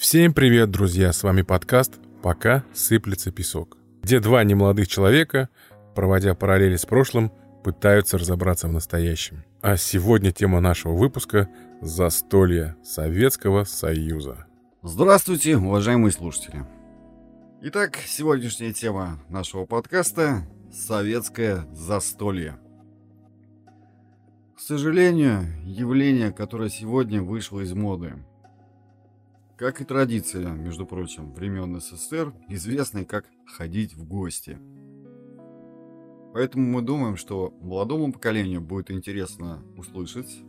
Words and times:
Всем 0.00 0.32
привет, 0.32 0.70
друзья! 0.70 1.12
С 1.12 1.22
вами 1.22 1.42
подкаст 1.42 2.00
«Пока 2.22 2.64
сыплется 2.72 3.30
песок», 3.30 3.76
где 4.02 4.18
два 4.18 4.42
немолодых 4.44 4.88
человека, 4.88 5.50
проводя 5.94 6.34
параллели 6.34 6.76
с 6.76 6.86
прошлым, 6.86 7.30
пытаются 7.62 8.16
разобраться 8.16 8.66
в 8.66 8.72
настоящем. 8.72 9.44
А 9.60 9.76
сегодня 9.76 10.32
тема 10.32 10.60
нашего 10.60 10.94
выпуска– 10.94 11.50
застолье 11.82 12.76
Советского 12.82 13.64
Союза. 13.64 14.46
Здравствуйте, 14.82 15.58
уважаемые 15.58 16.12
слушатели! 16.12 16.64
Итак, 17.60 17.98
сегодняшняя 18.06 18.72
тема 18.72 19.22
нашего 19.28 19.66
подкаста– 19.66 20.46
советское 20.72 21.66
застолье. 21.74 22.58
К 24.56 24.60
сожалению, 24.60 25.44
явление, 25.66 26.32
которое 26.32 26.70
сегодня 26.70 27.20
вышло 27.20 27.60
из 27.60 27.74
моды. 27.74 28.14
Как 29.60 29.80
и 29.80 29.84
традиция, 29.84 30.48
между 30.48 30.86
прочим, 30.86 31.32
времен 31.32 31.80
СССР, 31.80 32.32
известной 32.48 33.04
как 33.04 33.26
ходить 33.46 33.94
в 33.94 34.08
гости. 34.08 34.58
Поэтому 36.32 36.66
мы 36.66 36.82
думаем, 36.82 37.16
что 37.16 37.54
молодому 37.60 38.12
поколению 38.12 38.62
будет 38.62 38.90
интересно 38.90 39.62
услышать, 39.76 40.42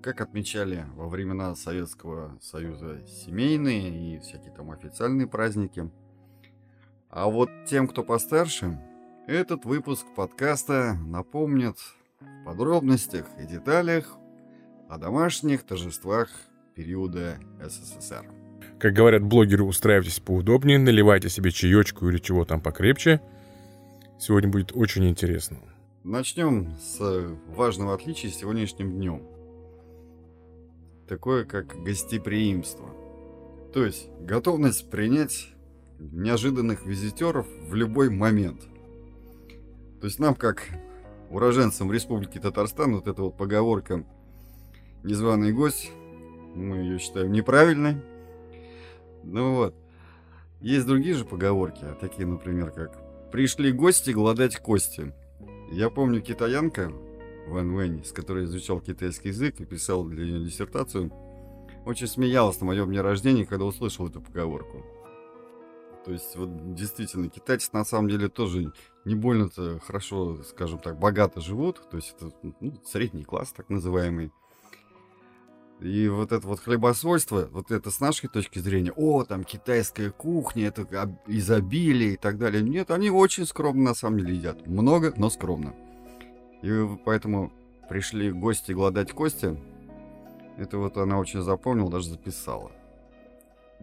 как 0.00 0.22
отмечали 0.22 0.86
во 0.94 1.08
времена 1.08 1.54
Советского 1.56 2.38
Союза 2.40 3.04
семейные 3.06 4.16
и 4.16 4.20
всякие 4.20 4.52
там 4.52 4.70
официальные 4.70 5.26
праздники– 5.26 5.90
а 7.14 7.28
вот 7.30 7.48
тем, 7.68 7.86
кто 7.86 8.02
постарше, 8.02 8.76
этот 9.28 9.64
выпуск 9.64 10.04
подкаста 10.16 10.98
напомнит 11.06 11.76
в 12.18 12.44
подробностях 12.44 13.26
и 13.38 13.46
деталях 13.46 14.16
о 14.88 14.98
домашних 14.98 15.62
торжествах 15.62 16.28
периода 16.74 17.38
СССР. 17.60 18.26
Как 18.78 18.92
говорят 18.92 19.22
блогеры, 19.22 19.64
устраивайтесь 19.64 20.20
поудобнее, 20.20 20.78
наливайте 20.78 21.28
себе 21.28 21.50
чаечку 21.50 22.08
или 22.08 22.18
чего 22.18 22.44
там 22.44 22.60
покрепче. 22.60 23.20
Сегодня 24.18 24.50
будет 24.50 24.72
очень 24.74 25.08
интересно. 25.08 25.58
Начнем 26.02 26.76
с 26.78 26.98
важного 27.48 27.94
отличия 27.94 28.30
сегодняшним 28.30 28.92
днем. 28.92 29.22
Такое 31.08 31.44
как 31.44 31.82
гостеприимство. 31.82 32.88
То 33.72 33.84
есть 33.84 34.08
готовность 34.20 34.90
принять 34.90 35.48
неожиданных 35.98 36.86
визитеров 36.86 37.46
в 37.68 37.74
любой 37.74 38.10
момент. 38.10 38.62
То 40.00 40.06
есть 40.06 40.18
нам, 40.18 40.34
как 40.34 40.68
уроженцам 41.30 41.90
Республики 41.92 42.38
Татарстан, 42.38 42.94
вот 42.94 43.06
эта 43.06 43.22
вот 43.22 43.36
поговорка 43.36 44.04
«незваный 45.02 45.52
гость», 45.52 45.90
мы 46.54 46.76
ее 46.76 46.98
считаем 46.98 47.32
неправильной. 47.32 47.96
Ну 49.22 49.54
вот. 49.54 49.74
Есть 50.60 50.86
другие 50.86 51.14
же 51.14 51.24
поговорки, 51.24 51.84
такие, 52.00 52.26
например, 52.26 52.70
как 52.70 53.30
«пришли 53.30 53.72
гости 53.72 54.10
гладать 54.10 54.56
кости». 54.56 55.12
Я 55.70 55.90
помню 55.90 56.22
китаянка 56.22 56.90
Ван 57.48 57.74
Вэнь, 57.74 58.04
с 58.04 58.12
которой 58.12 58.44
изучал 58.44 58.80
китайский 58.80 59.28
язык 59.28 59.60
и 59.60 59.64
писал 59.64 60.04
для 60.04 60.24
нее 60.24 60.44
диссертацию, 60.44 61.12
очень 61.84 62.06
смеялась 62.06 62.60
на 62.60 62.66
моем 62.66 62.88
дне 62.88 63.00
рождения, 63.00 63.44
когда 63.44 63.64
услышал 63.64 64.08
эту 64.08 64.20
поговорку. 64.20 64.84
То 66.04 66.12
есть, 66.12 66.36
вот 66.36 66.74
действительно, 66.74 67.28
китайцы 67.28 67.70
на 67.72 67.84
самом 67.84 68.08
деле 68.08 68.28
тоже 68.28 68.72
не 69.04 69.14
больно-то 69.14 69.80
хорошо, 69.80 70.42
скажем 70.44 70.78
так, 70.78 70.98
богато 70.98 71.40
живут. 71.40 71.82
То 71.90 71.96
есть, 71.96 72.14
это 72.16 72.30
ну, 72.42 72.74
средний 72.84 73.24
класс, 73.24 73.52
так 73.56 73.70
называемый. 73.70 74.30
И 75.80 76.08
вот 76.08 76.32
это 76.32 76.46
вот 76.46 76.60
хлебосольство, 76.60 77.48
вот 77.50 77.70
это 77.70 77.90
с 77.90 78.00
нашей 78.00 78.28
точки 78.28 78.58
зрения, 78.58 78.92
о, 78.92 79.24
там 79.24 79.44
китайская 79.44 80.10
кухня, 80.10 80.68
это 80.68 80.86
изобилие 81.26 82.14
и 82.14 82.16
так 82.16 82.38
далее. 82.38 82.62
Нет, 82.62 82.90
они 82.90 83.10
очень 83.10 83.44
скромно 83.44 83.90
на 83.90 83.94
самом 83.94 84.20
деле 84.20 84.36
едят. 84.36 84.66
Много, 84.66 85.12
но 85.16 85.30
скромно. 85.30 85.74
И 86.62 86.88
поэтому 87.04 87.52
пришли 87.88 88.30
гости 88.30 88.72
гладать 88.72 89.12
кости. 89.12 89.60
Это 90.56 90.78
вот 90.78 90.96
она 90.96 91.18
очень 91.18 91.42
запомнила, 91.42 91.90
даже 91.90 92.10
записала. 92.10 92.70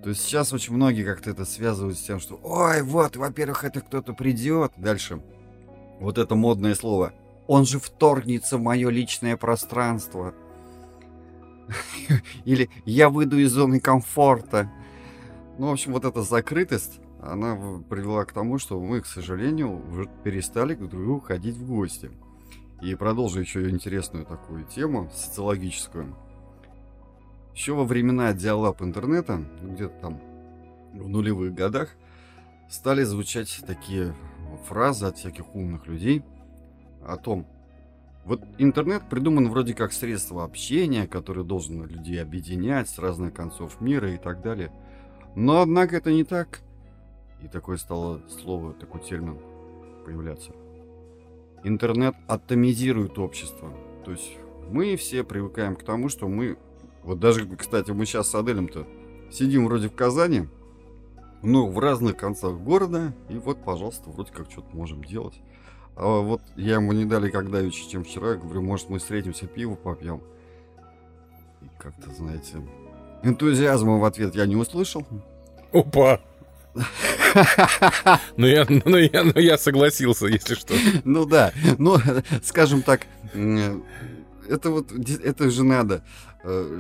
То 0.02 0.10
есть 0.10 0.22
сейчас 0.22 0.54
очень 0.54 0.74
многие 0.74 1.04
как-то 1.04 1.30
это 1.30 1.46
связывают 1.46 1.98
с 1.98 2.02
тем, 2.02 2.20
что 2.20 2.40
«Ой, 2.42 2.82
вот, 2.82 3.18
во-первых, 3.18 3.66
это 3.66 3.82
кто-то 3.82 4.14
придет». 4.14 4.72
Дальше. 4.78 5.22
Вот 6.00 6.18
это 6.18 6.34
модное 6.36 6.74
слово. 6.74 7.14
«Он 7.46 7.66
же 7.66 7.80
вторгнется 7.80 8.58
в 8.58 8.62
мое 8.62 8.90
личное 8.90 9.38
пространство». 9.38 10.34
Или 12.46 12.70
«Я 12.86 13.10
выйду 13.10 13.38
из 13.38 13.52
зоны 13.52 13.80
комфорта». 13.80 14.72
Ну, 15.58 15.68
в 15.68 15.72
общем, 15.72 15.94
вот 15.94 16.06
эта 16.06 16.24
закрытость, 16.24 17.00
она 17.22 17.56
привела 17.90 18.26
к 18.26 18.34
тому, 18.34 18.58
что 18.58 18.80
мы, 18.80 19.02
к 19.02 19.06
сожалению, 19.06 19.86
уже 19.90 20.10
перестали 20.24 20.76
друг 20.76 20.90
к 20.90 20.94
другу 20.94 21.20
ходить 21.20 21.56
в 21.56 21.68
гости. 21.68 22.10
И 22.82 22.96
продолжу 22.96 23.40
еще 23.40 23.70
интересную 23.70 24.26
такую 24.26 24.64
тему, 24.66 25.12
социологическую. 25.14 26.16
Еще 27.54 27.74
во 27.74 27.84
времена 27.84 28.34
диалап 28.34 28.82
интернета, 28.82 29.44
где-то 29.62 29.94
там 30.02 30.22
в 30.94 31.08
нулевых 31.08 31.54
годах, 31.54 31.90
стали 32.70 33.04
звучать 33.04 33.62
такие 33.68 34.16
фразы 34.68 35.06
от 35.06 35.18
всяких 35.18 35.54
умных 35.54 35.86
людей 35.88 36.24
о 37.06 37.18
том, 37.18 37.46
вот 38.26 38.42
интернет 38.58 39.10
придуман 39.10 39.50
вроде 39.50 39.74
как 39.74 39.94
средство 39.94 40.44
общения, 40.44 41.08
которое 41.08 41.44
должен 41.44 41.86
людей 41.86 42.22
объединять 42.22 42.90
с 42.90 43.00
разных 43.00 43.34
концов 43.34 43.82
мира 43.82 44.14
и 44.14 44.18
так 44.18 44.42
далее. 44.42 44.72
Но 45.36 45.62
однако 45.62 45.98
это 45.98 46.12
не 46.12 46.24
так. 46.24 46.62
И 47.42 47.48
такое 47.48 47.78
стало 47.78 48.22
слово, 48.30 48.74
такой 48.74 49.02
термин 49.02 49.40
появляться. 50.06 50.52
Интернет 51.64 52.16
атомизирует 52.28 53.18
общество. 53.18 53.72
То 54.06 54.12
есть 54.12 54.38
мы 54.70 54.96
все 54.96 55.24
привыкаем 55.24 55.76
к 55.76 55.84
тому, 55.84 56.10
что 56.10 56.28
мы 56.28 56.58
вот 57.04 57.20
даже, 57.20 57.48
кстати, 57.56 57.92
мы 57.92 58.06
сейчас 58.06 58.30
с 58.30 58.36
Аделем-то 58.36 58.88
сидим 59.32 59.66
вроде 59.66 59.90
в 59.90 59.96
Казани, 59.96 60.48
ну, 61.42 61.68
в 61.68 61.80
разных 61.80 62.18
концах 62.18 62.60
города, 62.60 63.14
и 63.30 63.38
вот, 63.38 63.64
пожалуйста, 63.64 64.12
вроде 64.12 64.32
как 64.32 64.52
что-то 64.52 64.76
можем 64.76 65.04
делать. 65.04 65.42
А 65.96 66.22
вот 66.22 66.42
я 66.56 66.76
ему 66.76 66.94
не 66.94 67.06
дали 67.06 67.30
как 67.30 67.52
давеча, 67.52 67.90
чем 67.90 68.04
вчера, 68.04 68.36
говорю, 68.36 68.62
может, 68.62 68.90
мы 68.90 69.00
встретимся, 69.00 69.48
пиво 69.48 69.76
попьем. 69.76 70.22
И 71.62 71.68
как-то, 71.78 72.12
знаете, 72.12 72.62
энтузиазма 73.24 74.00
в 74.00 74.06
ответ 74.06 74.36
я 74.36 74.46
не 74.46 74.56
услышал. 74.56 75.06
Опа! 75.72 76.20
Ну 78.38 78.48
я, 78.48 78.66
ну, 78.86 78.98
я, 78.98 79.24
ну 79.24 79.40
я 79.40 79.58
согласился, 79.58 80.28
если 80.28 80.56
что. 80.56 80.74
Ну 81.04 81.26
да, 81.26 81.54
ну, 81.78 81.98
скажем 82.44 82.82
так, 82.82 83.08
это 83.34 84.70
вот, 84.70 84.92
это 84.92 85.50
же 85.50 85.64
надо. 85.64 86.04
Э, 86.44 86.80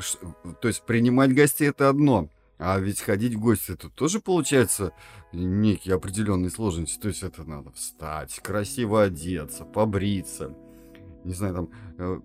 то 0.61 0.67
есть 0.67 0.81
принимать 0.83 1.33
гостей 1.33 1.69
это 1.69 1.89
одно. 1.89 2.29
А 2.63 2.79
ведь 2.79 3.01
ходить 3.01 3.33
в 3.33 3.39
гости 3.39 3.71
это 3.71 3.89
тоже 3.89 4.19
получается 4.19 4.93
некие 5.33 5.95
определенные 5.95 6.51
сложности. 6.51 6.99
То 6.99 7.07
есть 7.07 7.23
это 7.23 7.43
надо 7.43 7.71
встать, 7.71 8.39
красиво 8.43 9.01
одеться, 9.01 9.65
побриться. 9.65 10.55
Не 11.23 11.33
знаю, 11.33 11.55
там 11.55 11.69
э, 11.97 12.19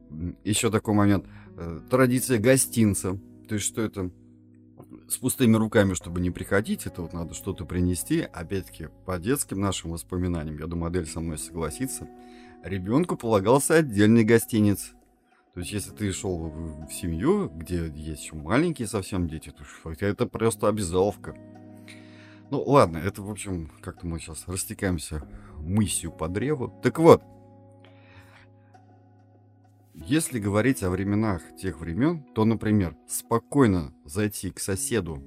еще 0.45 0.71
такой 0.71 0.93
момент. 0.93 1.25
Э, 1.57 1.81
традиция 1.89 2.39
гостинца. 2.39 3.19
То 3.49 3.55
есть 3.55 3.67
что 3.67 3.81
это 3.81 4.11
с 5.09 5.17
пустыми 5.17 5.57
руками, 5.57 5.95
чтобы 5.95 6.21
не 6.21 6.31
приходить, 6.31 6.85
это 6.85 7.01
вот 7.01 7.15
надо 7.15 7.33
что-то 7.33 7.65
принести. 7.65 8.21
Опять-таки, 8.21 8.89
по 9.07 9.19
детским 9.19 9.59
нашим 9.59 9.93
воспоминаниям, 9.93 10.59
я 10.59 10.67
думаю, 10.67 10.91
модель 10.91 11.07
со 11.07 11.21
мной 11.21 11.39
согласится, 11.39 12.09
ребенку 12.63 13.17
полагался 13.17 13.77
отдельный 13.77 14.25
гостиниц. 14.25 14.96
То 15.57 15.61
есть, 15.61 15.73
если 15.73 15.91
ты 15.91 16.13
шел 16.13 16.37
в, 16.37 16.87
в 16.87 16.93
семью, 16.93 17.49
где 17.49 17.91
есть 17.95 18.25
еще 18.25 18.35
маленькие 18.35 18.87
совсем 18.87 19.27
дети, 19.27 19.51
то 19.51 19.91
это 20.05 20.27
просто 20.27 20.69
обязаловка. 20.69 21.35
Ну, 22.51 22.63
ладно, 22.63 22.99
это, 22.99 23.23
в 23.23 23.31
общем, 23.31 23.71
как-то 23.81 24.07
мы 24.07 24.19
сейчас 24.19 24.47
растекаемся 24.49 25.27
мысью 25.57 26.13
по 26.13 26.29
древу. 26.29 26.79
Так 26.83 26.99
вот, 26.99 27.23
если 29.95 30.39
говорить 30.39 30.83
о 30.83 30.91
временах 30.91 31.41
тех 31.57 31.81
времен, 31.81 32.23
то, 32.35 32.45
например, 32.45 32.95
спокойно 33.09 33.95
зайти 34.05 34.51
к 34.51 34.61
соседу 34.61 35.23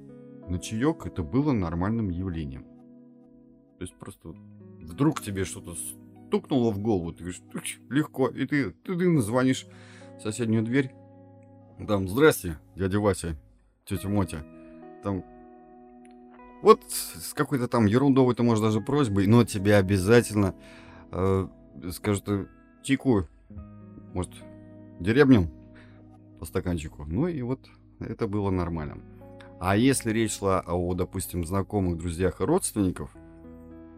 на 0.46 0.60
чаек, 0.60 1.06
это 1.06 1.24
было 1.24 1.50
нормальным 1.50 2.08
явлением. 2.08 2.62
То 3.78 3.82
есть 3.82 3.96
просто 3.96 4.28
вдруг 4.78 5.22
тебе 5.22 5.44
что-то 5.44 5.74
стукнуло 5.74 6.70
в 6.70 6.78
голову, 6.78 7.12
ты 7.12 7.24
говоришь, 7.24 7.80
легко, 7.88 8.28
и 8.28 8.46
ты, 8.46 8.70
ты, 8.70 8.96
ты 8.96 9.20
звонишь 9.22 9.66
соседнюю 10.22 10.62
дверь. 10.62 10.92
Там, 11.86 12.08
здрасте, 12.08 12.58
дядя 12.76 13.00
Вася, 13.00 13.36
тетя 13.84 14.08
Мотя. 14.08 14.44
Там, 15.02 15.24
вот 16.62 16.82
с 16.90 17.32
какой-то 17.32 17.68
там 17.68 17.86
ерундовой, 17.86 18.34
ты 18.34 18.42
можешь 18.42 18.62
даже 18.62 18.80
просьбой, 18.80 19.26
но 19.26 19.44
тебе 19.44 19.76
обязательно 19.76 20.54
э, 21.10 21.48
скажут, 21.90 22.28
э, 22.28 22.46
чайку, 22.82 23.26
может, 24.12 24.32
деревнем 24.98 25.50
по 26.38 26.44
стаканчику. 26.44 27.04
Ну 27.06 27.28
и 27.28 27.40
вот 27.40 27.60
это 27.98 28.28
было 28.28 28.50
нормально. 28.50 28.98
А 29.58 29.76
если 29.76 30.10
речь 30.10 30.38
шла 30.38 30.60
о, 30.66 30.94
допустим, 30.94 31.46
знакомых, 31.46 31.98
друзьях 31.98 32.40
и 32.40 32.44
родственников, 32.44 33.14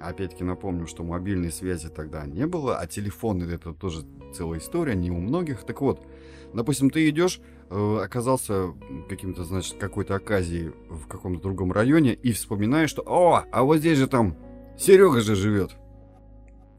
опять-таки 0.09 0.45
напомню, 0.45 0.87
что 0.87 1.05
мобильной 1.05 1.51
связи 1.51 1.89
тогда 1.89 2.27
не 2.27 2.47
было, 2.47 2.79
а 2.79 2.87
телефоны 2.87 3.45
это 3.45 3.73
тоже 3.73 4.05
целая 4.35 4.59
история, 4.59 4.95
не 4.95 5.11
у 5.11 5.19
многих. 5.19 5.65
Так 5.65 5.81
вот, 5.81 6.07
допустим, 6.53 6.91
ты 6.91 7.09
идешь, 7.09 7.41
э, 7.71 7.99
оказался 8.03 8.75
каким-то, 9.09 9.45
значит, 9.45 9.77
какой-то 9.79 10.15
оказией 10.15 10.73
в 10.89 11.07
каком-то 11.07 11.43
другом 11.43 11.73
районе 11.73 12.15
и 12.15 12.33
вспоминаешь, 12.33 12.91
что, 12.91 13.03
о, 13.07 13.45
а 13.51 13.63
вот 13.63 13.79
здесь 13.79 13.99
же 13.99 14.07
там 14.07 14.37
Серега 14.77 15.21
же 15.21 15.35
живет. 15.35 15.77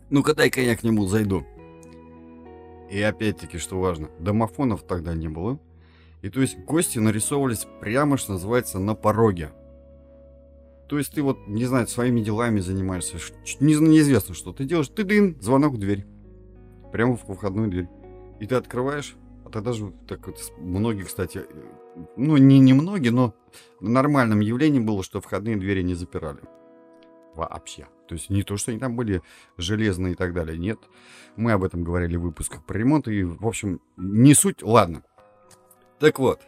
Ну-ка 0.10 0.36
дай-ка 0.36 0.62
я 0.62 0.76
к 0.76 0.84
нему 0.84 1.06
зайду. 1.06 1.46
И 2.92 3.02
опять-таки, 3.02 3.58
что 3.58 3.80
важно, 3.80 4.10
домофонов 4.20 4.84
тогда 4.84 5.14
не 5.14 5.28
было. 5.28 5.60
И 6.22 6.30
то 6.30 6.42
есть 6.42 6.58
гости 6.60 7.00
нарисовывались 7.00 7.68
прямо, 7.82 8.18
что 8.18 8.34
называется, 8.34 8.80
на 8.80 8.96
пороге. 8.96 9.52
То 10.94 11.00
есть 11.00 11.12
ты 11.12 11.24
вот, 11.24 11.48
не 11.48 11.66
знаю, 11.66 11.88
своими 11.88 12.22
делами 12.22 12.60
занимаешься, 12.60 13.18
не, 13.60 13.74
неизвестно, 13.74 14.36
что 14.36 14.54
ты 14.54 14.64
делаешь, 14.64 14.90
ты 14.90 15.04
дын, 15.04 15.36
звонок 15.42 15.74
в 15.74 15.80
дверь. 15.80 16.06
Прямо 16.92 17.18
в 17.18 17.34
входную 17.34 17.68
дверь. 17.68 17.88
И 18.40 18.46
ты 18.46 18.54
открываешь, 18.54 19.16
а 19.44 19.50
тогда 19.50 19.74
же, 19.74 19.92
так 20.08 20.28
вот, 20.28 20.38
многие, 20.60 21.02
кстати, 21.02 21.46
ну, 22.16 22.38
не, 22.38 22.60
не 22.60 22.74
многие, 22.74 23.10
но 23.10 23.34
нормальным 23.80 24.40
явлением 24.40 24.86
было, 24.86 25.02
что 25.02 25.20
входные 25.20 25.56
двери 25.56 25.82
не 25.82 25.96
запирали. 25.96 26.42
Вообще. 27.34 27.88
То 28.08 28.14
есть 28.14 28.30
не 28.30 28.44
то, 28.44 28.56
что 28.58 28.70
они 28.70 28.80
там 28.80 28.96
были 28.96 29.24
железные 29.58 30.14
и 30.14 30.16
так 30.16 30.36
далее. 30.36 30.60
Нет. 30.60 30.78
Мы 31.36 31.54
об 31.54 31.64
этом 31.64 31.84
говорили 31.84 32.18
в 32.18 32.22
выпусках 32.22 32.64
про 32.64 32.78
ремонт. 32.78 33.08
И, 33.08 33.24
в 33.24 33.48
общем, 33.48 33.82
не 33.98 34.36
суть. 34.36 34.62
Ладно. 34.62 35.02
Так 35.98 36.20
вот, 36.20 36.42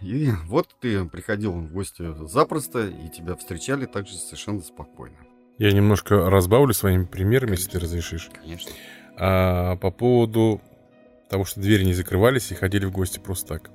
и 0.00 0.30
вот 0.46 0.68
ты 0.80 1.04
приходил 1.04 1.52
в 1.52 1.72
гости 1.72 2.02
запросто, 2.26 2.86
и 2.86 3.08
тебя 3.08 3.36
встречали 3.36 3.86
также 3.86 4.14
совершенно 4.14 4.60
спокойно. 4.60 5.16
Я 5.58 5.72
немножко 5.72 6.30
разбавлю 6.30 6.72
своими 6.72 7.04
примерами, 7.04 7.50
Конечно. 7.50 7.62
если 7.64 7.72
ты 7.72 7.84
разрешишь. 7.84 8.30
Конечно. 8.32 8.72
А, 9.16 9.76
по 9.76 9.90
поводу 9.90 10.62
того, 11.28 11.44
что 11.44 11.60
двери 11.60 11.84
не 11.84 11.92
закрывались 11.92 12.50
и 12.50 12.54
ходили 12.54 12.86
в 12.86 12.92
гости 12.92 13.18
просто 13.18 13.48
так. 13.48 13.70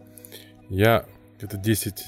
Я 0.69 1.05
где-то 1.37 1.57
10... 1.57 2.03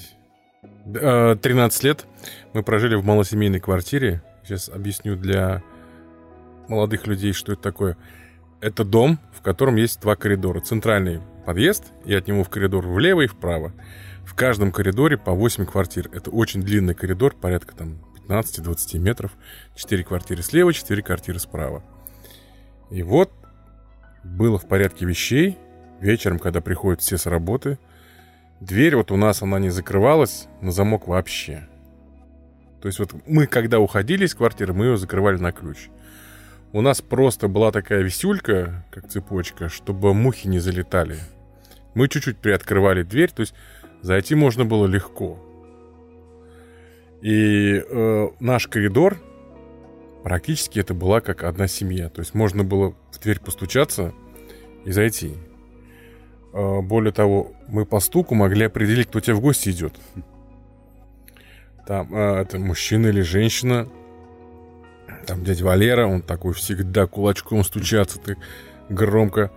13 0.84 1.84
лет 1.84 2.06
мы 2.54 2.64
прожили 2.64 2.96
в 2.96 3.04
малосемейной 3.04 3.60
квартире. 3.60 4.22
Сейчас 4.42 4.68
объясню 4.68 5.14
для 5.14 5.62
молодых 6.66 7.06
людей, 7.06 7.32
что 7.32 7.52
это 7.52 7.62
такое. 7.62 7.96
Это 8.60 8.84
дом, 8.84 9.20
в 9.32 9.42
котором 9.42 9.76
есть 9.76 10.00
два 10.00 10.16
коридора. 10.16 10.60
Центральный 10.60 11.20
подъезд, 11.48 11.94
и 12.04 12.14
от 12.14 12.28
него 12.28 12.44
в 12.44 12.50
коридор 12.50 12.86
влево 12.86 13.22
и 13.22 13.26
вправо. 13.26 13.72
В 14.26 14.34
каждом 14.34 14.70
коридоре 14.70 15.16
по 15.16 15.32
8 15.32 15.64
квартир. 15.64 16.10
Это 16.12 16.30
очень 16.30 16.60
длинный 16.62 16.94
коридор, 16.94 17.34
порядка 17.34 17.74
там 17.74 18.00
15-20 18.28 18.98
метров. 18.98 19.32
4 19.74 20.04
квартиры 20.04 20.42
слева, 20.42 20.74
4 20.74 21.02
квартиры 21.02 21.38
справа. 21.38 21.82
И 22.90 23.02
вот 23.02 23.32
было 24.22 24.58
в 24.58 24.68
порядке 24.68 25.06
вещей. 25.06 25.56
Вечером, 26.00 26.38
когда 26.38 26.60
приходят 26.60 27.00
все 27.00 27.16
с 27.16 27.24
работы, 27.24 27.78
дверь 28.60 28.96
вот 28.96 29.10
у 29.10 29.16
нас, 29.16 29.40
она 29.40 29.58
не 29.58 29.70
закрывалась 29.70 30.48
на 30.60 30.70
замок 30.70 31.08
вообще. 31.08 31.66
То 32.82 32.88
есть 32.88 32.98
вот 32.98 33.14
мы, 33.26 33.46
когда 33.46 33.80
уходили 33.80 34.26
из 34.26 34.34
квартиры, 34.34 34.74
мы 34.74 34.84
ее 34.84 34.98
закрывали 34.98 35.38
на 35.38 35.52
ключ. 35.52 35.88
У 36.74 36.82
нас 36.82 37.00
просто 37.00 37.48
была 37.48 37.72
такая 37.72 38.02
висюлька, 38.02 38.84
как 38.90 39.08
цепочка, 39.08 39.70
чтобы 39.70 40.12
мухи 40.12 40.46
не 40.46 40.58
залетали. 40.58 41.18
Мы 41.98 42.06
чуть-чуть 42.06 42.38
приоткрывали 42.38 43.02
дверь, 43.02 43.32
то 43.32 43.40
есть 43.40 43.54
зайти 44.02 44.36
можно 44.36 44.64
было 44.64 44.86
легко. 44.86 45.36
И 47.20 47.82
э, 47.84 48.28
наш 48.38 48.68
коридор 48.68 49.18
практически 50.22 50.78
это 50.78 50.94
была 50.94 51.20
как 51.20 51.42
одна 51.42 51.66
семья. 51.66 52.08
То 52.08 52.20
есть 52.20 52.34
можно 52.34 52.62
было 52.62 52.94
в 53.10 53.18
дверь 53.20 53.40
постучаться 53.40 54.14
и 54.84 54.92
зайти. 54.92 55.34
Э, 56.52 56.82
более 56.82 57.10
того, 57.10 57.50
мы 57.66 57.84
по 57.84 57.98
стуку 57.98 58.36
могли 58.36 58.66
определить, 58.66 59.08
кто 59.08 59.18
тебе 59.18 59.34
в 59.34 59.40
гости 59.40 59.70
идет. 59.70 59.98
Там 61.84 62.14
э, 62.14 62.42
это 62.42 62.60
мужчина 62.60 63.08
или 63.08 63.22
женщина. 63.22 63.88
Там 65.26 65.42
дядя 65.42 65.64
Валера, 65.64 66.06
он 66.06 66.22
такой 66.22 66.54
всегда 66.54 67.08
кулачком 67.08 67.64
стучаться 67.64 68.20
ты 68.20 68.36
громко. 68.88 69.50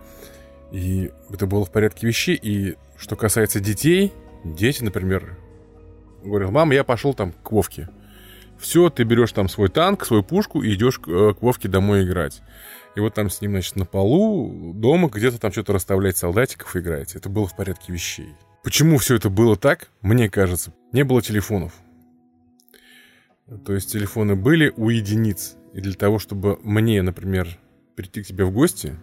И 0.72 1.10
это 1.30 1.46
было 1.46 1.64
в 1.64 1.70
порядке 1.70 2.06
вещей. 2.06 2.38
И 2.40 2.76
что 2.96 3.14
касается 3.14 3.60
детей, 3.60 4.12
дети, 4.42 4.82
например, 4.82 5.36
говорят, 6.24 6.50
мама, 6.50 6.74
я 6.74 6.82
пошел 6.82 7.14
там 7.14 7.32
к 7.32 7.52
Вовке. 7.52 7.88
Все, 8.58 8.90
ты 8.90 9.04
берешь 9.04 9.32
там 9.32 9.48
свой 9.48 9.68
танк, 9.68 10.04
свою 10.04 10.22
пушку 10.22 10.62
и 10.62 10.74
идешь 10.74 10.98
к, 10.98 11.08
э, 11.08 11.34
к 11.34 11.42
Вовке 11.42 11.68
домой 11.68 12.04
играть. 12.04 12.42
И 12.94 13.00
вот 13.00 13.14
там 13.14 13.28
с 13.28 13.40
ним, 13.40 13.52
значит, 13.52 13.76
на 13.76 13.84
полу, 13.84 14.72
дома 14.74 15.08
где-то 15.08 15.38
там 15.38 15.52
что-то 15.52 15.72
расставлять 15.72 16.16
солдатиков 16.16 16.74
играете. 16.76 17.18
Это 17.18 17.28
было 17.28 17.46
в 17.46 17.56
порядке 17.56 17.92
вещей. 17.92 18.28
Почему 18.62 18.98
все 18.98 19.16
это 19.16 19.28
было 19.28 19.56
так, 19.56 19.90
мне 20.00 20.30
кажется, 20.30 20.72
не 20.92 21.02
было 21.02 21.20
телефонов. 21.20 21.72
То 23.66 23.74
есть 23.74 23.92
телефоны 23.92 24.36
были 24.36 24.72
у 24.76 24.88
единиц. 24.88 25.56
И 25.72 25.80
для 25.80 25.94
того, 25.94 26.18
чтобы 26.18 26.58
мне, 26.62 27.02
например, 27.02 27.48
прийти 27.96 28.22
к 28.22 28.26
тебе 28.26 28.44
в 28.44 28.52
гости, 28.52 28.96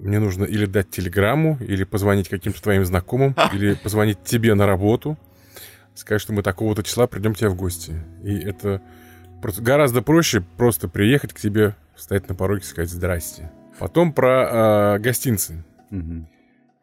мне 0.00 0.18
нужно 0.18 0.44
или 0.44 0.66
дать 0.66 0.90
телеграмму, 0.90 1.58
или 1.60 1.84
позвонить 1.84 2.28
каким-то 2.28 2.62
твоим 2.62 2.84
знакомым, 2.84 3.34
или 3.52 3.74
позвонить 3.74 4.22
тебе 4.24 4.54
на 4.54 4.66
работу, 4.66 5.18
сказать, 5.94 6.22
что 6.22 6.32
мы 6.32 6.42
такого-то 6.42 6.82
числа 6.82 7.06
придем 7.06 7.34
к 7.34 7.38
тебе 7.38 7.50
в 7.50 7.56
гости. 7.56 7.94
И 8.24 8.38
это 8.38 8.82
гораздо 9.58 10.02
проще 10.02 10.42
просто 10.56 10.88
приехать 10.88 11.32
к 11.32 11.40
тебе, 11.40 11.76
встать 11.94 12.28
на 12.28 12.34
пороге 12.34 12.62
и 12.62 12.66
сказать 12.66 12.90
«здрасте». 12.90 13.50
Потом 13.78 14.12
про 14.12 14.96
э, 14.96 14.98
гостинцы. 14.98 15.64
Угу. 15.90 16.28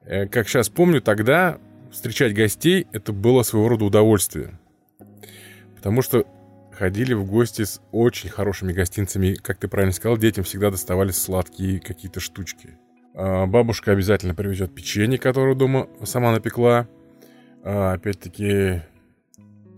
Э, 0.06 0.28
как 0.28 0.48
сейчас 0.48 0.70
помню, 0.70 1.02
тогда 1.02 1.60
встречать 1.92 2.34
гостей 2.34 2.88
это 2.92 3.14
было 3.14 3.44
своего 3.44 3.70
рода 3.70 3.86
удовольствие. 3.86 4.60
Потому 5.76 6.02
что 6.02 6.26
ходили 6.72 7.14
в 7.14 7.26
гости 7.26 7.64
с 7.64 7.82
очень 7.92 8.30
хорошими 8.30 8.74
гостинцами. 8.74 9.36
Как 9.36 9.58
ты 9.58 9.68
правильно 9.68 9.94
сказал, 9.94 10.18
детям 10.18 10.44
всегда 10.44 10.72
доставались 10.72 11.18
сладкие 11.18 11.80
какие-то 11.80 12.20
штучки. 12.20 12.78
А, 13.20 13.48
бабушка 13.48 13.94
обязательно 13.94 14.36
привезет 14.36 14.76
печенье, 14.76 15.18
которое 15.18 15.56
дома 15.56 15.90
сама 16.04 16.32
напекла. 16.32 16.88
А, 17.64 17.94
опять-таки, 17.94 18.84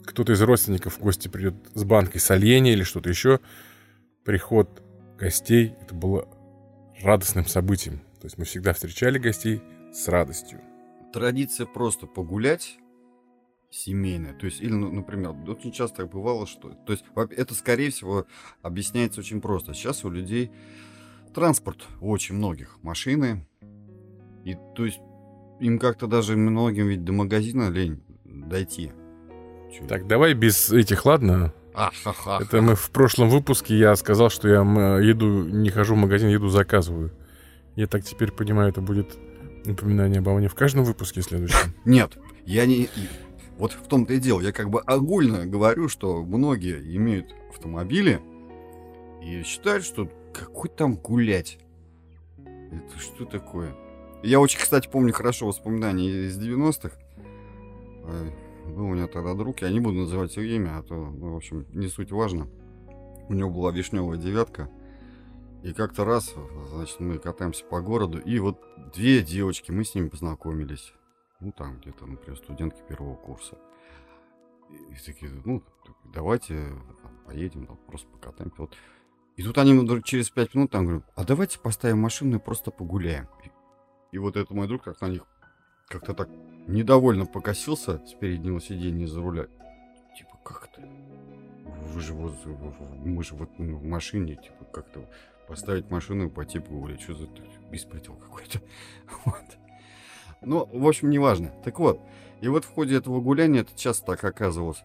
кто-то 0.05 0.33
из 0.33 0.41
родственников 0.41 0.97
в 0.97 0.99
гости 0.99 1.29
придет 1.29 1.53
с 1.73 1.85
банкой 1.85 2.19
соленья 2.19 2.73
или 2.73 2.83
что-то 2.83 3.09
еще. 3.09 3.39
Приход 4.25 4.83
гостей 5.17 5.73
это 5.81 5.95
было 5.95 6.27
радостным 7.01 7.45
событием. 7.45 8.01
То 8.19 8.25
есть 8.25 8.37
мы 8.37 8.43
всегда 8.43 8.73
встречали 8.73 9.17
гостей 9.17 9.61
с 9.93 10.09
радостью. 10.09 10.59
Традиция 11.13 11.65
просто 11.65 12.07
погулять 12.07 12.77
семейная. 13.69 14.33
То 14.33 14.47
есть, 14.47 14.59
или, 14.59 14.73
ну, 14.73 14.91
например, 14.91 15.31
очень 15.47 15.71
часто 15.71 16.05
бывало, 16.05 16.45
что... 16.45 16.71
То 16.71 16.91
есть, 16.91 17.05
это, 17.15 17.53
скорее 17.53 17.89
всего, 17.89 18.25
объясняется 18.61 19.21
очень 19.21 19.39
просто. 19.39 19.73
Сейчас 19.73 20.03
у 20.03 20.09
людей 20.09 20.51
транспорт 21.39 21.85
у 22.01 22.11
очень 22.11 22.35
многих, 22.35 22.77
машины. 22.81 23.47
И 24.43 24.57
то 24.75 24.85
есть 24.85 24.99
им 25.61 25.79
как-то 25.79 26.05
даже 26.05 26.35
многим 26.35 26.87
ведь 26.87 27.05
до 27.05 27.13
магазина 27.13 27.69
лень 27.69 28.03
дойти. 28.25 28.91
Чё? 29.71 29.87
Так, 29.87 30.05
давай 30.05 30.33
без 30.33 30.69
этих, 30.69 31.05
ладно? 31.05 31.53
А, 31.73 31.91
ха 32.03 32.13
-ха. 32.25 32.43
Это 32.43 32.61
мы 32.61 32.75
в 32.75 32.89
прошлом 32.89 33.29
выпуске 33.29 33.77
я 33.77 33.95
сказал, 33.95 34.29
что 34.29 34.49
я 34.49 34.61
еду, 34.99 35.45
не 35.45 35.69
хожу 35.69 35.95
в 35.95 35.97
магазин, 35.97 36.27
еду 36.29 36.49
заказываю. 36.49 37.11
Я 37.77 37.87
так 37.87 38.03
теперь 38.03 38.31
понимаю, 38.31 38.69
это 38.69 38.81
будет 38.81 39.17
напоминание 39.65 40.19
обо 40.19 40.33
мне 40.33 40.49
в 40.49 40.55
каждом 40.55 40.83
выпуске 40.83 41.21
следующем. 41.21 41.73
Нет, 41.85 42.17
я 42.45 42.65
не... 42.65 42.89
Вот 43.57 43.71
в 43.71 43.87
том-то 43.87 44.13
и 44.13 44.19
дело. 44.19 44.41
Я 44.41 44.51
как 44.51 44.69
бы 44.69 44.81
огульно 44.81 45.45
говорю, 45.45 45.87
что 45.87 46.21
многие 46.23 46.79
имеют 46.97 47.33
автомобили 47.49 48.19
и 49.23 49.43
считают, 49.43 49.85
что 49.85 50.09
какой 50.33 50.69
там 50.69 50.95
гулять? 50.95 51.59
Это 52.37 52.99
что 52.99 53.25
такое? 53.25 53.75
Я 54.23 54.39
очень, 54.39 54.59
кстати, 54.59 54.89
помню 54.89 55.13
хорошо 55.13 55.47
воспоминания 55.47 56.27
из 56.27 56.39
90-х. 56.39 56.97
Был 58.65 58.85
у 58.85 58.93
меня 58.93 59.07
тогда 59.07 59.33
друг, 59.33 59.61
я 59.61 59.69
не 59.71 59.79
буду 59.79 59.99
называть 59.99 60.35
его 60.35 60.45
имя, 60.45 60.77
а 60.77 60.83
то, 60.83 60.95
ну, 60.95 61.33
в 61.33 61.37
общем, 61.37 61.65
не 61.73 61.87
суть 61.87 62.11
важно. 62.11 62.47
У 63.27 63.33
него 63.33 63.49
была 63.49 63.71
вишневая 63.71 64.17
девятка. 64.17 64.69
И 65.63 65.73
как-то 65.73 66.05
раз, 66.05 66.35
значит, 66.69 66.99
мы 66.99 67.17
катаемся 67.17 67.65
по 67.65 67.81
городу, 67.81 68.19
и 68.19 68.39
вот 68.39 68.61
две 68.93 69.21
девочки, 69.21 69.71
мы 69.71 69.83
с 69.83 69.93
ними 69.95 70.09
познакомились. 70.09 70.93
Ну, 71.39 71.51
там 71.51 71.79
где-то, 71.79 72.05
например, 72.05 72.37
студентки 72.37 72.81
первого 72.87 73.15
курса. 73.15 73.57
И, 74.69 74.93
и 74.93 74.97
такие, 75.05 75.31
ну, 75.43 75.63
давайте 76.13 76.73
поедем, 77.25 77.65
там, 77.65 77.77
просто 77.87 78.07
покатаемся. 78.09 78.61
Вот 78.61 78.75
и 79.39 79.41
тут 79.41 79.57
они 79.57 79.73
вдруг 79.73 80.03
через 80.03 80.29
пять 80.29 80.53
минут 80.53 80.71
там 80.71 80.85
говорят, 80.85 81.05
а 81.15 81.23
давайте 81.23 81.59
поставим 81.59 81.99
машину 81.99 82.35
и 82.35 82.41
просто 82.41 82.71
погуляем. 82.71 83.29
И, 84.11 84.17
вот 84.17 84.35
это 84.35 84.53
мой 84.53 84.67
друг 84.67 84.83
как 84.83 84.99
на 84.99 85.05
них 85.05 85.21
как-то 85.87 86.13
так 86.13 86.27
недовольно 86.67 87.25
покосился 87.25 88.05
с 88.05 88.13
переднего 88.15 88.59
сиденья 88.59 89.07
за 89.07 89.21
руля. 89.21 89.47
Типа, 90.17 90.37
как 90.43 90.67
то 90.73 90.81
Вы 90.81 92.01
же 92.01 92.13
вот, 92.13 92.33
мы 93.05 93.23
же 93.23 93.33
вот 93.35 93.49
ну, 93.57 93.77
в 93.77 93.83
машине, 93.85 94.35
типа, 94.35 94.65
как-то 94.73 95.09
поставить 95.47 95.89
машину 95.89 96.25
и 96.25 96.29
пойти 96.29 96.59
погулять. 96.59 96.99
Что 96.99 97.13
за 97.13 97.27
беспредел 97.71 98.15
какой-то? 98.15 98.59
Вот. 99.23 99.57
Ну, 100.41 100.65
в 100.65 100.85
общем, 100.85 101.09
неважно. 101.09 101.53
Так 101.63 101.79
вот, 101.79 102.01
и 102.41 102.49
вот 102.49 102.65
в 102.65 102.73
ходе 102.73 102.97
этого 102.97 103.21
гуляния, 103.21 103.61
это 103.61 103.73
часто 103.73 104.07
так 104.07 104.23
оказывалось, 104.25 104.83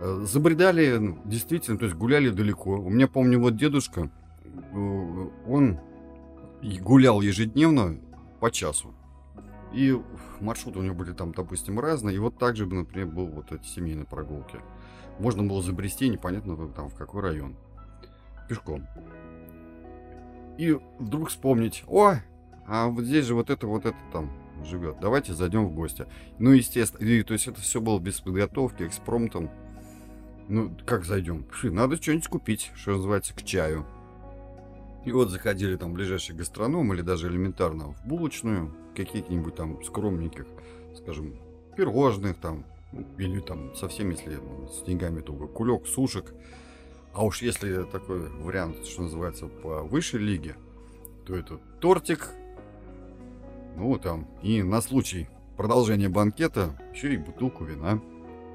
забредали, 0.00 0.96
ну, 0.96 1.18
действительно, 1.24 1.78
то 1.78 1.84
есть 1.84 1.96
гуляли 1.96 2.30
далеко. 2.30 2.72
У 2.72 2.90
меня, 2.90 3.08
помню, 3.08 3.40
вот 3.40 3.56
дедушка, 3.56 4.10
э, 4.44 5.28
он 5.46 5.78
гулял 6.80 7.20
ежедневно 7.20 7.96
по 8.40 8.50
часу. 8.50 8.94
И 9.72 9.98
маршруты 10.40 10.78
у 10.78 10.82
него 10.82 10.94
были 10.94 11.12
там, 11.12 11.32
допустим, 11.32 11.80
разные. 11.80 12.16
И 12.16 12.18
вот 12.18 12.38
также, 12.38 12.66
например, 12.66 13.08
был 13.08 13.26
вот 13.26 13.52
эти 13.52 13.66
семейные 13.66 14.06
прогулки. 14.06 14.58
Можно 15.18 15.42
было 15.42 15.62
забрести, 15.62 16.08
непонятно 16.08 16.56
там 16.68 16.88
в 16.88 16.94
какой 16.94 17.22
район. 17.22 17.56
Пешком. 18.48 18.86
И 20.58 20.78
вдруг 20.98 21.30
вспомнить, 21.30 21.82
о, 21.88 22.16
а 22.66 22.86
вот 22.86 23.04
здесь 23.04 23.26
же 23.26 23.34
вот 23.34 23.50
это, 23.50 23.66
вот 23.66 23.86
это 23.86 23.96
там 24.12 24.30
живет. 24.64 24.98
Давайте 25.00 25.34
зайдем 25.34 25.66
в 25.66 25.74
гости. 25.74 26.06
Ну, 26.38 26.52
естественно, 26.52 27.04
и, 27.04 27.22
то 27.22 27.32
есть 27.32 27.48
это 27.48 27.60
все 27.60 27.80
было 27.80 27.98
без 27.98 28.20
подготовки, 28.20 28.84
экспромтом. 28.84 29.50
Ну, 30.48 30.76
как 30.84 31.04
зайдем? 31.04 31.46
Фи, 31.52 31.70
надо 31.70 31.96
что-нибудь 31.96 32.28
купить, 32.28 32.70
что 32.76 32.92
называется, 32.92 33.34
к 33.34 33.42
чаю. 33.44 33.86
И 35.04 35.12
вот 35.12 35.30
заходили 35.30 35.76
там 35.76 35.92
в 35.92 35.94
ближайший 35.94 36.34
гастроном 36.34 36.92
или 36.92 37.02
даже 37.02 37.28
элементарно 37.28 37.92
в 37.92 38.06
булочную, 38.06 38.74
каких-нибудь 38.94 39.54
там 39.54 39.82
скромненьких, 39.82 40.46
скажем, 40.96 41.34
пирожных 41.76 42.38
там, 42.38 42.64
или 43.18 43.40
там 43.40 43.74
совсем, 43.74 44.10
если 44.10 44.38
с 44.70 44.82
деньгами, 44.84 45.20
то 45.20 45.32
кулек, 45.32 45.86
сушек. 45.86 46.32
А 47.12 47.24
уж 47.24 47.42
если 47.42 47.84
такой 47.84 48.28
вариант, 48.28 48.84
что 48.86 49.02
называется, 49.02 49.46
по 49.46 49.82
высшей 49.82 50.20
лиге, 50.20 50.56
то 51.26 51.34
это 51.34 51.58
тортик, 51.80 52.30
ну 53.76 53.96
там, 53.98 54.28
и 54.42 54.62
на 54.62 54.80
случай 54.80 55.28
продолжения 55.56 56.08
банкета 56.08 56.78
еще 56.92 57.14
и 57.14 57.16
бутылку 57.16 57.64
вина. 57.64 58.00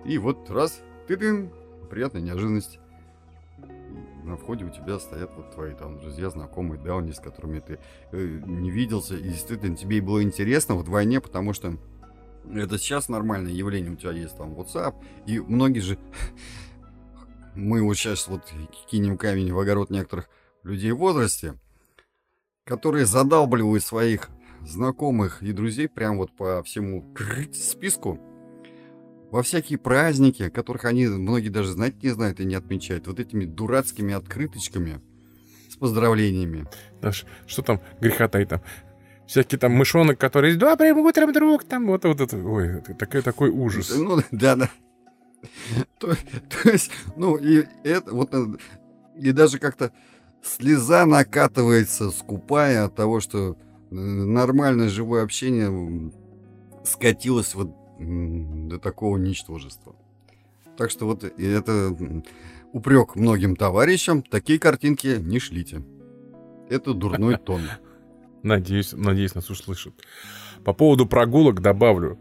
И 0.05 0.17
вот 0.17 0.49
раз, 0.49 0.81
ты 1.07 1.17
дын 1.17 1.51
приятная 1.89 2.21
неожиданность. 2.21 2.79
На 4.23 4.37
входе 4.37 4.65
у 4.65 4.69
тебя 4.69 4.99
стоят 4.99 5.31
вот 5.35 5.51
твои 5.53 5.73
там 5.73 5.99
друзья, 5.99 6.29
знакомые, 6.29 6.81
давние, 6.81 7.13
с 7.13 7.19
которыми 7.19 7.59
ты 7.59 7.79
э, 8.11 8.41
не 8.45 8.69
виделся, 8.69 9.15
и 9.15 9.23
действительно 9.23 9.75
тебе 9.75 10.01
было 10.01 10.21
интересно 10.21 10.75
вдвойне, 10.75 11.19
потому 11.19 11.53
что 11.53 11.73
это 12.53 12.77
сейчас 12.77 13.09
нормальное 13.09 13.51
явление, 13.51 13.91
у 13.91 13.95
тебя 13.95 14.11
есть 14.11 14.37
там 14.37 14.53
WhatsApp, 14.53 14.95
и 15.25 15.39
многие 15.39 15.79
же, 15.79 15.97
мы 17.55 17.81
вот 17.81 17.95
сейчас 17.95 18.27
вот 18.27 18.43
кинем 18.89 19.17
камень 19.17 19.51
в 19.51 19.59
огород 19.59 19.89
некоторых 19.89 20.29
людей 20.63 20.91
в 20.91 20.97
возрасте, 20.97 21.55
которые 22.65 23.05
задалбливают 23.05 23.83
своих 23.83 24.29
знакомых 24.61 25.41
и 25.41 25.51
друзей 25.51 25.87
прям 25.87 26.17
вот 26.17 26.35
по 26.35 26.61
всему 26.63 27.15
списку, 27.53 28.19
во 29.31 29.43
всякие 29.43 29.77
праздники, 29.77 30.49
которых 30.49 30.85
они 30.85 31.07
многие 31.07 31.49
даже 31.49 31.71
знать 31.71 32.01
не 32.03 32.09
знают 32.09 32.39
и 32.39 32.45
не 32.45 32.55
отмечают, 32.55 33.07
вот 33.07 33.19
этими 33.19 33.45
дурацкими 33.45 34.13
открыточками 34.13 35.01
с 35.69 35.75
поздравлениями. 35.75 36.67
Знаешь, 36.99 37.25
что 37.47 37.61
там 37.61 37.81
грехота 38.01 38.39
и 38.39 38.45
там 38.45 38.61
всякие 39.27 39.59
там 39.59 39.73
мышонок, 39.73 40.19
которые 40.19 40.55
«Добрым 40.55 40.97
утром, 40.99 41.31
друг!» 41.31 41.63
Там 41.63 41.87
вот, 41.87 42.03
вот 42.03 42.19
это, 42.19 42.37
ой, 42.37 42.81
такой, 42.97 43.21
такой 43.21 43.49
ужас. 43.49 43.95
Ну, 43.95 44.19
да, 44.31 44.55
да. 44.55 44.69
То, 45.99 46.15
то 46.49 46.69
есть, 46.69 46.91
ну, 47.15 47.37
и 47.37 47.65
это 47.83 48.13
вот, 48.13 48.31
и 49.15 49.31
даже 49.31 49.59
как-то 49.59 49.91
слеза 50.43 51.05
накатывается, 51.05 52.11
скупая 52.11 52.85
от 52.85 52.95
того, 52.95 53.19
что 53.19 53.55
э, 53.91 53.95
нормальное 53.95 54.89
живое 54.89 55.23
общение 55.23 56.11
скатилось 56.83 57.55
вот 57.55 57.78
до 57.99 58.79
такого 58.79 59.17
ничтожества. 59.17 59.95
Так 60.77 60.89
что 60.89 61.05
вот 61.05 61.23
это 61.23 61.95
упрек 62.71 63.15
многим 63.15 63.55
товарищам, 63.55 64.21
такие 64.21 64.59
картинки 64.59 65.17
не 65.19 65.39
шлите. 65.39 65.83
Это 66.69 66.93
дурной 66.93 67.37
тон. 67.45 67.61
Надеюсь, 68.43 68.93
надеюсь, 68.93 69.35
нас 69.35 69.49
услышат. 69.49 69.93
По 70.63 70.73
поводу 70.73 71.05
прогулок 71.05 71.61
добавлю, 71.61 72.17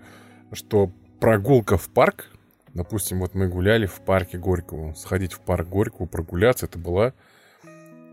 что 0.52 0.90
прогулка 1.20 1.76
в 1.76 1.88
парк, 1.88 2.26
допустим, 2.74 3.20
вот 3.20 3.34
мы 3.34 3.48
гуляли 3.48 3.86
в 3.86 4.00
парке 4.00 4.38
Горького, 4.38 4.94
сходить 4.94 5.32
в 5.32 5.40
парк 5.40 5.68
Горького, 5.68 6.06
прогуляться, 6.06 6.66
это 6.66 6.78
была, 6.78 7.12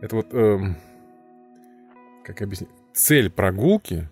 это 0.01 0.15
вот, 0.15 0.34
эм, 0.34 0.77
как 2.24 2.41
объяснить, 2.41 2.69
цель 2.93 3.31
прогулки, 3.31 4.10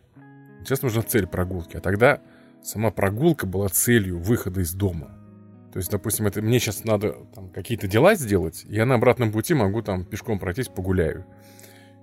сейчас 0.61 0.81
нужна 0.81 1.03
цель 1.03 1.27
прогулки, 1.27 1.77
а 1.77 1.81
тогда 1.81 2.21
сама 2.63 2.91
прогулка 2.91 3.45
была 3.45 3.69
целью 3.69 4.19
выхода 4.19 4.61
из 4.61 4.73
дома. 4.73 5.11
То 5.71 5.79
есть, 5.79 5.89
допустим, 5.89 6.27
это 6.27 6.41
мне 6.41 6.59
сейчас 6.59 6.83
надо 6.83 7.15
там, 7.33 7.49
какие-то 7.49 7.87
дела 7.87 8.15
сделать, 8.15 8.63
я 8.67 8.85
на 8.85 8.95
обратном 8.95 9.31
пути 9.31 9.53
могу 9.53 9.81
там 9.81 10.05
пешком 10.05 10.39
пройтись, 10.39 10.67
погуляю. 10.67 11.25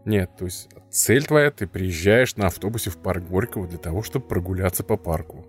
Нет, 0.04 0.30
то 0.38 0.46
есть 0.46 0.68
цель 0.90 1.24
твоя, 1.24 1.50
ты 1.50 1.66
приезжаешь 1.66 2.36
на 2.36 2.46
автобусе 2.46 2.90
в 2.90 2.96
парк 2.96 3.22
Горького 3.24 3.68
для 3.68 3.78
того, 3.78 4.02
чтобы 4.02 4.26
прогуляться 4.26 4.82
по 4.82 4.96
парку. 4.96 5.46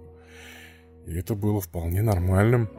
И 1.07 1.17
это 1.17 1.35
было 1.35 1.61
вполне 1.61 2.01
нормальным. 2.01 2.69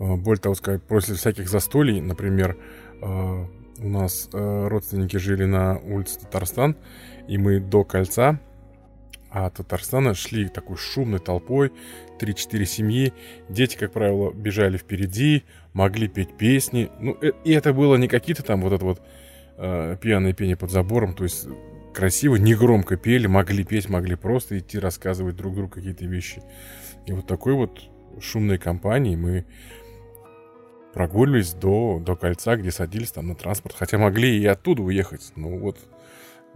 А, 0.00 0.16
более 0.16 0.40
того 0.40 0.54
сказать, 0.54 0.82
после 0.82 1.14
всяких 1.14 1.48
застолий, 1.48 2.00
например, 2.00 2.56
а, 3.00 3.46
у 3.78 3.88
нас 3.88 4.28
а, 4.32 4.68
родственники 4.68 5.18
жили 5.18 5.44
на 5.44 5.78
улице 5.78 6.20
Татарстан, 6.20 6.76
и 7.28 7.38
мы 7.38 7.60
до 7.60 7.84
кольца 7.84 8.40
а 9.30 9.50
Татарстана 9.50 10.14
шли 10.14 10.48
такой 10.48 10.76
шумной 10.76 11.20
толпой, 11.20 11.72
3-4 12.18 12.64
семьи, 12.64 13.12
дети, 13.48 13.76
как 13.76 13.92
правило, 13.92 14.32
бежали 14.32 14.76
впереди, 14.76 15.44
могли 15.72 16.08
петь 16.08 16.36
песни, 16.36 16.90
ну, 17.00 17.16
э, 17.20 17.32
и 17.44 17.52
это 17.52 17.72
было 17.72 17.96
не 17.96 18.08
какие-то 18.08 18.42
там 18.42 18.62
вот 18.62 18.72
это 18.72 18.84
вот 18.84 19.02
э, 19.56 19.96
пьяные 20.00 20.34
пение 20.34 20.56
под 20.56 20.70
забором, 20.70 21.14
то 21.14 21.24
есть 21.24 21.46
красиво, 21.94 22.36
негромко 22.36 22.96
пели, 22.96 23.26
могли 23.26 23.64
петь, 23.64 23.88
могли 23.88 24.14
просто 24.14 24.58
идти 24.58 24.78
рассказывать 24.78 25.36
друг 25.36 25.54
другу 25.54 25.68
какие-то 25.68 26.04
вещи. 26.04 26.42
И 27.06 27.12
вот 27.12 27.26
такой 27.26 27.54
вот 27.54 27.82
шумной 28.20 28.58
компании 28.58 29.16
мы 29.16 29.46
прогуливались 30.94 31.54
до, 31.54 32.00
до 32.04 32.16
кольца, 32.16 32.56
где 32.56 32.70
садились 32.70 33.12
там 33.12 33.28
на 33.28 33.34
транспорт, 33.34 33.74
хотя 33.78 33.98
могли 33.98 34.38
и 34.38 34.46
оттуда 34.46 34.82
уехать, 34.82 35.32
ну 35.36 35.58
вот 35.58 35.78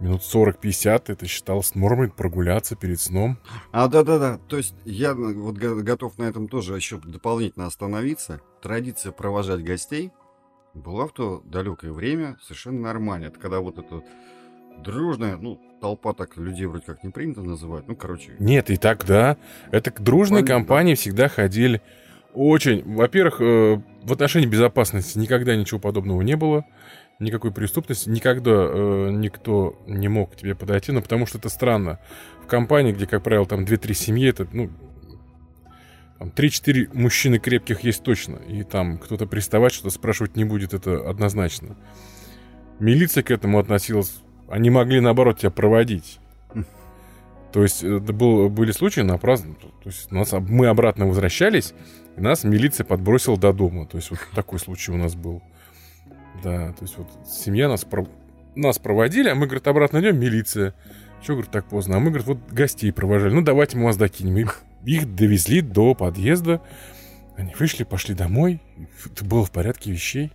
минут 0.03 0.21
40-50 0.21 1.03
это 1.07 1.27
считалось 1.27 1.75
нормой 1.75 2.09
прогуляться 2.09 2.75
перед 2.75 2.99
сном. 2.99 3.37
А, 3.71 3.87
да-да-да, 3.87 4.39
то 4.47 4.57
есть 4.57 4.75
я 4.85 5.13
вот 5.13 5.55
готов 5.57 6.17
на 6.17 6.23
этом 6.23 6.47
тоже 6.47 6.75
еще 6.75 6.99
дополнительно 6.99 7.65
остановиться. 7.65 8.41
Традиция 8.61 9.11
провожать 9.11 9.63
гостей 9.63 10.11
была 10.73 11.07
в 11.07 11.13
то 11.13 11.41
далекое 11.45 11.91
время 11.91 12.37
совершенно 12.43 12.81
нормальная. 12.81 13.29
Это 13.29 13.39
когда 13.39 13.59
вот 13.59 13.77
это 13.77 14.03
дружная, 14.83 15.37
ну, 15.37 15.59
толпа 15.81 16.13
так 16.13 16.37
людей 16.37 16.65
вроде 16.65 16.85
как 16.85 17.03
не 17.03 17.09
принято 17.09 17.41
называть, 17.41 17.87
ну, 17.87 17.95
короче. 17.95 18.35
Нет, 18.39 18.69
и 18.69 18.77
тогда 18.77 19.37
это 19.71 19.91
к 19.91 20.01
дружной 20.01 20.41
Понятно, 20.41 20.55
компании 20.55 20.93
да. 20.93 20.99
всегда 20.99 21.27
ходили 21.29 21.81
очень, 22.33 22.83
во-первых, 22.83 23.41
э, 23.41 23.81
в 24.01 24.11
отношении 24.11 24.47
безопасности 24.47 25.17
никогда 25.19 25.55
ничего 25.55 25.79
подобного 25.79 26.21
не 26.21 26.35
было 26.35 26.65
никакой 27.19 27.51
преступности, 27.51 28.09
никогда 28.09 28.51
э, 28.51 29.09
никто 29.11 29.81
не 29.87 30.07
мог 30.07 30.33
к 30.33 30.35
тебе 30.35 30.55
подойти, 30.55 30.91
но 30.91 31.01
потому 31.01 31.25
что 31.25 31.37
это 31.37 31.49
странно. 31.49 31.99
В 32.43 32.47
компании, 32.47 32.91
где, 32.91 33.07
как 33.07 33.23
правило, 33.23 33.45
там 33.45 33.63
2-3 33.63 33.93
семьи, 33.93 34.29
это, 34.29 34.47
ну, 34.51 34.69
там 36.19 36.29
3-4 36.29 36.89
мужчины 36.93 37.39
крепких 37.39 37.81
есть 37.81 38.03
точно, 38.03 38.35
и 38.35 38.63
там 38.63 38.97
кто-то 38.97 39.25
приставать, 39.27 39.73
что-то 39.73 39.89
спрашивать 39.89 40.35
не 40.35 40.45
будет, 40.45 40.73
это 40.73 41.09
однозначно. 41.09 41.77
Милиция 42.79 43.23
к 43.23 43.31
этому 43.31 43.59
относилась, 43.59 44.21
они 44.49 44.69
могли, 44.69 44.99
наоборот, 44.99 45.39
тебя 45.39 45.51
проводить. 45.51 46.19
То 47.51 47.61
есть 47.61 47.83
это 47.83 48.13
был, 48.13 48.49
были 48.49 48.71
случаи 48.71 49.01
на 49.01 49.17
праздник, 49.19 49.59
то 49.59 49.69
есть 49.85 50.11
нас, 50.11 50.31
мы 50.31 50.67
обратно 50.67 51.05
возвращались, 51.05 51.73
и 52.17 52.21
нас 52.21 52.43
милиция 52.43 52.83
подбросила 52.83 53.37
до 53.37 53.53
дома. 53.53 53.85
То 53.85 53.97
есть 53.97 54.09
вот 54.09 54.19
такой 54.33 54.57
случай 54.57 54.91
у 54.91 54.97
нас 54.97 55.13
был. 55.13 55.43
Да, 56.43 56.73
то 56.73 56.81
есть 56.81 56.97
вот 56.97 57.07
семья 57.25 57.69
нас, 57.69 57.85
про... 57.85 58.05
нас 58.55 58.77
проводили, 58.77 59.29
а 59.29 59.35
мы, 59.35 59.45
говорит, 59.45 59.67
обратно 59.67 60.01
идем, 60.01 60.19
милиция. 60.19 60.75
Чего, 61.21 61.37
говорит, 61.37 61.51
так 61.51 61.65
поздно? 61.65 61.95
А 61.95 61.99
мы, 61.99 62.09
говорит, 62.09 62.27
вот 62.27 62.37
гостей 62.51 62.91
провожали. 62.91 63.33
Ну, 63.33 63.41
давайте 63.41 63.77
мы 63.77 63.85
вас 63.85 63.95
докинем. 63.95 64.37
Их, 64.37 64.61
их 64.85 65.15
довезли 65.15 65.61
до 65.61 65.95
подъезда. 65.95 66.61
Они 67.37 67.55
вышли, 67.57 67.85
пошли 67.85 68.13
домой. 68.13 68.61
Это 69.05 69.23
было 69.23 69.45
в 69.45 69.51
порядке 69.51 69.91
вещей. 69.91 70.33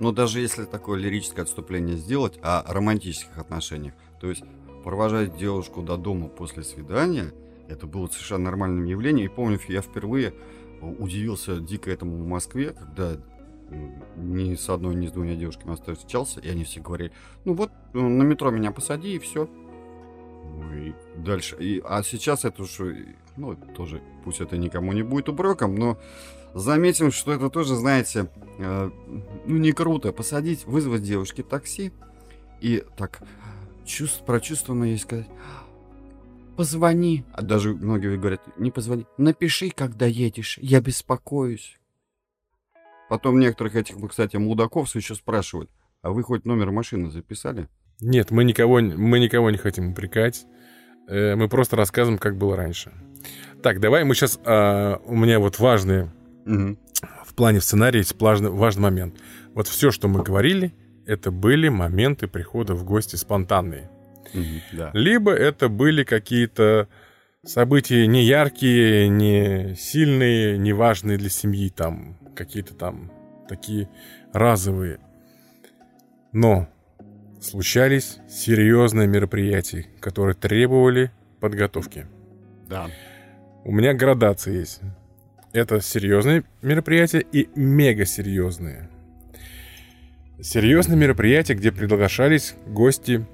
Ну, 0.00 0.10
даже 0.10 0.40
если 0.40 0.64
такое 0.64 0.98
лирическое 0.98 1.44
отступление 1.44 1.96
сделать 1.96 2.36
о 2.42 2.64
романтических 2.66 3.38
отношениях, 3.38 3.94
то 4.20 4.28
есть 4.28 4.42
провожать 4.82 5.36
девушку 5.36 5.82
до 5.82 5.96
дома 5.96 6.26
после 6.26 6.64
свидания, 6.64 7.32
это 7.68 7.86
было 7.86 8.08
совершенно 8.08 8.44
нормальным 8.44 8.84
явлением. 8.84 9.26
И 9.30 9.34
помню, 9.34 9.60
я 9.68 9.82
впервые 9.82 10.34
удивился 10.98 11.60
дико 11.60 11.90
этому 11.90 12.16
в 12.16 12.26
Москве, 12.26 12.70
когда 12.70 13.16
ни 14.16 14.54
с 14.54 14.68
одной, 14.68 14.94
ни 14.94 15.06
с 15.06 15.12
двумя 15.12 15.34
девушками 15.34 15.74
встречался, 15.74 16.40
и 16.40 16.48
они 16.48 16.64
все 16.64 16.80
говорили, 16.80 17.12
ну 17.44 17.54
вот, 17.54 17.70
на 17.92 18.22
метро 18.22 18.50
меня 18.50 18.70
посади, 18.70 19.14
и 19.14 19.18
все. 19.18 19.48
Ну 20.44 20.74
и 20.74 20.94
дальше. 21.16 21.56
И, 21.58 21.82
а 21.84 22.02
сейчас 22.02 22.44
это 22.44 22.62
уж, 22.62 22.78
ну, 23.36 23.56
тоже, 23.76 24.02
пусть 24.24 24.40
это 24.40 24.56
никому 24.56 24.92
не 24.92 25.02
будет 25.02 25.28
упреком, 25.28 25.74
но 25.74 25.98
заметим, 26.54 27.10
что 27.10 27.32
это 27.32 27.50
тоже, 27.50 27.74
знаете, 27.74 28.30
э, 28.58 28.90
ну, 29.46 29.56
не 29.56 29.72
круто. 29.72 30.12
Посадить, 30.12 30.64
вызвать 30.66 31.02
девушке 31.02 31.42
такси 31.42 31.92
и 32.60 32.84
так 32.96 33.22
чувств, 33.84 34.24
прочувствованно 34.24 34.84
ей 34.84 34.98
сказать, 34.98 35.28
позвони. 36.56 37.24
А 37.32 37.42
даже 37.42 37.74
многие 37.74 38.16
говорят, 38.16 38.42
не 38.58 38.70
позвони, 38.70 39.06
напиши, 39.18 39.70
когда 39.70 40.06
едешь, 40.06 40.58
я 40.62 40.80
беспокоюсь. 40.80 41.78
Потом 43.08 43.38
некоторых 43.38 43.76
этих, 43.76 43.96
кстати, 44.08 44.36
мудаков 44.36 44.94
еще 44.94 45.14
спрашивают, 45.14 45.70
а 46.02 46.10
вы 46.10 46.22
хоть 46.22 46.44
номер 46.44 46.70
машины 46.70 47.10
записали? 47.10 47.68
Нет, 48.00 48.30
мы 48.30 48.44
никого, 48.44 48.80
мы 48.80 49.18
никого 49.18 49.50
не 49.50 49.58
хотим 49.58 49.92
упрекать. 49.92 50.46
Э, 51.08 51.34
мы 51.34 51.48
просто 51.48 51.76
рассказываем, 51.76 52.18
как 52.18 52.36
было 52.36 52.56
раньше. 52.56 52.92
Так, 53.62 53.80
давай 53.80 54.04
мы 54.04 54.14
сейчас... 54.14 54.38
А, 54.44 55.00
у 55.04 55.16
меня 55.16 55.38
вот 55.38 55.58
важные... 55.58 56.12
Угу. 56.46 56.78
В 57.24 57.34
плане 57.34 57.60
сценария 57.60 57.98
есть 57.98 58.20
важный, 58.20 58.50
важный 58.50 58.82
момент. 58.82 59.16
Вот 59.54 59.66
все, 59.68 59.90
что 59.90 60.08
мы 60.08 60.22
говорили, 60.22 60.74
это 61.06 61.30
были 61.30 61.68
моменты 61.68 62.28
прихода 62.28 62.74
в 62.74 62.84
гости 62.84 63.16
спонтанные. 63.16 63.90
Угу, 64.34 64.76
да. 64.76 64.90
Либо 64.92 65.32
это 65.32 65.68
были 65.68 66.04
какие-то 66.04 66.88
события 67.44 68.06
не 68.06 68.24
яркие, 68.24 69.08
не 69.08 69.74
сильные, 69.76 70.58
не 70.58 70.72
важные 70.72 71.18
для 71.18 71.30
семьи, 71.30 71.70
там 71.70 72.18
какие-то 72.34 72.74
там 72.74 73.10
такие 73.48 73.88
разовые. 74.32 75.00
Но 76.32 76.68
случались 77.40 78.18
серьезные 78.28 79.06
мероприятия, 79.06 79.86
которые 80.00 80.34
требовали 80.34 81.10
подготовки. 81.40 82.06
Да. 82.68 82.88
У 83.64 83.72
меня 83.72 83.94
градация 83.94 84.54
есть. 84.54 84.80
Это 85.52 85.80
серьезные 85.80 86.42
мероприятия 86.62 87.20
и 87.20 87.48
мега 87.54 88.04
серьезные. 88.04 88.90
Серьезные 90.40 90.98
мероприятия, 90.98 91.54
где 91.54 91.70
приглашались 91.70 92.54
гости, 92.66 93.24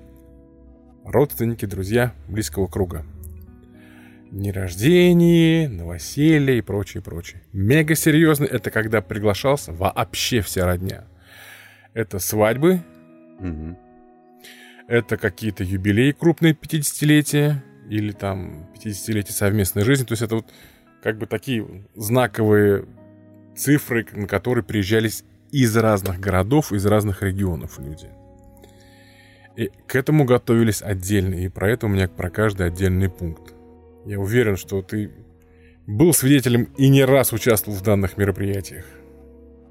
родственники, 1.04 1.64
друзья 1.64 2.12
близкого 2.28 2.66
круга. 2.66 3.04
Дни 4.30 4.52
рождения, 4.52 5.68
новоселье 5.68 6.58
и 6.58 6.60
прочее, 6.60 7.02
прочее. 7.02 7.42
Мега 7.52 7.96
серьезный 7.96 8.46
это 8.46 8.70
когда 8.70 9.02
приглашался 9.02 9.72
вообще 9.72 10.40
вся 10.40 10.66
родня. 10.66 11.04
Это 11.94 12.20
свадьбы, 12.20 12.80
угу. 13.40 13.76
это 14.86 15.16
какие-то 15.16 15.64
юбилеи 15.64 16.12
крупные 16.12 16.54
50-летия 16.54 17.56
или 17.88 18.12
там 18.12 18.70
50-летие 18.76 19.32
совместной 19.32 19.82
жизни. 19.82 20.04
То 20.04 20.12
есть 20.12 20.22
это 20.22 20.36
вот 20.36 20.52
как 21.02 21.18
бы 21.18 21.26
такие 21.26 21.66
знаковые 21.96 22.86
цифры, 23.56 24.06
на 24.12 24.28
которые 24.28 24.62
приезжались 24.62 25.24
из 25.50 25.76
разных 25.76 26.20
городов, 26.20 26.72
из 26.72 26.86
разных 26.86 27.24
регионов 27.24 27.80
люди. 27.80 28.08
И 29.56 29.72
к 29.88 29.96
этому 29.96 30.24
готовились 30.24 30.82
отдельно, 30.82 31.34
и 31.34 31.48
про 31.48 31.68
это 31.68 31.86
у 31.86 31.88
меня 31.88 32.06
про 32.06 32.30
каждый 32.30 32.68
отдельный 32.68 33.10
пункт. 33.10 33.54
Я 34.04 34.18
уверен, 34.18 34.56
что 34.56 34.82
ты 34.82 35.10
был 35.86 36.12
свидетелем 36.12 36.64
и 36.76 36.88
не 36.88 37.04
раз 37.04 37.32
участвовал 37.32 37.78
в 37.78 37.82
данных 37.82 38.16
мероприятиях. 38.16 38.84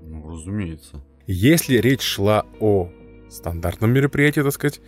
Ну, 0.01 0.29
разумеется. 0.29 1.03
Если 1.27 1.77
речь 1.77 2.01
шла 2.01 2.45
о 2.59 2.89
стандартном 3.29 3.91
мероприятии, 3.91 4.41
так 4.41 4.53
сказать, 4.53 4.81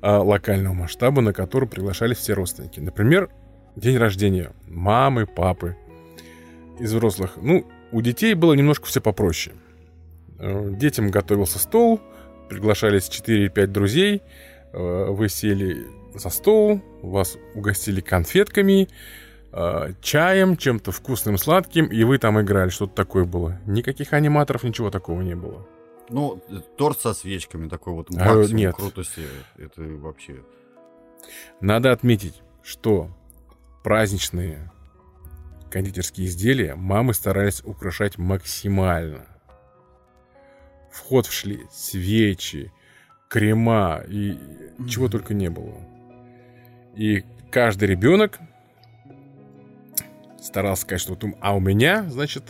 локального 0.00 0.74
масштаба, 0.74 1.20
на 1.20 1.32
который 1.32 1.68
приглашались 1.68 2.18
все 2.18 2.34
родственники. 2.34 2.78
Например, 2.78 3.30
день 3.74 3.96
рождения 3.96 4.52
мамы, 4.66 5.26
папы 5.26 5.76
из 6.78 6.92
взрослых. 6.92 7.32
Ну, 7.36 7.66
у 7.90 8.00
детей 8.00 8.34
было 8.34 8.54
немножко 8.54 8.86
все 8.86 9.00
попроще. 9.00 9.56
Э, 10.38 10.70
детям 10.72 11.10
готовился 11.10 11.58
стол, 11.58 12.00
приглашались 12.48 13.08
4-5 13.08 13.66
друзей, 13.66 14.22
э, 14.72 15.06
вы 15.10 15.28
сели 15.28 15.86
за 16.18 16.30
стол, 16.30 16.80
вас 17.02 17.36
угостили 17.54 18.00
конфетками, 18.00 18.88
э, 19.52 19.92
чаем, 20.00 20.56
чем-то 20.56 20.92
вкусным, 20.92 21.38
сладким, 21.38 21.86
и 21.86 22.04
вы 22.04 22.18
там 22.18 22.40
играли, 22.40 22.70
что-то 22.70 22.94
такое 22.94 23.24
было. 23.24 23.60
Никаких 23.66 24.12
аниматоров, 24.12 24.64
ничего 24.64 24.90
такого 24.90 25.20
не 25.22 25.34
было. 25.34 25.66
Ну, 26.10 26.42
торт 26.76 27.00
со 27.00 27.12
свечками 27.14 27.68
такой 27.68 27.92
вот 27.92 28.10
максимум 28.10 28.44
а, 28.44 28.48
нет. 28.48 28.74
крутости. 28.74 29.22
Это 29.56 29.82
вообще... 29.82 30.42
Надо 31.60 31.92
отметить, 31.92 32.40
что 32.62 33.10
праздничные 33.82 34.70
кондитерские 35.70 36.26
изделия 36.26 36.74
мамы 36.74 37.12
старались 37.12 37.62
украшать 37.62 38.16
максимально. 38.16 39.26
В 40.90 41.00
ход 41.00 41.26
вшли 41.26 41.66
свечи, 41.70 42.72
крема 43.28 44.02
и 44.08 44.32
mm-hmm. 44.32 44.88
чего 44.88 45.08
только 45.08 45.34
не 45.34 45.50
было. 45.50 45.74
И 46.98 47.24
каждый 47.52 47.86
ребенок 47.86 48.40
старался 50.42 50.82
сказать, 50.82 51.00
что 51.00 51.14
вот, 51.14 51.24
а 51.40 51.54
у 51.54 51.60
меня, 51.60 52.02
значит, 52.10 52.42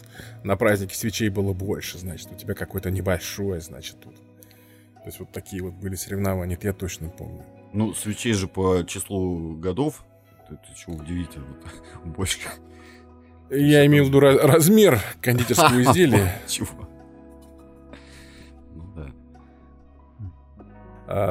на 0.43 0.57
празднике 0.57 0.97
свечей 0.97 1.29
было 1.29 1.53
больше, 1.53 1.99
значит, 1.99 2.33
у 2.33 2.35
тебя 2.35 2.55
какое-то 2.55 2.91
небольшое, 2.91 3.61
значит, 3.61 4.01
тут. 4.01 4.15
То 4.15 5.05
есть 5.05 5.21
вот 5.21 5.31
такие 5.33 5.63
вот 5.63 5.75
были 5.75 5.97
соревнования, 5.97 6.57
это 6.57 6.69
я 6.69 6.73
точно 6.73 7.11
помню. 7.11 7.45
Ну, 7.75 7.93
свечей 7.93 8.33
же 8.33 8.49
по 8.49 8.85
числу 8.85 9.55
годов, 9.55 10.07
это 10.49 10.59
что 10.75 10.93
удивительно, 10.93 11.45
больше. 12.07 12.39
Я 13.51 13.85
имею 13.85 14.05
в 14.05 14.09
виду 14.09 14.21
размер 14.21 14.99
кондитерского 15.21 15.83
изделия. 15.83 16.33
Чего? 16.47 16.89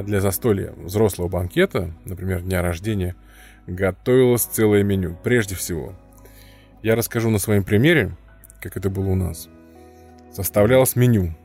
Для 0.04 0.22
застолья 0.22 0.74
взрослого 0.78 1.28
банкета, 1.28 1.92
например, 2.06 2.42
дня 2.42 2.62
рождения, 2.62 3.16
готовилось 3.68 4.44
целое 4.44 4.84
меню. 4.84 5.16
Прежде 5.24 5.56
всего, 5.56 5.94
я 6.82 6.96
расскажу 6.96 7.30
на 7.30 7.38
своем 7.38 7.64
примере, 7.64 8.16
как 8.62 8.78
это 8.78 8.90
было 8.90 9.10
у 9.10 9.16
нас. 9.16 9.50
Составлялось 10.32 10.96
меню. 10.96 11.36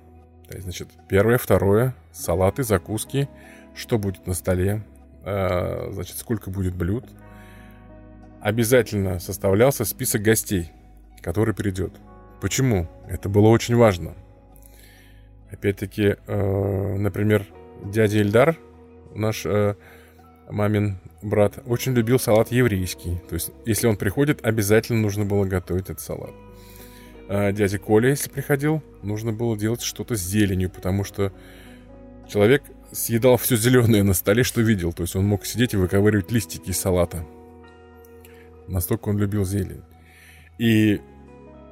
То 0.48 0.54
есть, 0.54 0.64
значит, 0.64 0.88
первое, 1.08 1.38
второе, 1.38 1.94
салаты, 2.12 2.62
закуски, 2.62 3.28
что 3.74 3.98
будет 3.98 4.26
на 4.26 4.34
столе, 4.34 4.82
э, 5.24 5.90
значит, 5.92 6.16
сколько 6.18 6.50
будет 6.50 6.74
блюд. 6.74 7.04
Обязательно 8.40 9.18
составлялся 9.18 9.84
список 9.84 10.22
гостей, 10.22 10.72
который 11.20 11.54
придет. 11.54 11.92
Почему? 12.40 12.88
Это 13.08 13.28
было 13.28 13.48
очень 13.48 13.76
важно. 13.76 14.14
Опять-таки, 15.50 16.16
э, 16.26 16.96
например, 16.96 17.46
дядя 17.82 18.18
Ильдар, 18.18 18.58
наш 19.14 19.44
э, 19.46 19.74
мамин 20.48 20.98
брат 21.22 21.58
очень 21.66 21.92
любил 21.92 22.18
салат 22.18 22.50
еврейский. 22.50 23.20
То 23.28 23.34
есть, 23.34 23.50
если 23.64 23.86
он 23.86 23.96
приходит, 23.96 24.44
обязательно 24.44 25.00
нужно 25.00 25.24
было 25.24 25.44
готовить 25.44 25.84
этот 25.84 26.00
салат. 26.00 26.32
А 27.28 27.52
дядя 27.52 27.78
Коля, 27.78 28.10
если 28.10 28.28
приходил, 28.28 28.82
нужно 29.02 29.32
было 29.32 29.56
делать 29.56 29.82
что-то 29.82 30.16
с 30.16 30.20
зеленью, 30.20 30.70
потому 30.70 31.04
что 31.04 31.32
человек 32.28 32.62
съедал 32.92 33.36
все 33.36 33.56
зеленое 33.56 34.02
на 34.02 34.14
столе, 34.14 34.42
что 34.42 34.60
видел. 34.60 34.92
То 34.92 35.02
есть 35.02 35.16
он 35.16 35.26
мог 35.26 35.46
сидеть 35.46 35.74
и 35.74 35.76
выковыривать 35.76 36.30
листики 36.30 36.70
из 36.70 36.78
салата. 36.78 37.24
Настолько 38.68 39.08
он 39.08 39.18
любил 39.18 39.44
зелень. 39.44 39.82
И 40.58 41.00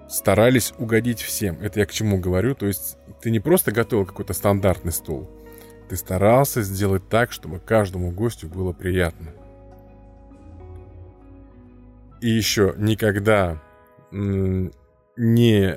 старались 0.08 0.72
угодить 0.78 1.20
всем. 1.20 1.60
Это 1.60 1.80
я 1.80 1.86
к 1.86 1.92
чему 1.92 2.18
говорю. 2.18 2.54
То 2.54 2.66
есть 2.66 2.96
ты 3.20 3.30
не 3.30 3.40
просто 3.40 3.70
готовил 3.70 4.06
какой-то 4.06 4.32
стандартный 4.32 4.92
стол. 4.92 5.30
Ты 5.90 5.96
старался 5.96 6.62
сделать 6.62 7.08
так, 7.08 7.32
чтобы 7.32 7.58
каждому 7.58 8.12
гостю 8.12 8.46
было 8.46 8.72
приятно. 8.72 9.32
И 12.20 12.28
еще 12.28 12.74
никогда 12.76 13.60
не... 14.12 15.76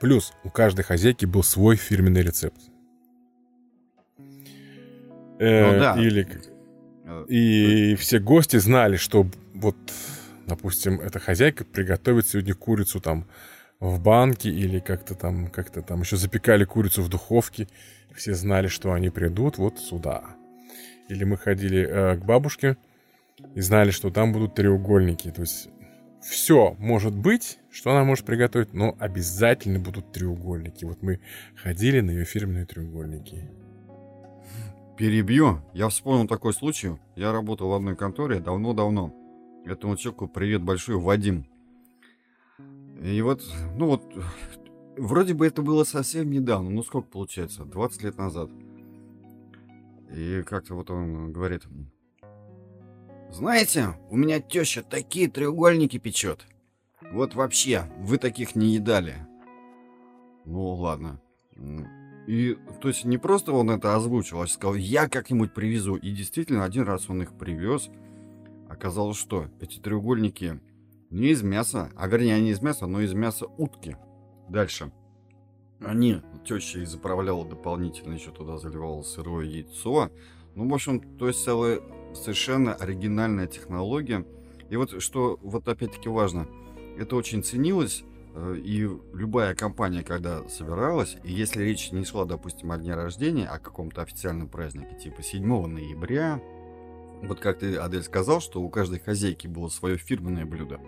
Плюс 0.00 0.32
у 0.42 0.50
каждой 0.50 0.82
хозяйки 0.82 1.24
был 1.24 1.44
свой 1.44 1.76
фирменный 1.76 2.22
рецепт. 2.22 2.60
Э, 5.38 5.72
ну, 5.72 5.78
да. 5.78 5.94
Или... 6.00 6.26
И 7.28 7.94
все 7.94 8.18
гости 8.18 8.56
знали, 8.56 8.96
что 8.96 9.24
вот, 9.54 9.76
допустим, 10.48 11.00
эта 11.00 11.20
хозяйка 11.20 11.64
приготовит 11.64 12.26
сегодня 12.26 12.56
курицу 12.56 13.00
там 13.00 13.28
в 13.80 14.00
банке 14.00 14.50
или 14.50 14.80
как-то 14.80 15.14
там, 15.14 15.48
как-то 15.48 15.82
там 15.82 16.00
еще 16.00 16.16
запекали 16.16 16.64
курицу 16.64 17.02
в 17.02 17.08
духовке. 17.08 17.68
Все 18.14 18.34
знали, 18.34 18.66
что 18.68 18.92
они 18.92 19.10
придут 19.10 19.58
вот 19.58 19.78
сюда. 19.78 20.24
Или 21.08 21.24
мы 21.24 21.36
ходили 21.36 21.86
э, 21.88 22.16
к 22.16 22.24
бабушке, 22.24 22.76
и 23.54 23.60
знали, 23.60 23.90
что 23.90 24.10
там 24.10 24.32
будут 24.32 24.54
треугольники. 24.54 25.30
То 25.30 25.42
есть 25.42 25.68
все 26.22 26.74
может 26.78 27.14
быть, 27.14 27.58
что 27.70 27.90
она 27.90 28.04
может 28.04 28.26
приготовить, 28.26 28.72
но 28.72 28.96
обязательно 28.98 29.78
будут 29.78 30.12
треугольники. 30.12 30.84
Вот 30.84 31.02
мы 31.02 31.20
ходили 31.54 32.00
на 32.00 32.10
ее 32.10 32.24
фирменные 32.24 32.66
треугольники. 32.66 33.48
Перебью. 34.96 35.62
Я 35.74 35.88
вспомнил 35.88 36.26
такой 36.26 36.52
случай. 36.52 36.98
Я 37.14 37.32
работал 37.32 37.68
в 37.68 37.74
одной 37.74 37.94
конторе 37.94 38.40
давно-давно. 38.40 39.14
Этому 39.64 39.96
человеку 39.96 40.26
привет 40.26 40.62
большой, 40.62 40.96
Вадим. 40.96 41.46
И 43.00 43.22
вот, 43.22 43.44
ну 43.76 43.86
вот, 43.86 44.02
вроде 44.96 45.34
бы 45.34 45.46
это 45.46 45.62
было 45.62 45.84
совсем 45.84 46.30
недавно. 46.30 46.70
Ну 46.70 46.82
сколько 46.82 47.08
получается? 47.08 47.64
20 47.64 48.02
лет 48.02 48.18
назад. 48.18 48.50
И 50.10 50.42
как-то 50.42 50.74
вот 50.74 50.90
он 50.90 51.32
говорит, 51.32 51.64
знаете, 53.30 53.94
у 54.10 54.16
меня 54.16 54.40
теща 54.40 54.82
такие 54.82 55.28
треугольники 55.28 55.98
печет. 55.98 56.46
Вот 57.12 57.34
вообще, 57.34 57.84
вы 57.98 58.18
таких 58.18 58.56
не 58.56 58.74
едали. 58.74 59.14
Ну 60.44 60.74
ладно. 60.74 61.20
И, 62.26 62.58
то 62.80 62.88
есть, 62.88 63.04
не 63.04 63.16
просто 63.16 63.52
он 63.52 63.70
это 63.70 63.94
озвучил, 63.94 64.42
а 64.42 64.46
сказал, 64.46 64.74
я 64.74 65.08
как-нибудь 65.08 65.54
привезу. 65.54 65.96
И 65.96 66.10
действительно, 66.10 66.64
один 66.64 66.82
раз 66.82 67.08
он 67.08 67.22
их 67.22 67.32
привез. 67.32 67.88
Оказалось, 68.68 69.16
что 69.16 69.46
эти 69.60 69.78
треугольники 69.78 70.60
не 71.10 71.28
из 71.28 71.42
мяса, 71.42 71.90
а 71.96 72.06
вернее, 72.06 72.34
они 72.34 72.50
из 72.50 72.60
мяса, 72.60 72.86
но 72.86 73.00
из 73.00 73.14
мяса 73.14 73.46
утки. 73.56 73.96
Дальше. 74.48 74.92
Они, 75.80 76.22
теща 76.44 76.80
и 76.80 76.84
заправляла 76.84 77.44
дополнительно, 77.46 78.14
еще 78.14 78.30
туда 78.30 78.58
заливала 78.58 79.02
сырое 79.02 79.46
яйцо. 79.46 80.10
Ну, 80.54 80.68
в 80.68 80.74
общем, 80.74 81.00
то 81.16 81.28
есть 81.28 81.44
целая 81.44 81.80
совершенно 82.14 82.74
оригинальная 82.74 83.46
технология. 83.46 84.24
И 84.70 84.76
вот 84.76 85.00
что 85.00 85.38
вот 85.42 85.68
опять-таки 85.68 86.08
важно, 86.08 86.48
это 86.98 87.16
очень 87.16 87.44
ценилось, 87.44 88.02
э, 88.34 88.56
и 88.58 88.88
любая 89.14 89.54
компания, 89.54 90.02
когда 90.02 90.46
собиралась, 90.48 91.16
и 91.22 91.32
если 91.32 91.62
речь 91.62 91.92
не 91.92 92.04
шла, 92.04 92.24
допустим, 92.24 92.72
о 92.72 92.76
дне 92.76 92.94
рождения, 92.94 93.46
а 93.46 93.54
о 93.54 93.58
каком-то 93.60 94.02
официальном 94.02 94.48
празднике, 94.48 94.96
типа 94.96 95.22
7 95.22 95.66
ноября, 95.66 96.42
вот 97.22 97.40
как 97.40 97.58
ты, 97.58 97.76
Адель, 97.76 98.02
сказал, 98.02 98.40
что 98.40 98.60
у 98.62 98.68
каждой 98.68 99.00
хозяйки 99.00 99.46
было 99.46 99.68
свое 99.68 99.96
фирменное 99.96 100.44
блюдо, 100.44 100.80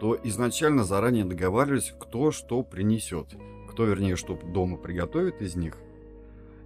то 0.00 0.18
изначально 0.24 0.84
заранее 0.84 1.24
договаривались, 1.24 1.94
кто 2.00 2.32
что 2.32 2.62
принесет. 2.62 3.34
Кто, 3.70 3.84
вернее, 3.84 4.16
что 4.16 4.34
дома 4.34 4.76
приготовит 4.76 5.40
из 5.40 5.56
них. 5.56 5.78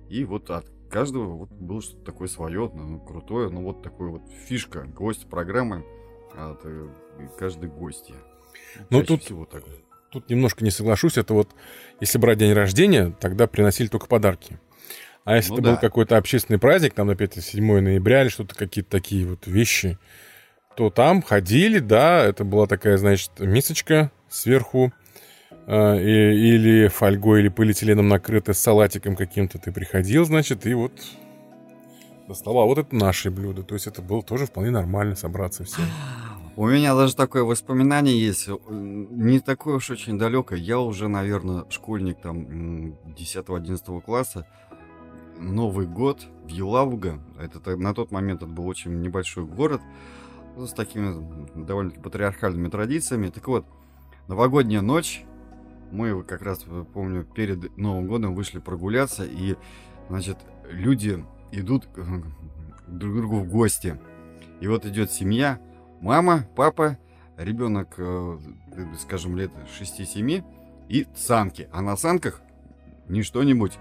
И 0.09 0.25
вот 0.25 0.51
от 0.51 0.67
каждого 0.91 1.37
вот 1.37 1.51
было 1.51 1.83
что-то 1.83 2.05
такое 2.05 2.29
свое, 2.29 2.71
ну, 2.73 3.01
крутое, 3.01 3.49
ну 3.49 3.63
вот 3.63 3.83
такой 3.83 4.09
вот 4.09 4.23
фишка, 4.47 4.85
гость 4.85 5.29
программы 5.29 5.85
от 6.35 6.61
э, 6.65 6.89
каждой 7.39 7.69
гости. 7.69 8.15
Ну 8.91 9.03
тут, 9.03 9.23
всего 9.23 9.45
так. 9.45 9.65
тут 10.11 10.29
немножко 10.31 10.65
не 10.65 10.71
соглашусь, 10.71 11.17
это 11.19 11.35
вот, 11.35 11.51
если 12.01 12.19
брать 12.19 12.39
день 12.39 12.53
рождения, 12.53 13.15
тогда 13.21 13.47
приносили 13.47 13.89
только 13.89 14.07
подарки. 14.07 14.59
А 15.27 15.35
если 15.35 15.51
ну, 15.51 15.57
это 15.57 15.63
да. 15.65 15.71
был 15.73 15.81
какой-то 15.81 16.17
общественный 16.17 16.61
праздник, 16.61 16.95
там, 16.95 17.11
опять 17.11 17.35
7 17.35 17.81
ноября 17.81 18.23
или 18.23 18.29
что-то, 18.29 18.55
какие-то 18.55 18.89
такие 18.89 19.27
вот 19.27 19.49
вещи, 19.49 19.99
то 20.77 20.89
там 20.89 21.21
ходили, 21.21 21.81
да, 21.81 22.25
это 22.25 22.45
была 22.45 22.69
такая, 22.69 22.97
значит, 22.97 23.33
мисочка 23.41 24.13
сверху, 24.29 24.93
э, 25.67 26.01
или 26.01 26.87
фольгой, 26.87 27.41
или 27.41 27.49
полиэтиленом 27.49 28.07
накрыто 28.07 28.53
с 28.53 28.61
салатиком 28.61 29.17
каким-то. 29.17 29.59
Ты 29.59 29.73
приходил, 29.73 30.25
значит, 30.27 30.65
и 30.65 30.75
вот 30.75 30.93
доставал. 32.29 32.63
А 32.63 32.67
вот 32.67 32.79
это 32.79 32.95
наши 32.95 33.33
блюда. 33.33 33.65
То 33.65 33.75
есть 33.75 33.89
это 33.89 34.03
было 34.03 34.23
тоже 34.23 34.47
вполне 34.47 34.71
нормально 34.71 35.17
собраться 35.17 35.65
все. 35.65 35.83
У 36.55 36.69
меня 36.69 36.95
даже 36.95 37.15
такое 37.17 37.43
воспоминание 37.43 38.19
есть, 38.19 38.49
не 38.71 39.41
такое 39.41 39.77
уж 39.77 39.91
очень 39.91 40.19
далекое. 40.19 40.59
Я 40.59 40.79
уже, 40.79 41.07
наверное, 41.09 41.65
школьник 41.69 42.21
там 42.23 42.95
10-11 43.19 44.01
класса. 44.01 44.47
Новый 45.39 45.87
год 45.87 46.27
в 46.45 46.49
Елабуга. 46.49 47.21
Это 47.39 47.77
на 47.77 47.95
тот 47.95 48.11
момент 48.11 48.43
это 48.43 48.51
был 48.51 48.67
очень 48.67 49.01
небольшой 49.01 49.45
город 49.45 49.81
с 50.57 50.73
такими 50.73 51.15
довольно-таки 51.55 52.03
патриархальными 52.03 52.69
традициями. 52.69 53.29
Так 53.29 53.47
вот, 53.49 53.67
новогодняя 54.29 54.81
ночь. 54.81 55.25
Мы 55.93 56.23
как 56.25 56.43
раз, 56.43 56.65
помню, 56.93 57.25
перед 57.25 57.77
Новым 57.77 58.09
годом 58.09 58.35
вышли 58.35 58.59
прогуляться, 58.59 59.25
и, 59.25 59.55
значит, 60.09 60.39
люди 60.69 61.25
идут 61.53 61.89
друг 62.89 63.15
к 63.15 63.17
другу 63.17 63.37
в 63.41 63.49
гости. 63.49 64.01
И 64.61 64.67
вот 64.67 64.85
идет 64.85 65.13
семья, 65.13 65.61
мама, 66.01 66.49
папа, 66.57 66.99
ребенок, 67.37 67.95
э, 67.99 68.39
скажем, 68.99 69.37
лет 69.37 69.53
6-7, 69.79 70.43
и 70.89 71.07
санки. 71.15 71.69
А 71.73 71.83
на 71.83 71.97
санках 71.97 72.41
не 73.09 73.23
что-нибудь, 73.23 73.79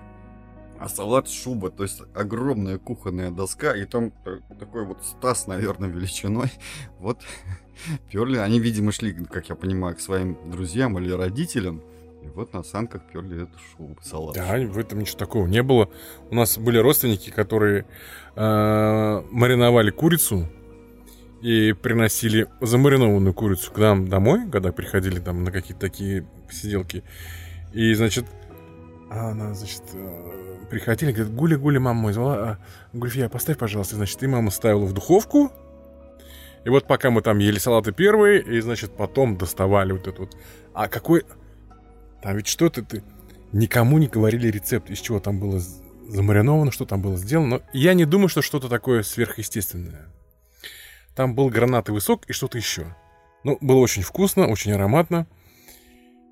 а 0.79 0.89
салат 0.89 1.29
шуба, 1.29 1.71
то 1.71 1.83
есть 1.83 2.01
огромная 2.13 2.77
кухонная 2.77 3.31
доска, 3.31 3.75
и 3.75 3.85
там 3.85 4.11
такой 4.59 4.85
вот 4.85 5.03
стас, 5.03 5.47
наверное, 5.47 5.89
величиной. 5.89 6.51
Вот 6.99 7.19
перли, 8.11 8.37
они, 8.37 8.59
видимо, 8.59 8.91
шли, 8.91 9.13
как 9.13 9.49
я 9.49 9.55
понимаю, 9.55 9.95
к 9.95 9.99
своим 9.99 10.37
друзьям 10.49 10.97
или 10.99 11.11
родителям, 11.11 11.81
и 12.23 12.27
вот 12.27 12.53
на 12.53 12.63
санках 12.63 13.01
перли 13.11 13.43
эту 13.43 13.57
шубу, 13.59 13.97
салат. 14.01 14.35
Да, 14.35 14.57
в 14.57 14.77
этом 14.77 14.99
ничего 14.99 15.17
такого 15.17 15.47
не 15.47 15.61
было. 15.61 15.89
У 16.29 16.35
нас 16.35 16.57
были 16.57 16.77
родственники, 16.77 17.29
которые 17.29 17.85
э, 18.35 19.23
мариновали 19.31 19.91
курицу 19.91 20.47
и 21.41 21.73
приносили 21.73 22.47
замаринованную 22.61 23.33
курицу 23.33 23.71
к 23.71 23.77
нам 23.77 24.07
домой, 24.07 24.49
когда 24.49 24.71
приходили 24.71 25.19
там 25.19 25.43
на 25.43 25.51
какие-то 25.51 25.79
такие 25.79 26.25
посиделки. 26.47 27.03
И, 27.73 27.93
значит, 27.93 28.25
она, 29.11 29.53
значит, 29.53 29.83
приходили, 30.65 31.11
говорит, 31.11 31.33
Гуля-Гуля, 31.33 31.79
мама 31.79 32.01
мой 32.01 32.13
звала, 32.13 32.35
а, 32.35 32.57
Гульфия, 32.93 33.29
поставь, 33.29 33.57
пожалуйста. 33.57 33.95
Значит, 33.95 34.21
и 34.23 34.27
мама 34.27 34.51
ставила 34.51 34.85
в 34.85 34.93
духовку, 34.93 35.51
и 36.65 36.69
вот 36.69 36.87
пока 36.87 37.11
мы 37.11 37.21
там 37.21 37.37
ели 37.37 37.59
салаты 37.59 37.91
первые, 37.91 38.41
и, 38.41 38.59
значит, 38.59 38.91
потом 38.97 39.37
доставали 39.37 39.91
вот 39.91 40.07
эту 40.07 40.23
вот... 40.23 40.35
А 40.73 40.87
какой... 40.87 41.23
Там 42.23 42.35
ведь 42.35 42.47
что-то 42.47 42.81
ты... 42.83 43.03
Никому 43.51 43.99
не 43.99 44.07
говорили 44.07 44.47
рецепт, 44.47 44.89
из 44.89 44.99
чего 44.99 45.19
там 45.19 45.39
было 45.39 45.61
замариновано, 46.07 46.71
что 46.71 46.85
там 46.85 47.01
было 47.01 47.17
сделано. 47.17 47.57
Но 47.57 47.61
я 47.71 47.93
не 47.93 48.05
думаю, 48.05 48.29
что 48.29 48.41
что-то 48.41 48.67
такое 48.67 49.03
сверхъестественное. 49.03 50.07
Там 51.15 51.35
был 51.35 51.49
гранатовый 51.49 52.01
сок 52.01 52.25
и 52.25 52.33
что-то 52.33 52.57
еще. 52.57 52.95
Ну, 53.43 53.59
было 53.61 53.77
очень 53.77 54.01
вкусно, 54.01 54.47
очень 54.47 54.71
ароматно. 54.71 55.27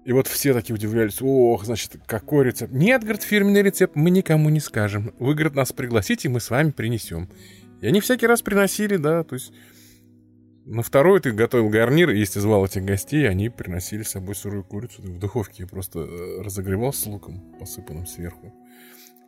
И 0.06 0.12
вот 0.12 0.28
все 0.28 0.54
такие 0.54 0.76
удивлялись, 0.76 1.22
ох, 1.22 1.64
значит, 1.64 1.98
какой 2.06 2.46
рецепт? 2.46 2.74
Нет, 2.74 3.02
говорит, 3.04 3.24
фирменный 3.24 3.62
рецепт 3.62 3.96
мы 3.96 4.10
никому 4.10 4.50
не 4.50 4.60
скажем. 4.60 5.14
Вы, 5.18 5.34
говорит, 5.34 5.56
нас 5.56 5.72
пригласите, 5.72 6.28
мы 6.28 6.42
с 6.42 6.50
вами 6.50 6.72
принесем. 6.72 7.30
И 7.82 7.88
они 7.88 8.02
всякий 8.02 8.28
раз 8.28 8.42
приносили, 8.42 8.98
да, 8.98 9.24
то 9.24 9.36
есть 9.36 9.54
на 10.66 10.82
второй 10.82 11.20
ты 11.20 11.32
готовил 11.32 11.70
гарнир, 11.70 12.10
и 12.10 12.20
если 12.20 12.40
звал 12.40 12.66
этих 12.66 12.84
гостей, 12.86 13.30
они 13.30 13.50
приносили 13.50 14.04
с 14.04 14.12
собой 14.12 14.36
сырую 14.36 14.64
курицу. 14.64 15.02
Ты 15.02 15.12
в 15.12 15.20
духовке 15.20 15.68
просто 15.68 16.00
э, 16.00 16.42
разогревал 16.42 16.94
с 16.94 17.06
луком, 17.06 17.42
посыпанным 17.60 18.06
сверху. 18.06 18.54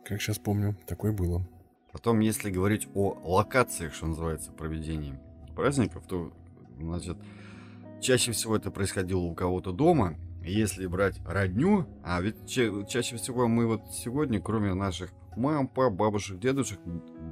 Как 0.04 0.20
сейчас 0.20 0.38
помню, 0.38 0.76
такое 0.86 1.12
было. 1.12 1.46
Потом, 1.92 2.20
если 2.20 2.50
говорить 2.50 2.88
о 2.94 3.18
локациях, 3.24 3.94
что 3.94 4.06
называется, 4.06 4.52
проведения 4.52 5.20
праздников, 5.54 6.04
то, 6.06 6.32
значит, 6.78 7.16
чаще 8.00 8.32
всего 8.32 8.56
это 8.56 8.70
происходило 8.70 9.20
у 9.20 9.34
кого-то 9.34 9.72
дома, 9.72 10.16
если 10.46 10.86
брать 10.86 11.20
родню, 11.26 11.86
а 12.04 12.20
ведь 12.20 12.46
ча- 12.46 12.84
чаще 12.84 13.16
всего 13.16 13.48
мы 13.48 13.66
вот 13.66 13.82
сегодня, 13.92 14.40
кроме 14.40 14.74
наших 14.74 15.10
мам, 15.36 15.68
пап, 15.68 15.92
бабушек, 15.92 16.38
дедушек, 16.38 16.78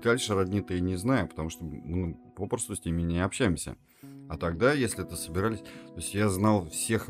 дальше 0.02 0.34
родни-то 0.34 0.74
и 0.74 0.80
не 0.80 0.96
знаем, 0.96 1.28
потому 1.28 1.48
что 1.48 1.64
ну, 1.64 2.14
попросту 2.36 2.76
с 2.76 2.84
ними 2.84 3.02
не 3.02 3.20
общаемся. 3.20 3.76
А 4.28 4.36
тогда, 4.36 4.72
если 4.72 5.04
это 5.04 5.16
собирались, 5.16 5.60
то 5.60 5.96
есть 5.96 6.14
я 6.14 6.28
знал 6.28 6.68
всех 6.68 7.08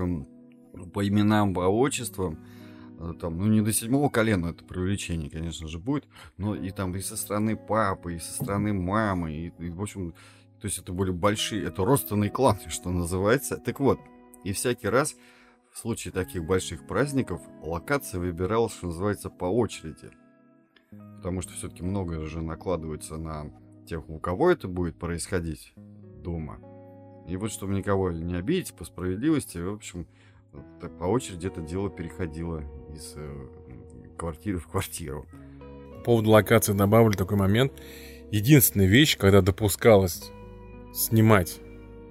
по 0.92 1.06
именам, 1.06 1.54
по 1.54 1.60
отчествам, 1.60 2.38
э, 2.98 3.12
там, 3.20 3.38
ну 3.38 3.46
не 3.46 3.60
до 3.60 3.72
седьмого 3.72 4.08
колена 4.08 4.48
это 4.48 4.64
привлечение, 4.64 5.30
конечно 5.30 5.68
же, 5.68 5.78
будет, 5.78 6.06
но 6.36 6.54
и 6.54 6.70
там 6.70 6.94
и 6.96 7.00
со 7.00 7.16
стороны 7.16 7.56
папы, 7.56 8.16
и 8.16 8.18
со 8.18 8.32
стороны 8.32 8.72
мамы, 8.72 9.32
и, 9.32 9.52
и 9.58 9.70
в 9.70 9.80
общем, 9.80 10.12
то 10.60 10.66
есть 10.66 10.78
это 10.78 10.92
были 10.92 11.10
большие, 11.10 11.64
это 11.64 11.84
родственный 11.84 12.30
клан, 12.30 12.58
что 12.68 12.90
называется. 12.90 13.56
Так 13.56 13.80
вот, 13.80 14.00
и 14.44 14.52
всякий 14.52 14.88
раз 14.88 15.16
в 15.74 15.78
случае 15.78 16.12
таких 16.12 16.44
больших 16.44 16.86
праздников 16.86 17.42
локация 17.60 18.20
выбиралась, 18.20 18.72
что 18.74 18.86
называется, 18.86 19.28
по 19.28 19.46
очереди. 19.46 20.10
Потому 21.16 21.42
что 21.42 21.52
все-таки 21.52 21.82
многое 21.82 22.24
же 22.26 22.40
накладывается 22.42 23.16
на 23.16 23.50
тех, 23.84 24.08
у 24.08 24.20
кого 24.20 24.52
это 24.52 24.68
будет 24.68 24.96
происходить 24.96 25.74
дома. 26.22 26.60
И 27.26 27.36
вот, 27.36 27.50
чтобы 27.50 27.74
никого 27.74 28.12
не 28.12 28.36
обидеть, 28.36 28.72
по 28.74 28.84
справедливости, 28.84 29.58
в 29.58 29.74
общем, 29.74 30.06
по 31.00 31.04
очереди 31.04 31.48
это 31.48 31.60
дело 31.60 31.90
переходило 31.90 32.62
из 32.94 33.14
э, 33.16 33.48
квартиры 34.16 34.58
в 34.58 34.68
квартиру. 34.68 35.26
По 35.98 36.04
поводу 36.04 36.30
локации 36.30 36.72
добавлю 36.72 37.14
такой 37.14 37.36
момент. 37.36 37.72
Единственная 38.30 38.86
вещь, 38.86 39.18
когда 39.18 39.40
допускалось 39.40 40.30
снимать 40.92 41.58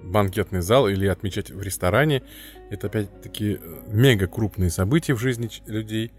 банкетный 0.04 0.60
зал 0.60 0.88
или 0.88 1.06
отмечать 1.06 1.50
в 1.50 1.62
ресторане. 1.62 2.22
Это 2.70 2.86
опять-таки 2.86 3.58
мега 3.88 4.26
крупные 4.26 4.70
события 4.70 5.14
в 5.14 5.18
жизни 5.18 5.50
людей. 5.66 6.12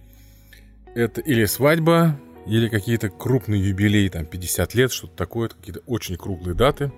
Это 0.95 1.21
или 1.21 1.45
свадьба, 1.45 2.19
или 2.45 2.69
какие-то 2.69 3.09
крупные 3.09 3.69
юбилеи, 3.69 4.09
там 4.09 4.25
50 4.25 4.75
лет, 4.75 4.91
что-то 4.91 5.15
такое, 5.15 5.49
какие-то 5.49 5.81
очень 5.85 6.15
круглые 6.17 6.55
даты. 6.55 6.91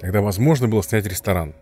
Тогда 0.00 0.20
возможно 0.20 0.68
было 0.68 0.82
снять 0.82 1.06
ресторан. 1.06 1.54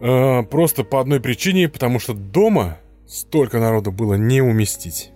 Э, 0.00 0.42
просто 0.44 0.84
по 0.84 1.00
одной 1.00 1.20
причине, 1.20 1.68
потому 1.68 1.98
что 1.98 2.14
дома 2.14 2.78
столько 3.06 3.58
народу 3.58 3.90
было 3.90 4.14
не 4.14 4.40
уместить. 4.40 5.10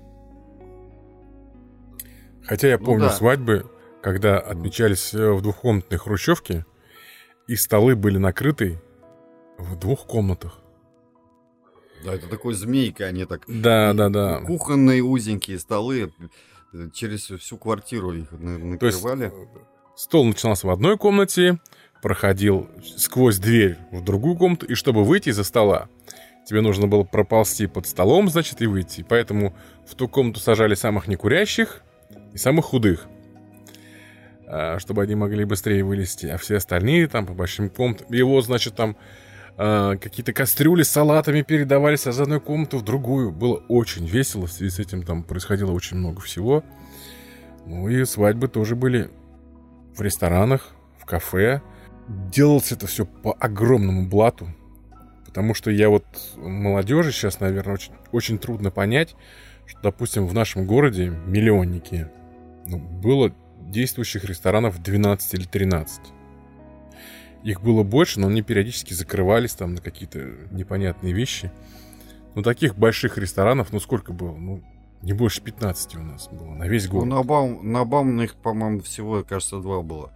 Хотя 2.44 2.68
я 2.68 2.78
ну 2.78 2.84
помню 2.84 3.04
ну, 3.04 3.08
да. 3.08 3.14
свадьбы, 3.14 3.70
когда 4.02 4.38
отмечались 4.38 5.14
э, 5.14 5.32
в 5.32 5.40
двухкомнатной 5.40 5.98
хрущевке, 5.98 6.66
и 7.46 7.56
столы 7.56 7.96
были 7.96 8.18
накрыты 8.18 8.82
в 9.58 9.78
двух 9.78 10.06
комнатах. 10.06 10.58
Да, 12.04 12.14
это 12.14 12.28
такой 12.28 12.54
змейка, 12.54 13.06
они 13.06 13.24
так... 13.24 13.44
Да, 13.46 13.92
да, 13.92 14.08
да. 14.08 14.40
Кухонные 14.40 15.02
узенькие 15.02 15.58
столы, 15.58 16.12
э, 16.72 16.88
через 16.92 17.26
всю 17.26 17.56
квартиру 17.56 18.12
их 18.12 18.32
накрывали. 18.32 19.28
То 19.28 19.34
есть, 19.36 19.48
стол 19.96 20.24
начинался 20.24 20.66
в 20.66 20.70
одной 20.70 20.98
комнате, 20.98 21.60
проходил 22.02 22.68
сквозь 22.96 23.38
дверь 23.38 23.78
в 23.92 24.02
другую 24.02 24.36
комнату, 24.36 24.66
и 24.66 24.74
чтобы 24.74 25.04
выйти 25.04 25.28
из-за 25.28 25.44
стола, 25.44 25.88
тебе 26.48 26.60
нужно 26.60 26.88
было 26.88 27.04
проползти 27.04 27.68
под 27.68 27.86
столом, 27.86 28.28
значит, 28.28 28.60
и 28.62 28.66
выйти. 28.66 29.06
Поэтому 29.08 29.54
в 29.86 29.94
ту 29.94 30.08
комнату 30.08 30.40
сажали 30.40 30.74
самых 30.74 31.06
некурящих 31.06 31.82
и 32.32 32.38
самых 32.38 32.64
худых, 32.64 33.06
чтобы 34.78 35.02
они 35.02 35.14
могли 35.14 35.44
быстрее 35.44 35.82
вылезти. 35.84 36.26
А 36.26 36.38
все 36.38 36.56
остальные 36.56 37.08
там 37.08 37.26
по 37.26 37.32
большим 37.32 37.70
комнатам... 37.70 38.06
Его, 38.12 38.40
значит, 38.42 38.74
там 38.74 38.96
а, 39.56 39.96
какие-то 39.96 40.32
кастрюли 40.32 40.82
с 40.82 40.90
салатами 40.90 41.42
передавались 41.42 42.06
из 42.06 42.18
одной 42.18 42.40
комнаты 42.40 42.76
в 42.76 42.82
другую. 42.82 43.32
Было 43.32 43.62
очень 43.68 44.06
весело, 44.06 44.46
в 44.46 44.52
связи 44.52 44.70
с 44.70 44.78
этим 44.78 45.02
там 45.02 45.22
происходило 45.22 45.72
очень 45.72 45.96
много 45.96 46.20
всего. 46.20 46.64
Ну 47.66 47.88
и 47.88 48.04
свадьбы 48.04 48.48
тоже 48.48 48.76
были 48.76 49.10
в 49.94 50.00
ресторанах, 50.00 50.70
в 50.98 51.04
кафе 51.04 51.62
делалось 52.08 52.72
это 52.72 52.86
все 52.86 53.04
по 53.04 53.32
огромному 53.38 54.08
блату. 54.08 54.48
Потому 55.26 55.54
что 55.54 55.70
я 55.70 55.88
вот 55.88 56.04
молодежи 56.36 57.12
сейчас, 57.12 57.40
наверное, 57.40 57.74
очень, 57.74 57.92
очень 58.10 58.38
трудно 58.38 58.70
понять, 58.70 59.14
что, 59.66 59.80
допустим, 59.82 60.26
в 60.26 60.34
нашем 60.34 60.66
городе 60.66 61.08
миллионники 61.08 62.08
ну, 62.66 62.78
было 62.78 63.34
действующих 63.72 64.24
ресторанов 64.24 64.80
12 64.80 65.34
или 65.34 65.44
13. 65.44 66.00
Их 67.42 67.60
было 67.60 67.82
больше, 67.82 68.20
но 68.20 68.28
они 68.28 68.42
периодически 68.42 68.92
закрывались 68.92 69.54
там 69.54 69.74
на 69.74 69.80
какие-то 69.80 70.20
непонятные 70.52 71.12
вещи. 71.12 71.50
Но 72.34 72.42
таких 72.42 72.76
больших 72.76 73.18
ресторанов, 73.18 73.72
ну 73.72 73.80
сколько 73.80 74.12
было? 74.12 74.36
Ну, 74.36 74.62
не 75.02 75.12
больше 75.12 75.42
15 75.42 75.96
у 75.96 76.02
нас 76.02 76.28
было 76.28 76.54
на 76.54 76.68
весь 76.68 76.88
год. 76.88 77.04
Ну, 77.04 77.16
на 77.16 77.84
Баум, 77.84 78.16
на 78.16 78.22
их, 78.22 78.36
по-моему, 78.36 78.80
всего, 78.80 79.24
кажется, 79.24 79.58
два 79.58 79.82
было. 79.82 80.12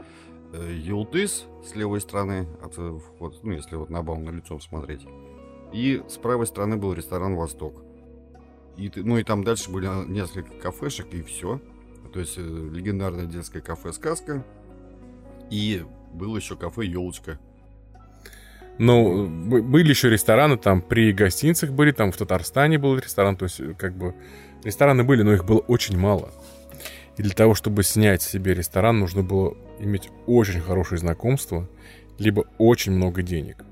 Э, 0.52 0.72
Юлдыс 0.72 1.46
с 1.68 1.74
левой 1.74 2.00
стороны 2.00 2.46
от 2.62 2.74
э, 2.78 2.98
входа, 2.98 3.36
ну, 3.42 3.52
если 3.52 3.74
вот 3.74 3.90
на 3.90 4.02
Баумна 4.02 4.30
лицом 4.30 4.60
смотреть. 4.60 5.04
И 5.72 6.02
с 6.08 6.16
правой 6.16 6.46
стороны 6.46 6.76
был 6.76 6.92
ресторан 6.92 7.34
«Восток». 7.34 7.82
И, 8.76 8.90
ну 8.94 9.18
и 9.18 9.24
там 9.24 9.42
дальше 9.42 9.70
были 9.70 9.88
несколько 10.08 10.52
кафешек, 10.52 11.12
и 11.12 11.22
все. 11.22 11.60
То 12.06 12.20
есть 12.20 12.34
э, 12.36 12.40
легендарное 12.40 13.26
детское 13.26 13.60
кафе 13.60 13.92
«Сказка». 13.92 14.44
И 15.50 15.84
было 16.12 16.36
еще 16.36 16.56
кафе 16.56 16.84
«Елочка». 16.84 17.38
Ну, 18.78 19.26
были 19.26 19.88
еще 19.88 20.10
рестораны, 20.10 20.58
там 20.58 20.82
при 20.82 21.12
гостиницах 21.12 21.70
были, 21.70 21.92
там 21.92 22.12
в 22.12 22.16
Татарстане 22.16 22.78
был 22.78 22.98
ресторан, 22.98 23.36
то 23.36 23.44
есть 23.44 23.60
как 23.78 23.96
бы 23.96 24.14
рестораны 24.64 25.02
были, 25.02 25.22
но 25.22 25.32
их 25.32 25.46
было 25.46 25.60
очень 25.60 25.96
мало. 25.98 26.30
И 27.16 27.22
для 27.22 27.32
того, 27.32 27.54
чтобы 27.54 27.82
снять 27.82 28.20
себе 28.20 28.52
ресторан, 28.52 28.98
нужно 28.98 29.22
было 29.22 29.56
иметь 29.78 30.10
очень 30.26 30.60
хорошее 30.60 30.98
знакомство, 30.98 31.66
либо 32.18 32.44
очень 32.58 32.92
много 32.92 33.22
денег. 33.22 33.64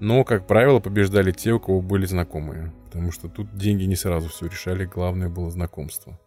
Но, 0.00 0.24
как 0.24 0.46
правило, 0.46 0.80
побеждали 0.80 1.32
те, 1.32 1.52
у 1.52 1.60
кого 1.60 1.80
были 1.82 2.06
знакомые. 2.06 2.72
Потому 2.86 3.12
что 3.12 3.28
тут 3.28 3.54
деньги 3.56 3.84
не 3.84 3.96
сразу 3.96 4.28
все 4.28 4.46
решали, 4.46 4.84
главное 4.84 5.28
было 5.28 5.50
знакомство. 5.50 6.18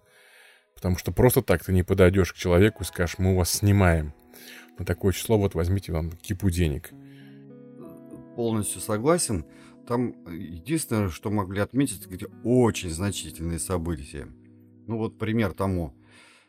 Потому 0.79 0.97
что 0.97 1.11
просто 1.11 1.41
так 1.41 1.61
ты 1.61 1.73
не 1.73 1.83
подойдешь 1.83 2.31
к 2.31 2.37
человеку 2.37 2.83
и 2.83 2.85
скажешь, 2.85 3.17
мы 3.17 3.33
у 3.33 3.35
вас 3.35 3.51
снимаем. 3.51 4.13
На 4.77 4.85
такое 4.85 5.11
число 5.11 5.37
вот 5.37 5.53
возьмите 5.53 5.91
вам 5.91 6.11
кипу 6.11 6.49
денег. 6.49 6.91
Полностью 8.37 8.79
согласен. 8.79 9.43
Там 9.85 10.13
единственное, 10.31 11.09
что 11.09 11.31
могли 11.31 11.59
отметить, 11.59 12.07
где 12.07 12.27
очень 12.45 12.91
значительные 12.91 13.59
события. 13.59 14.29
Ну 14.87 14.99
вот 14.99 15.17
пример 15.17 15.51
тому. 15.51 15.93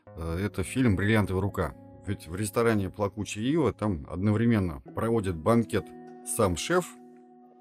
Э, 0.07 0.39
это 0.41 0.63
фильм 0.63 0.95
«Бриллиантовая 0.95 1.43
рука». 1.43 1.75
Ведь 2.07 2.29
в 2.29 2.37
ресторане 2.37 2.89
«Плакучая 2.89 3.43
ива» 3.43 3.73
там 3.73 4.07
одновременно 4.09 4.81
проводит 4.95 5.35
банкет 5.35 5.87
сам 6.37 6.57
шеф, 6.57 6.87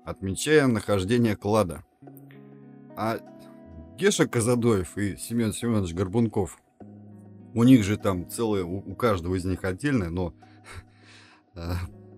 отмечая 0.06 0.68
нахождение 0.68 1.36
клада. 1.36 1.84
А 2.96 3.18
Геша 4.00 4.28
Казадоев 4.28 4.98
и 4.98 5.18
Семен 5.18 5.52
Семенович 5.52 5.94
Горбунков, 5.94 6.58
у 7.54 7.64
них 7.64 7.84
же 7.84 7.98
там 7.98 8.30
целое, 8.30 8.64
у, 8.64 8.96
каждого 8.96 9.36
из 9.36 9.44
них 9.44 9.66
отдельное, 9.66 10.10
но 10.10 10.34
э, 11.56 11.74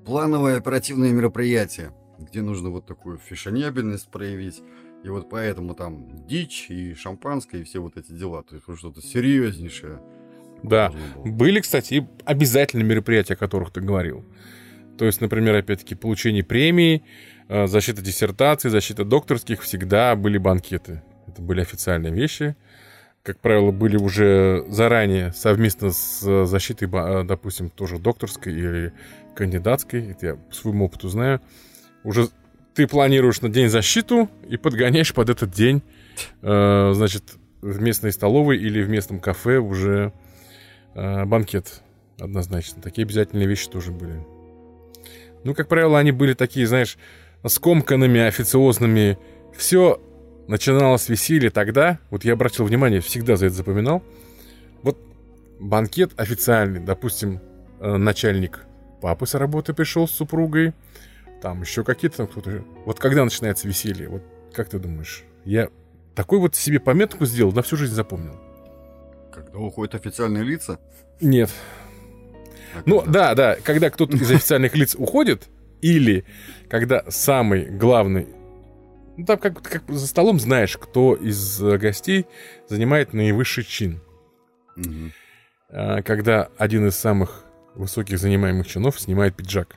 плановое 0.06 0.58
оперативное 0.58 1.10
мероприятие, 1.10 1.91
где 2.20 2.44
нужно 2.44 2.70
вот 2.70 2.86
такую 2.86 3.17
фешенебельность 3.17 4.12
проявить. 4.12 4.62
И 5.04 5.10
вот 5.10 5.32
поэтому 5.32 5.74
там 5.74 6.28
дичь 6.28 6.67
и 6.70 6.94
шампанское 6.94 7.62
и 7.62 7.63
все 7.63 7.80
вот 7.80 7.98
эти 7.98 8.12
дела. 8.12 8.44
То 8.44 8.54
есть 8.56 8.65
что-то 8.78 9.02
серьезнейшее. 9.02 10.00
Да. 10.62 10.94
Были, 11.26 11.62
кстати, 11.62 11.96
и 11.96 12.08
обязательные 12.26 12.86
мероприятия, 12.86 13.34
о 13.34 13.38
которых 13.38 13.72
ты 13.72 13.82
говорил. 13.82 14.24
То 15.00 15.06
есть, 15.06 15.20
например, 15.20 15.56
опять-таки, 15.56 15.96
получение 15.96 16.44
премии, 16.44 17.04
э, 17.48 17.65
защита 17.65 18.04
диссертаций, 18.04 18.70
защита 18.70 19.04
докторских, 19.04 19.63
всегда 19.63 20.15
были 20.15 20.38
банкеты. 20.38 21.02
Это 21.27 21.41
были 21.41 21.62
официальные 21.62 22.13
вещи. 22.13 22.55
Как 23.23 23.39
правило, 23.39 23.71
были 23.71 23.97
уже 23.97 24.65
заранее 24.67 25.31
совместно 25.34 25.91
с 25.91 26.45
защитой, 26.45 26.89
э, 26.91 27.23
допустим, 27.23 27.69
тоже 27.69 27.99
докторской 27.99 28.53
или 28.53 28.93
кандидатской. 29.36 30.12
Это 30.12 30.25
я 30.25 30.36
по 30.36 30.53
своему 30.53 30.86
опыту 30.86 31.07
знаю. 31.10 31.39
Уже 32.03 32.29
ты 32.73 32.88
планируешь 32.88 33.41
на 33.41 33.49
день 33.49 33.69
защиту 33.69 34.29
и 34.49 34.57
подгоняешь 34.57 35.13
под 35.13 35.29
этот 35.29 35.51
день, 35.51 35.84
э, 36.41 36.91
значит, 36.93 37.36
в 37.62 37.79
местной 37.79 38.12
столовой 38.12 38.57
или 38.57 38.81
в 38.81 38.89
местном 38.89 39.19
кафе 39.19 39.57
уже 39.57 40.13
э, 40.95 41.25
банкет 41.25 41.81
однозначно. 42.19 42.81
Такие 42.81 43.05
обязательные 43.05 43.47
вещи 43.47 43.69
тоже 43.69 43.91
были. 43.91 44.25
Ну, 45.43 45.53
как 45.53 45.67
правило, 45.67 45.99
они 45.99 46.12
были 46.12 46.34
такие, 46.34 46.65
знаешь, 46.65 46.97
скомканными, 47.45 48.19
официозными. 48.21 49.17
Все 49.55 49.99
начиналось 50.52 51.08
веселье 51.10 51.50
тогда, 51.50 51.98
вот 52.10 52.26
я 52.26 52.34
обратил 52.34 52.66
внимание, 52.66 53.00
всегда 53.00 53.38
за 53.38 53.48
это 53.48 53.56
запоминал. 53.56 54.04
Вот 54.84 55.00
банкет 55.60 56.12
официальный, 56.18 56.82
допустим, 56.82 57.40
э, 57.80 57.96
начальник 57.96 58.66
папы 59.02 59.26
с 59.26 59.34
работы 59.34 59.74
пришел 59.74 60.08
с 60.08 60.12
супругой, 60.12 60.74
там 61.42 61.62
еще 61.62 61.84
какие-то 61.84 62.18
там 62.18 62.28
кто-то. 62.28 62.64
Вот 62.86 63.00
когда 63.00 63.24
начинается 63.24 63.68
веселье, 63.68 64.10
вот 64.10 64.24
как 64.54 64.70
ты 64.70 64.78
думаешь? 64.78 65.24
Я 65.46 65.70
такой 66.16 66.40
вот 66.40 66.56
себе 66.56 66.80
пометку 66.80 67.26
сделал, 67.26 67.54
на 67.54 67.62
всю 67.62 67.78
жизнь 67.78 67.94
запомнил. 67.94 68.38
Когда 69.34 69.58
уходят 69.58 69.96
официальные 69.96 70.44
лица? 70.44 70.80
Нет. 71.22 71.50
А 72.76 72.82
ну 72.86 73.04
да, 73.08 73.34
да, 73.36 73.56
когда 73.64 73.90
кто-то 73.90 74.18
из 74.18 74.30
официальных 74.30 74.76
лиц 74.76 74.96
уходит, 74.98 75.48
или 75.82 76.26
когда 76.70 77.04
самый 77.10 77.66
главный 77.66 78.28
ну, 79.21 79.25
там 79.27 79.38
как, 79.38 79.62
как 79.62 79.84
за 79.88 80.07
столом 80.07 80.39
знаешь, 80.39 80.77
кто 80.77 81.15
из 81.15 81.62
гостей 81.62 82.25
занимает 82.67 83.13
наивысший 83.13 83.63
чин. 83.63 84.01
Угу. 84.75 85.12
Когда 86.03 86.49
один 86.57 86.88
из 86.88 86.95
самых 86.95 87.45
высоких 87.75 88.17
занимаемых 88.19 88.67
чинов 88.67 88.99
снимает 88.99 89.36
пиджак 89.36 89.75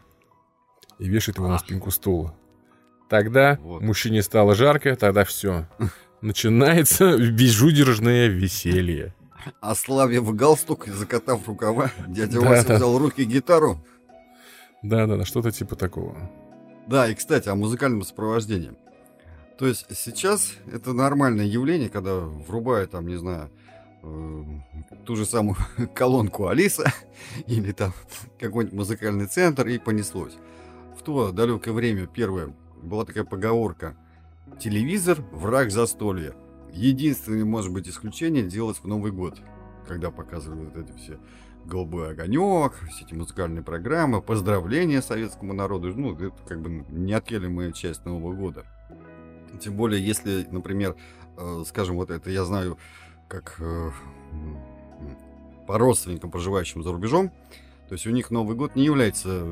и 0.99 1.09
вешает 1.09 1.37
его 1.37 1.47
Ах. 1.47 1.53
на 1.53 1.59
спинку 1.59 1.91
стула. 1.91 2.35
Тогда 3.09 3.59
вот. 3.61 3.83
мужчине 3.83 4.23
стало 4.23 4.55
жарко, 4.55 4.97
тогда 4.97 5.25
все. 5.25 5.69
Начинается 6.21 7.19
безудержное 7.19 8.29
веселье. 8.29 9.15
Ославив 9.61 10.35
галстук 10.35 10.89
и 10.89 10.91
закатав 10.91 11.47
рукава, 11.47 11.91
дядя 12.09 12.41
да, 12.41 12.49
Вася 12.49 12.69
да. 12.69 12.77
взял 12.77 12.95
в 12.95 12.99
руки 12.99 13.25
гитару. 13.25 13.85
Да-да-да, 14.83 15.27
что-то 15.27 15.51
типа 15.51 15.77
такого. 15.77 16.17
Да, 16.87 17.09
и, 17.09 17.15
кстати, 17.15 17.49
о 17.51 17.55
музыкальном 17.55 18.03
сопровождении. 18.03 18.73
То 19.59 19.67
есть 19.67 19.87
сейчас 19.97 20.53
это 20.73 20.93
нормальное 20.93 21.45
явление, 21.45 21.89
когда 21.89 22.17
врубают 22.19 22.91
там, 22.91 23.07
не 23.07 23.17
знаю, 23.17 23.51
э, 24.03 24.45
ту 25.05 25.15
же 25.15 25.27
самую 25.27 25.57
колонку 25.95 26.49
Алиса 26.49 26.93
или 27.47 27.73
там 27.73 27.93
какой-нибудь 28.39 28.77
музыкальный 28.77 29.27
центр 29.27 29.69
и 29.69 29.79
понеслось. 29.79 30.37
В 30.99 31.03
то 31.03 31.31
далекое 31.31 31.73
время 31.73 32.07
первое 32.07 32.55
была 32.83 33.05
такая 33.05 33.25
поговорка 33.25 33.97
«Телевизор– 34.59 35.19
враг 35.33 35.71
застолья». 35.71 36.35
Единственное, 36.73 37.45
может 37.45 37.73
быть, 37.73 37.89
исключение 37.89 38.43
делать 38.43 38.79
в 38.79 38.87
Новый 38.87 39.13
год, 39.13 39.39
когда 39.87 40.11
показывают 40.11 40.75
вот 40.75 40.85
эти 40.85 40.97
все 40.99 41.19
«Голубой 41.65 42.11
огонек», 42.11 42.75
все 42.91 43.05
эти 43.05 43.15
музыкальные 43.15 43.63
программы, 43.63 44.21
поздравления 44.21 45.01
советскому 45.01 45.53
народу. 45.53 45.93
Ну, 45.95 46.15
это 46.15 46.37
как 46.49 46.61
бы 46.61 46.85
неотъемлемая 46.89 47.71
часть 47.71 48.05
Нового 48.05 48.35
года. 48.35 48.65
Тем 49.61 49.77
более, 49.77 50.05
если, 50.05 50.47
например, 50.51 50.97
э, 51.37 51.65
скажем, 51.67 51.97
вот 51.97 52.11
это 52.11 52.31
я 52.31 52.45
знаю 52.45 52.79
как 53.29 53.57
э, 53.59 53.91
по 55.67 55.79
родственникам, 55.79 56.31
проживающим 56.31 56.83
за 56.83 56.93
рубежом, 56.93 57.31
то 57.89 57.95
есть 57.95 58.07
у 58.07 58.11
них 58.11 58.31
Новый 58.31 58.57
год 58.57 58.77
не 58.77 58.85
является 58.85 59.47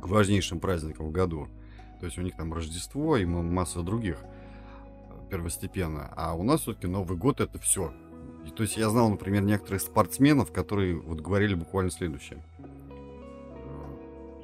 важнейшим 0.00 0.60
праздником 0.60 1.08
в 1.08 1.12
году. 1.12 1.48
То 2.00 2.06
есть 2.06 2.18
у 2.18 2.22
них 2.22 2.36
там 2.36 2.52
Рождество 2.52 3.16
и 3.16 3.24
масса 3.24 3.82
других 3.82 4.18
э, 4.22 5.30
первостепенно. 5.30 6.12
А 6.16 6.34
у 6.34 6.42
нас 6.42 6.62
все-таки 6.62 6.86
Новый 6.86 7.16
год 7.16 7.40
это 7.40 7.58
все. 7.58 7.92
И, 8.46 8.50
то 8.50 8.62
есть 8.62 8.76
я 8.76 8.90
знал, 8.90 9.10
например, 9.10 9.42
некоторых 9.42 9.80
спортсменов, 9.80 10.52
которые 10.52 10.96
вот 10.96 11.20
говорили 11.20 11.54
буквально 11.54 11.90
следующее. 11.90 12.42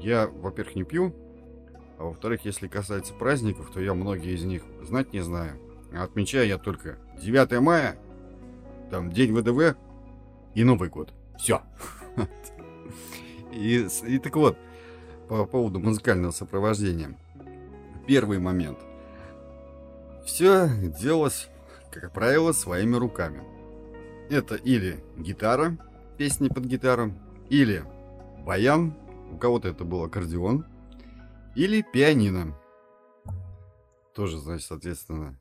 Я, 0.01 0.27
во-первых, 0.27 0.75
не 0.75 0.83
пью, 0.83 1.15
а 2.03 2.07
во-вторых, 2.07 2.45
если 2.45 2.67
касается 2.67 3.15
праздников, 3.15 3.71
то 3.73 3.81
я 3.81 3.95
многие 3.95 4.35
из 4.35 4.43
них 4.43 4.63
знать 4.83 5.13
не 5.13 5.21
знаю. 5.21 5.53
Отмечаю 5.93 6.49
я 6.49 6.59
только 6.59 6.99
9 7.23 7.61
мая, 7.61 7.97
там 8.91 9.13
День 9.13 9.33
ВДВ 9.33 9.77
и 10.55 10.65
Новый 10.65 10.89
год. 10.89 11.13
Все. 11.39 11.63
И, 13.53 13.87
и 14.07 14.19
так 14.19 14.35
вот, 14.35 14.59
по 15.29 15.45
поводу 15.45 15.79
музыкального 15.79 16.33
сопровождения. 16.33 17.17
Первый 18.07 18.41
момент. 18.41 18.79
Все 20.25 20.71
делалось, 20.99 21.51
как 21.93 22.13
правило, 22.13 22.51
своими 22.51 22.97
руками. 22.97 23.43
Это 24.29 24.57
или 24.57 25.05
гитара, 25.17 25.79
песни 26.17 26.49
под 26.49 26.65
гитару, 26.65 27.13
или 27.49 27.85
баян, 28.45 28.95
у 29.31 29.37
кого-то 29.37 29.69
это 29.69 29.85
был 29.85 30.03
аккордеон, 30.03 30.65
или 31.55 31.83
пианино. 31.83 32.57
Тоже, 34.15 34.39
значит, 34.39 34.67
соответственно, 34.67 35.39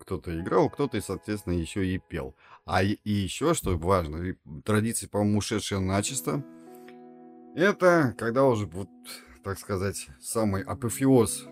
кто-то 0.00 0.38
играл, 0.38 0.68
кто-то, 0.68 1.00
соответственно, 1.00 1.54
еще 1.54 1.86
и 1.86 1.98
пел. 1.98 2.34
А 2.64 2.82
и, 2.82 2.98
еще, 3.04 3.54
что 3.54 3.76
важно, 3.78 4.36
традиция, 4.64 5.08
по-моему, 5.08 5.38
ушедшая 5.38 5.80
начисто, 5.80 6.44
это 7.54 8.14
когда 8.18 8.44
уже, 8.44 8.66
вот, 8.66 8.88
так 9.42 9.58
сказать, 9.58 10.08
самый 10.20 10.62
апофеоз 10.62 11.46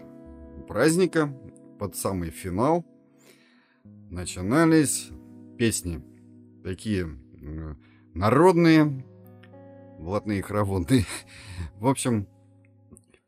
праздника, 0.69 1.35
под 1.79 1.97
самый 1.97 2.31
финал, 2.31 2.85
начинались 4.11 5.09
песни. 5.59 6.03
Такие 6.62 7.07
народные, 8.15 9.05
блатные 9.99 10.43
хороводные. 10.43 11.05
В 11.79 11.87
общем, 11.87 12.29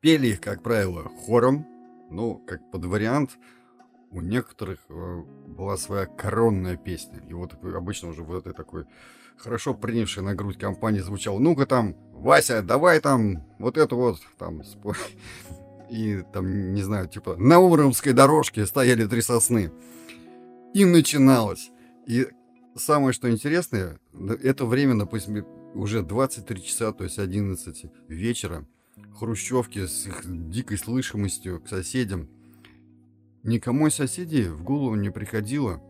пели 0.00 0.28
их, 0.28 0.40
как 0.40 0.62
правило, 0.62 1.10
хором, 1.26 1.66
ну, 2.10 2.42
как 2.46 2.70
под 2.70 2.84
вариант– 2.84 3.38
у 4.10 4.20
некоторых 4.20 4.78
э, 4.88 5.22
была 5.46 5.76
своя 5.76 6.06
коронная 6.06 6.76
песня. 6.76 7.22
И 7.28 7.32
вот 7.32 7.52
обычно 7.62 8.08
уже 8.08 8.22
вот 8.22 8.46
этой 8.46 8.54
такой 8.54 8.84
хорошо 9.36 9.74
принявшей 9.74 10.22
на 10.22 10.34
грудь 10.34 10.58
компании 10.58 11.00
звучал, 11.00 11.38
ну-ка 11.38 11.66
там, 11.66 11.94
Вася, 12.12 12.62
давай 12.62 13.00
там 13.00 13.44
вот 13.58 13.76
это 13.76 13.94
вот, 13.94 14.18
там. 14.38 14.62
И 15.90 16.22
там, 16.34 16.74
не 16.74 16.82
знаю, 16.82 17.08
типа, 17.08 17.36
на 17.36 17.60
Уромской 17.60 18.12
дорожке 18.12 18.66
стояли 18.66 19.06
три 19.06 19.22
сосны. 19.22 19.72
И 20.74 20.84
начиналось. 20.84 21.70
И 22.06 22.28
самое, 22.76 23.14
что 23.14 23.30
интересное, 23.30 23.98
это 24.42 24.66
время, 24.66 24.98
допустим, 24.98 25.46
уже 25.74 26.02
23 26.02 26.62
часа, 26.62 26.92
то 26.92 27.04
есть 27.04 27.18
11 27.18 27.86
вечера, 28.08 28.66
хрущевки 29.14 29.86
с 29.86 30.06
их 30.06 30.22
дикой 30.50 30.78
слышимостью 30.78 31.60
к 31.60 31.68
соседям, 31.68 32.28
Никому 33.48 33.86
из 33.86 33.94
соседей 33.94 34.48
в 34.48 34.62
голову 34.62 34.94
не 34.96 35.10
приходило 35.10 35.80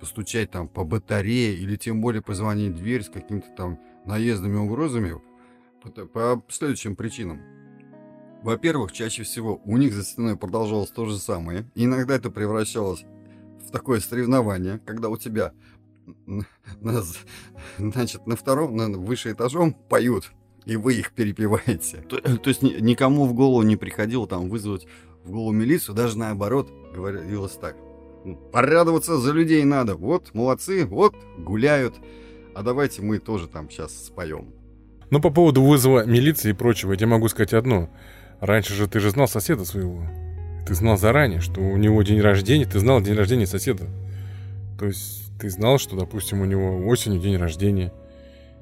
постучать 0.00 0.50
там 0.50 0.68
по 0.68 0.84
батарее 0.84 1.56
или 1.56 1.76
тем 1.76 2.00
более 2.00 2.22
позвонить 2.22 2.74
в 2.74 2.76
дверь 2.76 3.02
с 3.02 3.08
какими-то 3.08 3.48
там 3.56 3.80
наездами, 4.04 4.56
угрозами 4.56 5.20
по, 6.12 6.44
следующим 6.48 6.96
причинам. 6.96 7.40
Во-первых, 8.42 8.92
чаще 8.92 9.24
всего 9.24 9.60
у 9.64 9.76
них 9.78 9.94
за 9.94 10.04
стеной 10.04 10.36
продолжалось 10.36 10.90
то 10.90 11.06
же 11.06 11.18
самое. 11.18 11.68
И 11.74 11.86
иногда 11.86 12.14
это 12.14 12.30
превращалось 12.30 13.04
в 13.66 13.72
такое 13.72 14.00
соревнование, 14.00 14.78
когда 14.86 15.08
у 15.08 15.16
тебя 15.16 15.52
на, 16.26 17.02
значит, 17.78 18.26
на 18.26 18.36
втором, 18.36 18.76
на 18.76 18.90
выше 18.90 19.32
этажом 19.32 19.74
поют, 19.74 20.30
и 20.68 20.76
вы 20.76 20.94
их 20.94 21.12
перепеваете. 21.12 21.96
То, 22.08 22.20
то 22.20 22.48
есть 22.48 22.62
никому 22.62 23.24
в 23.24 23.32
голову 23.32 23.62
не 23.62 23.76
приходило 23.76 24.28
там 24.28 24.50
вызвать 24.50 24.86
в 25.24 25.30
голову 25.30 25.50
милицию, 25.50 25.94
даже 25.94 26.16
наоборот, 26.16 26.70
говорилось 26.94 27.52
так. 27.52 27.74
«Ну, 28.24 28.36
порадоваться 28.36 29.16
за 29.16 29.32
людей 29.32 29.64
надо. 29.64 29.94
Вот, 29.94 30.34
молодцы, 30.34 30.84
вот, 30.84 31.14
гуляют. 31.38 31.94
А 32.54 32.62
давайте 32.62 33.00
мы 33.00 33.18
тоже 33.18 33.48
там 33.48 33.70
сейчас 33.70 34.06
споем. 34.06 34.52
Ну, 35.10 35.20
по 35.20 35.30
поводу 35.30 35.62
вызова 35.62 36.04
милиции 36.04 36.50
и 36.50 36.54
прочего, 36.54 36.92
я 36.92 36.98
тебе 36.98 37.06
могу 37.06 37.28
сказать 37.28 37.54
одно. 37.54 37.88
Раньше 38.40 38.74
же 38.74 38.88
ты 38.88 39.00
же 39.00 39.10
знал 39.10 39.26
соседа 39.26 39.64
своего. 39.64 40.02
Ты 40.66 40.74
знал 40.74 40.98
заранее, 40.98 41.40
что 41.40 41.60
у 41.62 41.76
него 41.76 42.02
день 42.02 42.20
рождения, 42.20 42.66
ты 42.66 42.78
знал 42.78 43.00
день 43.00 43.14
рождения 43.14 43.46
соседа. 43.46 43.86
То 44.78 44.86
есть 44.86 45.32
ты 45.40 45.48
знал, 45.48 45.78
что, 45.78 45.96
допустим, 45.96 46.42
у 46.42 46.44
него 46.44 46.86
осенью 46.86 47.20
день 47.20 47.36
рождения. 47.36 47.92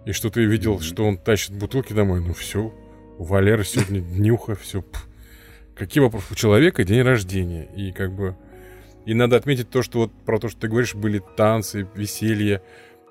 И 0.07 0.13
что 0.13 0.31
ты 0.31 0.45
видел, 0.45 0.81
что 0.81 1.05
он 1.05 1.19
тащит 1.19 1.59
бутылки 1.59 1.93
домой. 1.93 2.21
Ну 2.21 2.33
все, 2.33 2.73
у 3.19 3.25
Валеры 3.25 3.65
сегодня 3.65 4.01
днюха, 4.01 4.55
все. 4.55 4.85
Какие 5.75 6.01
вопросы? 6.01 6.27
У 6.31 6.35
человека 6.37 6.85
день 6.85 7.03
рождения. 7.03 7.69
И 7.77 7.93
как 7.93 8.15
бы... 8.15 8.37
И 9.05 9.15
надо 9.15 9.37
отметить 9.37 9.69
то, 9.69 9.83
что 9.83 10.01
вот 10.01 10.13
про 10.25 10.39
то, 10.39 10.49
что 10.49 10.61
ты 10.61 10.69
говоришь, 10.69 10.95
были 10.95 11.21
танцы, 11.37 11.89
веселье, 11.95 12.63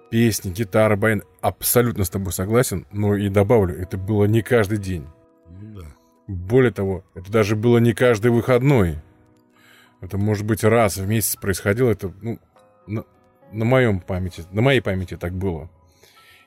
песни, 0.10 0.52
гитара, 0.52 0.96
баян. 0.96 1.24
Абсолютно 1.42 2.06
с 2.06 2.10
тобой 2.10 2.32
согласен, 2.32 2.88
но 2.92 3.16
и 3.16 3.30
добавлю, 3.30 3.78
это 3.78 3.98
было 3.98 4.26
не 4.26 4.42
каждый 4.42 4.78
день. 4.78 5.06
Ну 5.50 5.82
да. 5.82 5.88
Более 6.28 6.72
того, 6.72 7.04
это 7.14 7.30
даже 7.32 7.56
было 7.58 7.78
не 7.78 7.94
каждый 7.94 8.32
выходной. 8.32 9.00
Это, 10.02 10.18
может 10.18 10.46
быть, 10.46 10.64
раз 10.64 10.98
в 10.98 11.08
месяц 11.08 11.36
происходило. 11.36 11.92
Это, 11.92 12.14
ну, 12.22 12.40
на, 12.88 13.04
на 13.52 13.66
моем 13.66 14.00
памяти, 14.00 14.44
на 14.52 14.62
моей 14.62 14.82
памяти 14.82 15.18
так 15.18 15.34
было. 15.34 15.70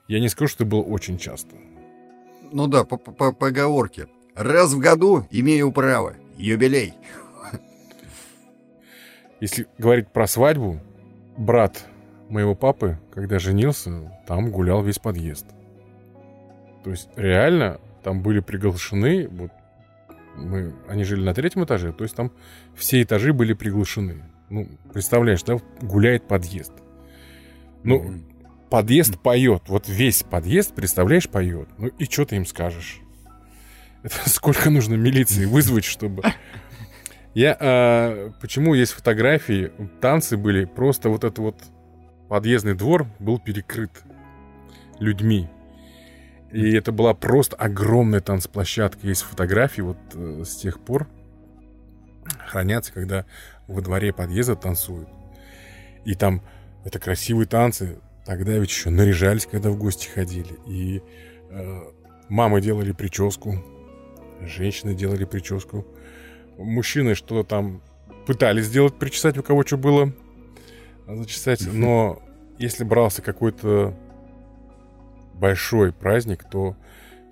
Я 0.08 0.20
не 0.20 0.28
скажу, 0.28 0.48
что 0.48 0.64
это 0.64 0.70
было 0.70 0.82
очень 0.82 1.18
часто. 1.18 1.54
Ну 2.50 2.66
да, 2.66 2.84
по, 2.84 2.96
по, 2.96 3.32
по 3.32 3.48
оговорке. 3.48 4.08
Раз 4.34 4.72
в 4.72 4.78
году 4.78 5.26
имею 5.30 5.70
право. 5.70 6.14
Юбилей. 6.36 6.94
Если 9.40 9.66
говорить 9.76 10.08
про 10.08 10.26
свадьбу, 10.26 10.80
брат 11.36 11.84
моего 12.28 12.54
папы, 12.54 12.98
когда 13.12 13.38
женился, 13.38 14.10
там 14.26 14.50
гулял 14.50 14.82
весь 14.82 14.98
подъезд. 14.98 15.46
То 16.84 16.90
есть 16.90 17.08
реально 17.16 17.80
там 18.02 18.22
были 18.22 18.40
приглашены, 18.40 19.28
вот 19.28 19.50
мы, 20.36 20.74
они 20.88 21.04
жили 21.04 21.22
на 21.22 21.34
третьем 21.34 21.64
этаже, 21.64 21.92
то 21.92 22.04
есть 22.04 22.14
там 22.16 22.32
все 22.74 23.02
этажи 23.02 23.32
были 23.32 23.52
приглашены. 23.52 24.24
Ну, 24.48 24.68
представляешь, 24.92 25.42
да, 25.42 25.58
гуляет 25.82 26.26
подъезд. 26.26 26.72
Ну, 27.82 27.98
mm-hmm. 27.98 28.37
Подъезд 28.68 29.18
поет, 29.18 29.64
вот 29.68 29.88
весь 29.88 30.22
подъезд, 30.22 30.74
представляешь, 30.74 31.28
поет. 31.28 31.68
Ну 31.78 31.88
и 31.88 32.04
что 32.04 32.24
ты 32.24 32.36
им 32.36 32.46
скажешь? 32.46 33.00
Это 34.02 34.16
сколько 34.28 34.70
нужно 34.70 34.94
милиции 34.94 35.44
вызвать, 35.44 35.84
чтобы... 35.84 36.22
Я... 37.34 37.56
А, 37.60 38.32
почему 38.40 38.74
есть 38.74 38.92
фотографии? 38.92 39.72
Танцы 40.00 40.36
были 40.36 40.64
просто 40.64 41.08
вот 41.08 41.24
этот 41.24 41.38
вот 41.38 41.56
подъездный 42.28 42.74
двор 42.74 43.06
был 43.18 43.38
перекрыт 43.38 43.90
людьми. 44.98 45.48
И 46.50 46.72
это 46.72 46.92
была 46.92 47.14
просто 47.14 47.56
огромная 47.56 48.20
танцплощадка. 48.20 49.06
Есть 49.06 49.22
фотографии 49.22 49.82
вот 49.82 49.98
э, 50.14 50.44
с 50.44 50.56
тех 50.56 50.80
пор 50.80 51.08
хранятся, 52.46 52.92
когда 52.92 53.26
во 53.66 53.80
дворе 53.80 54.12
подъезда 54.12 54.56
танцуют. 54.56 55.08
И 56.04 56.14
там 56.14 56.42
это 56.84 56.98
красивые 56.98 57.46
танцы. 57.46 57.98
Тогда 58.28 58.52
ведь 58.58 58.68
еще 58.68 58.90
наряжались, 58.90 59.46
когда 59.46 59.70
в 59.70 59.78
гости 59.78 60.06
ходили. 60.06 60.58
И 60.66 61.00
э, 61.48 61.80
мамы 62.28 62.60
делали 62.60 62.92
прическу 62.92 63.58
Женщины 64.42 64.94
делали 64.94 65.24
прическу. 65.24 65.86
Мужчины 66.58 67.14
что-то 67.14 67.48
там 67.48 67.82
пытались 68.26 68.66
сделать, 68.66 68.98
причесать, 68.98 69.38
у 69.38 69.42
кого 69.42 69.64
что 69.64 69.78
было 69.78 70.12
зачесать. 71.06 71.66
Но 71.72 72.22
если 72.58 72.84
брался 72.84 73.22
какой-то 73.22 73.96
большой 75.32 75.92
праздник, 75.92 76.44
то 76.44 76.76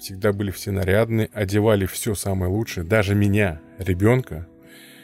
всегда 0.01 0.33
были 0.33 0.51
все 0.51 0.71
нарядные, 0.71 1.29
одевали 1.33 1.85
все 1.85 2.15
самое 2.15 2.51
лучшее, 2.51 2.85
даже 2.85 3.15
меня, 3.15 3.61
ребенка. 3.79 4.49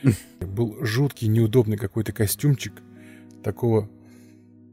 Был 0.41 0.85
жуткий, 0.85 1.29
неудобный 1.29 1.77
какой-то 1.77 2.13
костюмчик 2.13 2.73
такого 3.45 3.91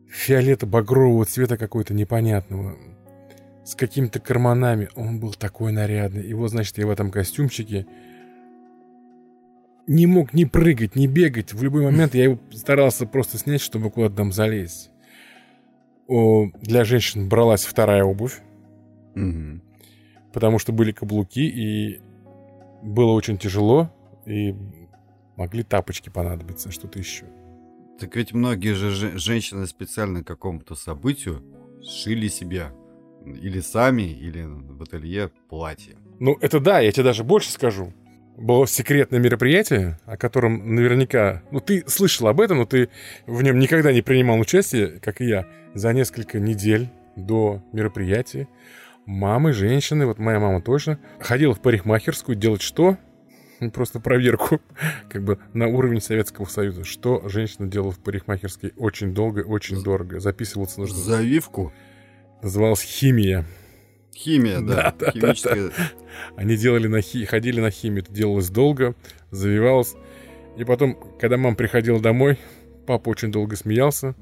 фиолета-багрового 0.10 1.26
цвета 1.26 1.58
какой-то 1.58 1.94
непонятного, 1.94 2.78
с 3.64 3.76
какими-то 3.76 4.20
карманами. 4.20 4.90
Он 4.96 5.20
был 5.20 5.34
такой 5.34 5.72
нарядный. 5.72 6.24
И 6.24 6.34
вот, 6.34 6.50
значит, 6.50 6.78
я 6.78 6.88
в 6.88 6.90
этом 6.90 7.12
костюмчике 7.12 7.86
не 9.88 10.06
мог 10.06 10.34
ни 10.34 10.46
прыгать, 10.46 10.96
ни 10.96 11.08
бегать. 11.08 11.54
В 11.54 11.64
любой 11.64 11.84
момент 11.84 12.16
я 12.16 12.24
его 12.26 12.40
старался 12.52 13.06
просто 13.06 13.38
снять, 13.38 13.62
чтобы 13.62 13.92
куда-то 13.92 14.16
там 14.16 14.32
залезть. 14.32 14.92
О, 16.08 16.50
для 16.62 16.86
женщин 16.86 17.30
бралась 17.30 17.66
вторая 17.66 18.04
обувь. 18.04 18.42
Мгм. 19.16 19.62
потому 20.32 20.60
что 20.60 20.72
были 20.72 20.92
каблуки, 20.92 21.42
и 21.42 22.00
было 22.84 23.12
очень 23.12 23.38
тяжело, 23.38 23.92
и 24.26 24.56
могли 25.36 25.64
тапочки 25.64 26.10
понадобиться, 26.10 26.72
что-то 26.72 27.00
еще. 27.00 27.26
Так 28.00 28.16
ведь 28.16 28.34
многие 28.34 28.74
же 28.74 28.92
же- 28.92 29.18
женщины 29.18 29.68
специально 29.68 30.24
к 30.24 30.28
какому-то 30.28 30.76
событию 30.76 31.44
сшили 31.84 32.28
себе 32.28 32.72
или 33.26 33.60
сами, 33.60 34.04
или 34.04 34.44
в 34.44 34.82
ателье 34.82 35.30
платье. 35.50 35.98
Ну, 36.20 36.38
это 36.42 36.60
да, 36.60 36.80
я 36.80 36.92
тебе 36.92 37.04
даже 37.04 37.24
больше 37.24 37.52
скажу. 37.52 37.94
Было 38.38 38.66
секретное 38.68 39.20
мероприятие, 39.20 40.00
о 40.06 40.16
котором 40.16 40.74
наверняка... 40.76 41.44
Ну, 41.52 41.60
ты 41.60 41.84
слышал 41.88 42.28
об 42.28 42.40
этом, 42.40 42.60
но 42.60 42.66
ты 42.66 42.90
в 43.28 43.42
нем 43.42 43.60
никогда 43.60 43.92
не 43.92 44.02
принимал 44.02 44.40
участие, 44.40 45.00
как 45.02 45.20
и 45.20 45.26
я. 45.26 45.46
За 45.74 45.92
несколько 45.92 46.40
недель 46.40 46.90
до 47.18 47.62
мероприятия 47.74 48.48
мамы, 49.06 49.54
женщины, 49.54 50.06
вот 50.06 50.20
моя 50.20 50.40
мама 50.40 50.62
точно, 50.62 51.00
ходила 51.20 51.54
в 51.54 51.62
парикмахерскую 51.62 52.38
делать 52.38 52.62
что? 52.62 52.98
Просто 53.74 54.00
проверку, 54.00 54.62
как 55.10 55.24
бы 55.24 55.40
на 55.54 55.68
уровень 55.68 56.02
Советского 56.02 56.46
Союза. 56.46 56.84
Что 56.84 57.28
женщина 57.28 57.68
делала 57.68 57.92
в 57.92 58.00
парикмахерской 58.00 58.74
очень 58.78 59.14
долго, 59.14 59.42
очень 59.42 59.84
дорого. 59.84 60.20
Записываться 60.20 60.80
нужно. 60.80 60.98
Завивку. 60.98 61.74
Называлась 62.42 62.82
химия. 62.82 63.46
Химия, 64.16 64.60
Да, 64.60 64.76
да. 64.76 64.96
да, 65.00 65.06
да, 65.06 65.12
Химическая. 65.12 65.72
Они 66.36 66.58
делали 66.58 66.88
на 66.88 67.02
хи... 67.02 67.26
ходили 67.26 67.62
на 67.62 67.72
химию, 67.72 68.04
это 68.04 68.12
делалось 68.12 68.50
долго, 68.50 68.96
завивалось. 69.32 69.96
И 70.58 70.64
потом, 70.66 70.98
когда 71.20 71.38
мама 71.38 71.56
приходила 71.56 72.02
домой, 72.02 72.38
папа 72.86 73.10
очень 73.10 73.32
долго 73.32 73.56
смеялся, 73.56 74.16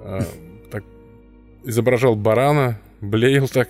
а, 0.00 0.22
так 0.70 0.82
изображал 1.62 2.16
барана, 2.16 2.80
блеял 3.00 3.46
так. 3.48 3.68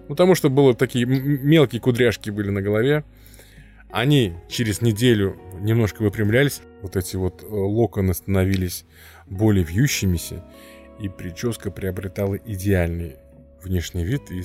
Ну, 0.00 0.08
потому 0.08 0.34
что 0.34 0.50
было 0.50 0.74
такие 0.74 1.06
мелкие 1.06 1.80
кудряшки 1.80 2.30
были 2.30 2.50
на 2.50 2.62
голове. 2.62 3.04
Они 3.92 4.34
через 4.48 4.82
неделю 4.82 5.36
немножко 5.60 6.02
выпрямлялись, 6.02 6.62
вот 6.82 6.96
эти 6.96 7.16
вот 7.16 7.42
э, 7.42 7.46
локоны 7.46 8.14
становились 8.14 8.84
более 9.26 9.64
вьющимися, 9.64 10.44
и 11.00 11.08
прическа 11.08 11.70
приобретала 11.70 12.36
идеальный 12.36 13.16
внешний 13.62 14.04
вид. 14.04 14.30
И 14.30 14.42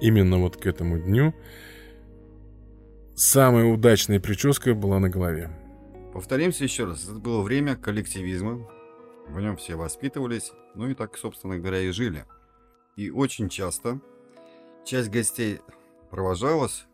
именно 0.00 0.38
вот 0.38 0.56
к 0.56 0.66
этому 0.66 0.98
дню 0.98 1.34
самая 3.14 3.66
удачная 3.66 4.20
прическа 4.20 4.74
была 4.74 4.98
на 4.98 5.10
голове. 5.10 5.50
Повторимся 6.14 6.64
еще 6.64 6.84
раз. 6.84 7.04
Это 7.04 7.18
было 7.18 7.42
время 7.42 7.76
коллективизма. 7.76 8.66
В 9.28 9.38
нем 9.40 9.56
все 9.58 9.76
воспитывались, 9.76 10.52
ну 10.74 10.88
и 10.88 10.94
так, 10.94 11.18
собственно 11.18 11.58
говоря, 11.58 11.80
и 11.80 11.90
жили. 11.90 12.24
И 12.96 13.10
очень 13.10 13.50
часто 13.50 14.00
часть 14.86 15.10
гостей 15.10 15.60
провожалась, 16.10 16.86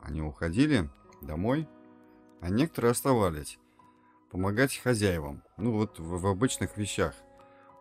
они 0.00 0.20
уходили 0.20 0.90
домой, 1.20 1.68
а 2.40 2.50
некоторые 2.50 2.92
оставались 2.92 3.58
помогать 4.30 4.76
хозяевам. 4.76 5.42
Ну 5.56 5.72
вот 5.72 5.98
в, 5.98 6.20
в 6.20 6.26
обычных 6.26 6.76
вещах. 6.76 7.14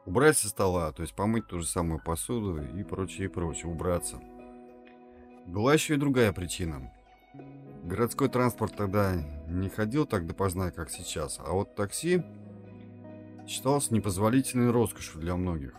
Убрать 0.05 0.37
со 0.37 0.47
стола, 0.47 0.91
то 0.93 1.01
есть 1.01 1.13
помыть 1.15 1.47
ту 1.47 1.59
же 1.59 1.67
самую 1.67 2.01
посуду 2.01 2.63
и 2.63 2.83
прочее, 2.83 3.25
и 3.25 3.29
прочее, 3.29 3.69
убраться. 3.69 4.21
Была 5.45 5.73
еще 5.73 5.95
и 5.95 5.97
другая 5.97 6.31
причина. 6.31 6.91
Городской 7.83 8.29
транспорт 8.29 8.75
тогда 8.75 9.15
не 9.47 9.69
ходил 9.69 10.05
так 10.05 10.25
допоздна, 10.25 10.71
как 10.71 10.89
сейчас, 10.89 11.39
а 11.39 11.51
вот 11.51 11.75
такси 11.75 12.23
считался 13.47 13.93
непозволительной 13.93 14.71
роскошью 14.71 15.19
для 15.21 15.35
многих. 15.35 15.73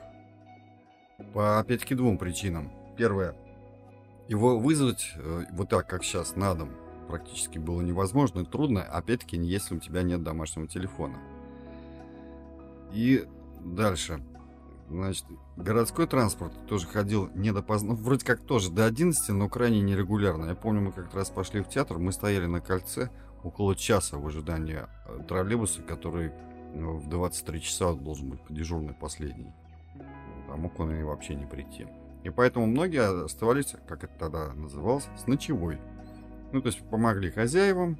По 1.35 1.59
опять-таки 1.59 1.95
двум 1.95 2.17
причинам. 2.17 2.71
Первое. 2.97 3.35
Его 4.29 4.59
вызвать 4.59 5.13
э, 5.17 5.45
вот 5.53 5.69
так, 5.69 5.89
как 5.89 6.05
сейчас, 6.05 6.37
на 6.37 6.55
дом, 6.55 6.71
практически 7.09 7.59
было 7.59 7.81
невозможно 7.81 8.41
и 8.41 8.45
трудно, 8.45 8.83
опять-таки, 8.83 9.37
если 9.37 9.75
у 9.75 9.81
тебя 9.81 10.03
нет 10.03 10.23
домашнего 10.23 10.69
телефона. 10.69 11.19
И 12.93 13.27
дальше. 13.65 14.23
Значит, 14.89 15.25
городской 15.57 16.07
транспорт 16.07 16.53
тоже 16.67 16.87
ходил 16.87 17.29
не 17.35 17.53
допоздна, 17.53 17.91
ну, 17.91 17.97
вроде 17.97 18.25
как 18.25 18.41
тоже 18.41 18.71
до 18.71 18.87
11, 18.87 19.29
но 19.31 19.49
крайне 19.49 19.83
нерегулярно. 19.83 20.47
Я 20.47 20.55
помню, 20.55 20.81
мы 20.81 20.93
как 20.93 21.13
раз 21.15 21.29
пошли 21.29 21.61
в 21.61 21.69
театр, 21.69 21.99
мы 21.99 22.13
стояли 22.13 22.47
на 22.47 22.61
кольце 22.61 23.11
около 23.43 23.77
часа 23.77 24.17
в 24.17 24.27
ожидании 24.27 24.87
э, 25.07 25.21
троллейбуса, 25.29 25.83
который 25.83 26.33
ну, 26.75 26.97
в 26.97 27.09
23 27.09 27.61
часа 27.61 27.93
должен 27.93 28.31
быть 28.31 28.41
дежурный 28.49 28.95
последний. 28.95 29.53
А 30.49 30.57
мог 30.57 30.79
он 30.81 30.95
и 30.95 31.03
вообще 31.03 31.35
не 31.35 31.45
прийти. 31.45 31.87
И 32.25 32.31
поэтому 32.31 32.67
многие 32.67 33.25
оставались, 33.25 33.75
как 33.87 34.05
это 34.05 34.13
тогда 34.19 34.53
называлось, 34.55 35.09
с 35.17 35.27
ночевой. 35.27 35.79
Ну, 36.53 36.61
то 36.61 36.69
есть 36.69 36.81
помогли 36.89 37.31
хозяевам, 37.31 37.99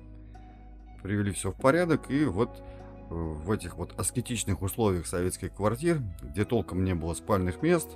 привели 1.03 1.33
все 1.33 1.53
в 1.53 1.57
порядок, 1.57 2.11
и 2.11 2.25
вот 2.25 2.63
э, 3.11 3.15
в 3.15 3.51
этих 3.51 3.77
вот 3.77 3.99
аскетичных 3.99 4.63
условиях 4.63 5.07
советских 5.07 5.55
квартир, 5.55 6.01
где 6.23 6.45
толком 6.45 6.85
не 6.85 6.95
было 6.95 7.15
спальных 7.15 7.63
мест, 7.63 7.89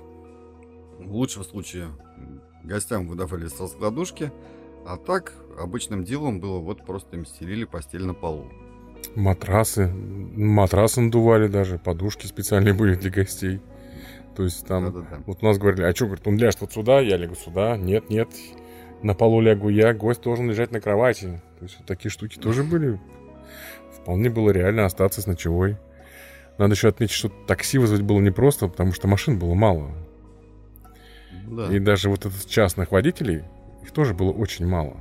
в 0.99 1.11
лучшем 1.11 1.43
случае 1.43 1.87
гостям 2.63 3.07
выдавались 3.07 3.59
раскладушки, 3.59 4.31
а 4.85 4.97
так 4.97 5.33
обычным 5.59 6.03
делом 6.03 6.39
было 6.39 6.59
вот 6.59 6.85
просто 6.85 7.15
им 7.17 7.25
стелили 7.25 7.65
постель 7.65 8.05
на 8.05 8.13
полу. 8.13 8.47
Матрасы, 9.15 9.87
матрасы 9.87 11.01
надували 11.01 11.47
даже, 11.47 11.77
подушки 11.77 12.25
специальные 12.25 12.73
были 12.75 12.95
для 12.95 13.09
гостей. 13.09 13.61
То 14.35 14.43
есть 14.43 14.65
там, 14.65 14.85
Да-да-да. 14.85 15.21
вот 15.27 15.43
у 15.43 15.45
нас 15.45 15.57
говорили, 15.57 15.83
а 15.83 15.93
что, 15.93 16.05
говорит, 16.05 16.27
он 16.27 16.37
ляжет 16.37 16.61
вот 16.61 16.73
сюда, 16.73 17.01
я 17.01 17.17
лягу 17.17 17.35
сюда, 17.35 17.77
нет, 17.77 18.09
нет, 18.09 18.29
на 19.03 19.13
полу 19.13 19.41
лягу 19.41 19.69
я, 19.69 19.93
гость 19.93 20.23
должен 20.23 20.49
лежать 20.49 20.71
на 20.71 20.79
кровати. 20.79 21.41
То 21.59 21.65
есть 21.65 21.77
вот 21.77 21.87
такие 21.87 22.09
штуки 22.09 22.39
тоже 22.39 22.63
были. 22.63 22.99
Вполне 24.01 24.29
было 24.29 24.49
реально 24.49 24.85
остаться 24.85 25.21
с 25.21 25.27
ночевой. 25.27 25.77
Надо 26.57 26.73
еще 26.73 26.89
отметить, 26.89 27.13
что 27.13 27.29
такси 27.29 27.77
вызвать 27.77 28.01
было 28.01 28.19
непросто, 28.19 28.67
потому 28.67 28.93
что 28.93 29.07
машин 29.07 29.39
было 29.39 29.53
мало. 29.53 29.91
Да. 31.47 31.73
И 31.73 31.79
даже 31.79 32.09
вот 32.09 32.25
этот 32.25 32.47
частных 32.47 32.91
водителей, 32.91 33.43
их 33.83 33.91
тоже 33.91 34.13
было 34.13 34.31
очень 34.31 34.65
мало. 34.67 34.97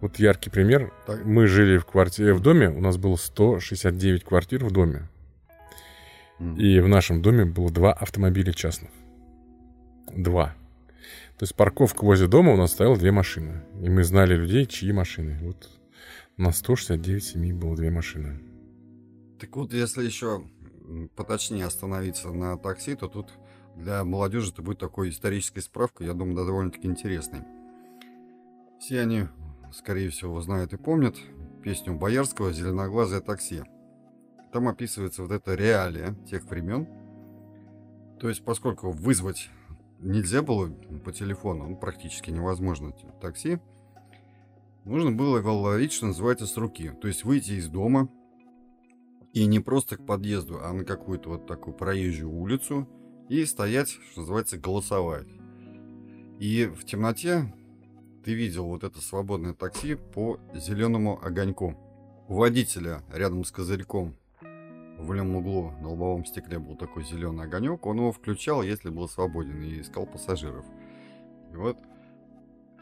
Вот 0.00 0.18
яркий 0.18 0.50
пример. 0.50 0.92
Так. 1.06 1.24
Мы 1.24 1.46
жили 1.46 1.78
в 1.78 1.86
квартире, 1.86 2.34
в 2.34 2.40
доме, 2.40 2.68
у 2.68 2.80
нас 2.80 2.96
было 2.96 3.16
169 3.16 4.24
квартир 4.24 4.64
в 4.64 4.70
доме. 4.70 5.08
Мгм. 6.38 6.56
И 6.56 6.78
в 6.80 6.88
нашем 6.88 7.22
доме 7.22 7.44
было 7.44 7.70
два 7.70 7.92
автомобиля 7.92 8.52
частных. 8.52 8.90
Два. 10.14 10.54
То 11.38 11.42
есть 11.42 11.54
парковка 11.54 12.04
возле 12.04 12.28
дома 12.28 12.52
у 12.52 12.56
нас 12.56 12.72
стояла 12.72 12.96
две 12.96 13.10
машины. 13.10 13.64
И 13.82 13.88
мы 13.88 14.04
знали 14.04 14.36
людей, 14.36 14.66
чьи 14.66 14.92
машины. 14.92 15.38
Вот 15.42 15.68
на 16.36 16.52
169 16.52 17.24
семей 17.24 17.52
было 17.52 17.76
две 17.76 17.90
машины. 17.90 18.40
Так 19.40 19.56
вот, 19.56 19.72
если 19.72 20.04
еще 20.04 20.44
поточнее 21.16 21.66
остановиться 21.66 22.30
на 22.30 22.56
такси, 22.56 22.94
то 22.94 23.08
тут 23.08 23.30
для 23.76 24.04
молодежи 24.04 24.52
это 24.52 24.62
будет 24.62 24.78
такой 24.78 25.10
исторической 25.10 25.60
справкой, 25.60 26.06
я 26.06 26.14
думаю, 26.14 26.36
да, 26.36 26.44
довольно-таки 26.44 26.86
интересной. 26.86 27.40
Все 28.78 29.00
они, 29.00 29.26
скорее 29.72 30.10
всего, 30.10 30.40
знают 30.40 30.72
и 30.72 30.76
помнят 30.76 31.16
песню 31.62 31.94
Боярского 31.94 32.52
«Зеленоглазое 32.52 33.20
такси». 33.20 33.62
Там 34.52 34.68
описывается 34.68 35.22
вот 35.22 35.32
эта 35.32 35.54
реалия 35.54 36.14
тех 36.30 36.44
времен. 36.44 36.86
То 38.20 38.28
есть, 38.28 38.44
поскольку 38.44 38.92
вызвать 38.92 39.50
нельзя 40.04 40.42
было 40.42 40.70
по 41.04 41.12
телефону, 41.12 41.66
ну, 41.68 41.76
практически 41.76 42.30
невозможно 42.30 42.92
такси, 43.20 43.58
нужно 44.84 45.12
было 45.12 45.40
ловить, 45.40 45.92
что 45.92 46.06
называется, 46.06 46.46
с 46.46 46.56
руки. 46.56 46.92
То 47.00 47.08
есть 47.08 47.24
выйти 47.24 47.52
из 47.52 47.68
дома, 47.68 48.08
и 49.32 49.46
не 49.46 49.58
просто 49.58 49.96
к 49.96 50.06
подъезду, 50.06 50.60
а 50.62 50.72
на 50.72 50.84
какую-то 50.84 51.30
вот 51.30 51.46
такую 51.46 51.74
проезжую 51.74 52.32
улицу 52.32 52.88
и 53.28 53.44
стоять, 53.44 53.88
что 53.88 54.20
называется, 54.20 54.58
голосовать. 54.58 55.26
И 56.38 56.66
в 56.66 56.84
темноте 56.84 57.52
ты 58.24 58.34
видел 58.34 58.66
вот 58.66 58.84
это 58.84 59.00
свободное 59.00 59.54
такси 59.54 59.96
по 59.96 60.38
зеленому 60.54 61.20
огоньку. 61.20 61.76
У 62.28 62.36
водителя 62.36 63.02
рядом 63.12 63.44
с 63.44 63.50
козырьком 63.50 64.16
в 65.04 65.12
левом 65.12 65.36
углу 65.36 65.72
на 65.80 65.90
лобовом 65.90 66.24
стекле 66.24 66.58
был 66.58 66.76
такой 66.76 67.04
зеленый 67.04 67.44
огонек, 67.44 67.86
он 67.86 67.98
его 67.98 68.12
включал, 68.12 68.62
если 68.62 68.90
был 68.90 69.08
свободен, 69.08 69.62
и 69.62 69.80
искал 69.80 70.06
пассажиров. 70.06 70.64
И 71.52 71.56
вот 71.56 71.76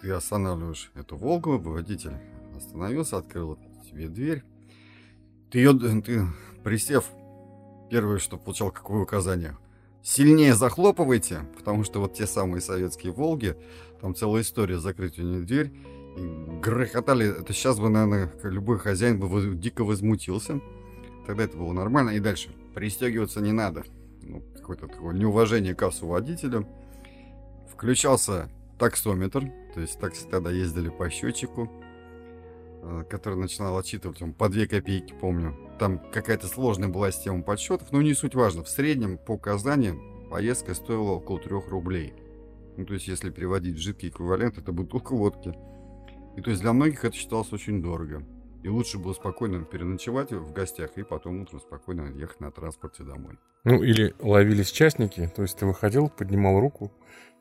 ты 0.01 0.11
останавливаешь 0.11 0.91
эту 0.95 1.17
Волгу, 1.17 1.59
водитель 1.59 2.17
остановился, 2.57 3.19
открыл 3.19 3.59
тебе 3.85 4.09
дверь. 4.09 4.45
Ты 5.51 5.59
ее, 5.59 5.73
ты, 6.01 6.27
присев, 6.65 7.11
первое, 7.91 8.19
что 8.19 8.39
получал, 8.39 8.71
какое 8.71 9.03
указание? 9.03 9.57
Сильнее 10.03 10.55
захлопывайте, 10.55 11.43
потому 11.57 11.85
что 11.85 12.01
вот 12.01 12.15
те 12.15 12.27
самые 12.27 12.61
советские 12.61 13.13
Волги, 13.13 13.57
там 14.01 14.15
целая 14.15 14.43
история 14.43 14.79
закрыть 14.79 15.19
у 15.19 15.23
них 15.23 15.47
дверь, 15.47 15.73
и 16.17 16.61
грохотали, 16.61 17.41
это 17.41 17.53
сейчас 17.53 17.79
бы, 17.79 17.89
наверное, 17.89 18.33
любой 18.43 18.79
хозяин 18.79 19.21
бы 19.21 19.55
дико 19.55 19.85
возмутился. 19.85 20.61
Тогда 21.27 21.45
это 21.45 21.57
было 21.57 21.73
нормально. 21.73 22.11
И 22.11 22.21
дальше. 22.21 22.51
Пристегиваться 22.75 23.41
не 23.41 23.53
надо. 23.53 23.85
Ну, 24.23 24.43
какое-то 24.55 24.89
такое 24.89 25.15
неуважение 25.15 25.75
к 25.75 25.91
водителю. 26.03 26.67
Включался 27.71 28.49
таксометр. 28.79 29.51
То 29.75 29.81
есть 29.81 29.99
такси 29.99 30.27
тогда 30.31 30.51
ездили 30.51 30.91
по 30.91 31.09
счетчику, 31.09 31.71
э, 32.83 33.05
который 33.09 33.39
начинал 33.39 33.79
отчитывать 33.79 34.21
он, 34.21 34.33
по 34.35 34.49
2 34.49 34.67
копейки, 34.67 35.15
помню. 35.19 35.57
Там 35.79 35.99
какая-то 36.13 36.47
сложная 36.47 36.89
была 36.89 37.11
система 37.11 37.43
подсчетов, 37.43 37.91
но 37.93 38.03
не 38.03 38.15
суть 38.15 38.35
важно. 38.35 38.65
В 38.65 38.69
среднем 38.69 39.19
по 39.19 39.33
указаниям 39.33 40.29
поездка 40.31 40.75
стоила 40.75 41.13
около 41.13 41.39
3 41.39 41.51
рублей. 41.69 42.15
Ну, 42.77 42.87
то 42.87 42.95
есть, 42.95 43.07
если 43.07 43.31
переводить 43.31 43.77
в 43.77 43.81
жидкий 43.81 44.09
эквивалент, 44.09 44.59
это 44.59 44.73
бутылка 44.73 45.15
водки. 45.15 45.55
И 46.37 46.41
то 46.41 46.51
есть 46.51 46.63
для 46.63 46.73
многих 46.73 47.05
это 47.05 47.15
считалось 47.15 47.53
очень 47.53 47.83
дорого. 47.83 48.25
И 48.63 48.69
лучше 48.69 48.99
было 48.99 49.13
спокойно 49.13 49.65
переночевать 49.65 50.33
в 50.33 50.53
гостях 50.53 50.91
и 50.97 51.03
потом 51.03 51.41
утром 51.41 51.61
спокойно 51.61 52.13
ехать 52.15 52.41
на 52.41 52.53
транспорте 52.53 53.03
домой. 53.03 53.39
Ну, 53.65 53.83
или 53.83 54.15
ловились 54.21 54.71
частники, 54.71 55.31
то 55.35 55.43
есть 55.43 55.59
ты 55.59 55.67
выходил, 55.67 56.09
поднимал 56.09 56.61
руку, 56.61 56.93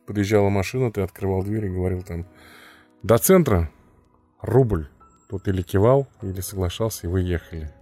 подъезжала 0.07 0.49
машина, 0.49 0.91
ты 0.91 1.01
открывал 1.01 1.43
дверь 1.43 1.65
и 1.65 1.69
говорил 1.69 2.01
там 2.01 2.25
«До 3.03 3.17
центра 3.17 3.71
рубль». 4.41 4.87
Тут 5.29 5.47
или 5.47 5.61
кивал, 5.61 6.07
или 6.21 6.41
соглашался, 6.41 7.07
и 7.07 7.09
вы 7.09 7.21
ехали. 7.21 7.73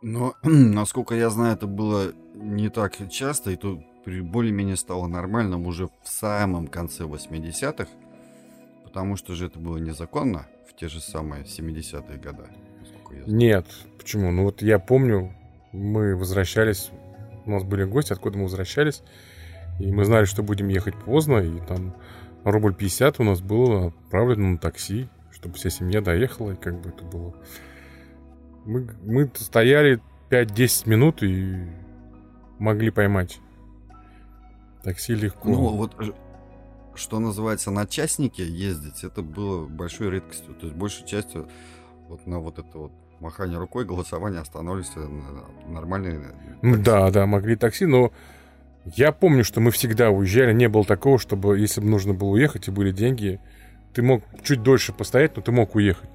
Но, 0.00 0.34
насколько 0.42 1.14
я 1.14 1.28
знаю, 1.28 1.54
это 1.54 1.66
было 1.66 2.12
не 2.34 2.70
так 2.70 3.10
часто, 3.10 3.50
и 3.50 3.56
тут 3.56 3.80
более-менее 4.06 4.76
стало 4.76 5.06
нормальным 5.06 5.66
уже 5.66 5.88
в 6.02 6.08
самом 6.08 6.68
конце 6.68 7.04
80-х, 7.04 7.88
потому 8.94 9.16
что 9.16 9.34
же 9.34 9.46
это 9.46 9.58
было 9.58 9.76
незаконно 9.78 10.46
в 10.68 10.76
те 10.76 10.86
же 10.86 11.00
самые 11.00 11.42
70-е 11.42 12.16
годы. 12.16 12.44
Нет, 13.26 13.66
почему? 13.98 14.30
Ну 14.30 14.44
вот 14.44 14.62
я 14.62 14.78
помню, 14.78 15.34
мы 15.72 16.14
возвращались, 16.14 16.90
у 17.44 17.50
нас 17.50 17.64
были 17.64 17.82
гости, 17.82 18.12
откуда 18.12 18.38
мы 18.38 18.44
возвращались, 18.44 19.02
и 19.80 19.90
мы 19.90 20.04
знали, 20.04 20.26
что 20.26 20.44
будем 20.44 20.68
ехать 20.68 20.94
поздно, 20.94 21.38
и 21.38 21.58
там 21.66 21.96
рубль 22.44 22.72
50 22.72 23.18
у 23.18 23.24
нас 23.24 23.40
было 23.40 23.88
отправлено 23.88 24.50
на 24.50 24.58
такси, 24.58 25.08
чтобы 25.32 25.54
вся 25.56 25.70
семья 25.70 26.00
доехала, 26.00 26.52
и 26.52 26.56
как 26.56 26.80
бы 26.80 26.90
это 26.90 27.04
было. 27.04 27.34
Мы, 28.64 28.88
мы 29.02 29.28
стояли 29.34 30.00
5-10 30.30 30.88
минут 30.88 31.24
и 31.24 31.66
могли 32.60 32.90
поймать. 32.90 33.40
Такси 34.84 35.16
легко. 35.16 35.48
Ну, 35.48 35.76
вот 35.76 35.96
что 36.96 37.18
называется, 37.18 37.70
на 37.70 37.86
частнике 37.86 38.46
ездить, 38.46 39.04
это 39.04 39.22
было 39.22 39.66
большой 39.66 40.10
редкостью. 40.10 40.54
То 40.54 40.66
есть 40.66 40.76
большей 40.76 41.06
частью 41.06 41.48
вот 42.08 42.26
на 42.26 42.38
вот 42.38 42.58
это 42.58 42.78
вот 42.78 42.92
махание 43.20 43.58
рукой, 43.58 43.84
голосование 43.84 44.40
останавливались 44.40 44.94
на 44.96 45.72
нормальные... 45.72 46.34
Такси. 46.60 46.82
Да, 46.82 47.10
да, 47.10 47.26
могли 47.26 47.56
такси, 47.56 47.86
но 47.86 48.12
я 48.84 49.12
помню, 49.12 49.44
что 49.44 49.60
мы 49.60 49.70
всегда 49.70 50.10
уезжали, 50.10 50.52
не 50.52 50.68
было 50.68 50.84
такого, 50.84 51.18
чтобы, 51.18 51.58
если 51.58 51.80
бы 51.80 51.86
нужно 51.88 52.12
было 52.12 52.30
уехать 52.30 52.68
и 52.68 52.70
были 52.70 52.92
деньги, 52.92 53.40
ты 53.94 54.02
мог 54.02 54.22
чуть 54.42 54.62
дольше 54.62 54.92
постоять, 54.92 55.36
но 55.36 55.42
ты 55.42 55.52
мог 55.52 55.74
уехать. 55.74 56.10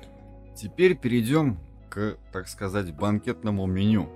Теперь 0.56 0.96
перейдем 0.96 1.58
к, 1.90 2.18
так 2.32 2.48
сказать, 2.48 2.94
банкетному 2.94 3.66
меню. 3.66 4.10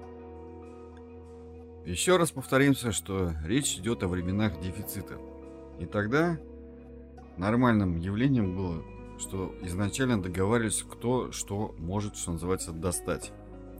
Еще 1.85 2.17
раз 2.17 2.31
повторимся, 2.31 2.91
что 2.91 3.33
речь 3.45 3.75
идет 3.75 4.03
о 4.03 4.07
временах 4.07 4.59
дефицита. 4.61 5.15
И 5.79 5.85
тогда 5.85 6.37
нормальным 7.37 7.97
явлением 7.97 8.55
было, 8.55 8.83
что 9.19 9.53
изначально 9.61 10.21
договаривались, 10.21 10.83
кто 10.83 11.31
что 11.31 11.73
может, 11.77 12.15
что 12.15 12.31
называется, 12.31 12.71
достать. 12.71 13.31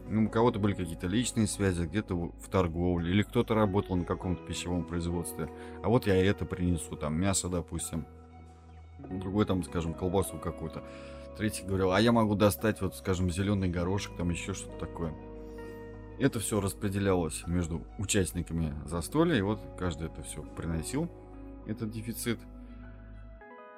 Ну, 0.08 0.26
у 0.26 0.28
кого-то 0.28 0.58
были 0.58 0.74
какие-то 0.74 1.06
личные 1.06 1.46
связи, 1.46 1.86
где-то 1.86 2.14
в 2.14 2.48
торговле, 2.50 3.10
или 3.10 3.22
кто-то 3.22 3.54
работал 3.54 3.96
на 3.96 4.04
каком-то 4.04 4.44
пищевом 4.44 4.84
производстве. 4.84 5.50
А 5.82 5.88
вот 5.88 6.06
я 6.06 6.16
это 6.16 6.44
принесу, 6.44 6.94
там, 6.96 7.18
мясо, 7.18 7.48
допустим. 7.48 8.06
Другой 9.08 9.46
там, 9.46 9.62
скажем, 9.64 9.94
колбасу 9.94 10.38
какую-то. 10.38 10.82
Третий 11.38 11.64
говорил, 11.64 11.92
а 11.92 12.00
я 12.00 12.12
могу 12.12 12.34
достать, 12.34 12.80
вот, 12.80 12.94
скажем, 12.96 13.30
зеленый 13.30 13.68
горошек, 13.68 14.14
там 14.16 14.28
еще 14.30 14.52
что-то 14.52 14.78
такое. 14.78 15.14
Это 16.18 16.38
все 16.38 16.60
распределялось 16.60 17.42
между 17.46 17.82
участниками 17.98 18.74
застолья, 18.86 19.36
и 19.36 19.42
вот 19.42 19.60
каждый 19.78 20.06
это 20.08 20.22
все 20.22 20.42
приносил, 20.42 21.10
этот 21.66 21.90
дефицит. 21.90 22.38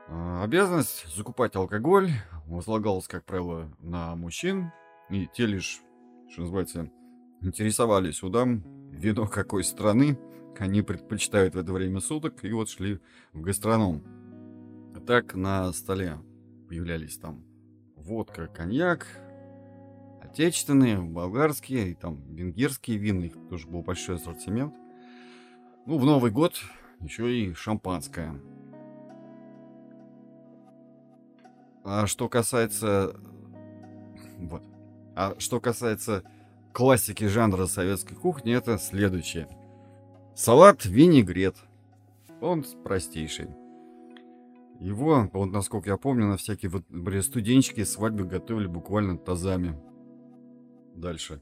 А, 0.08 0.42
обязанность 0.44 1.06
закупать 1.14 1.56
алкоголь 1.56 2.10
возлагалась, 2.46 3.08
как 3.08 3.24
правило, 3.24 3.70
на 3.80 4.14
мужчин, 4.14 4.72
и 5.10 5.28
те 5.32 5.46
лишь 5.46 5.82
что 6.30 6.42
называется, 6.42 6.90
интересовались 7.40 8.22
у 8.22 8.28
дам 8.28 8.62
вино 8.90 9.26
какой 9.26 9.64
страны 9.64 10.18
они 10.58 10.82
предпочитают 10.82 11.54
в 11.54 11.58
это 11.58 11.72
время 11.72 12.00
суток, 12.00 12.44
и 12.44 12.52
вот 12.52 12.70
шли 12.70 12.98
в 13.32 13.42
гастроном. 13.42 14.02
Так 15.06 15.34
на 15.34 15.70
столе 15.72 16.18
появлялись 16.68 17.18
там 17.18 17.44
водка, 17.94 18.46
коньяк, 18.46 19.06
отечественные, 20.22 21.00
болгарские, 21.00 21.90
и 21.90 21.94
там 21.94 22.22
венгерские 22.34 22.96
вины, 22.96 23.26
их 23.26 23.34
тоже 23.50 23.68
был 23.68 23.82
большой 23.82 24.16
ассортимент. 24.16 24.74
Ну, 25.84 25.98
в 25.98 26.04
Новый 26.06 26.30
год 26.30 26.60
еще 27.00 27.32
и 27.32 27.52
шампанское. 27.52 28.40
А 31.86 32.08
что 32.08 32.28
касается... 32.28 33.14
Вот. 34.38 34.62
А 35.14 35.36
что 35.38 35.60
касается 35.60 36.24
классики 36.72 37.24
жанра 37.28 37.66
советской 37.66 38.16
кухни, 38.16 38.52
это 38.54 38.76
следующее. 38.76 39.48
Салат 40.34 40.84
винегрет. 40.84 41.56
Он 42.40 42.64
простейший. 42.84 43.46
Его, 44.80 45.30
вот 45.32 45.46
насколько 45.52 45.88
я 45.88 45.96
помню, 45.96 46.26
на 46.26 46.36
всякие 46.36 46.70
вот, 46.70 46.84
например, 46.90 47.22
студенческие 47.22 47.86
свадьбы 47.86 48.24
готовили 48.24 48.66
буквально 48.66 49.16
тазами. 49.16 49.80
Дальше. 50.96 51.40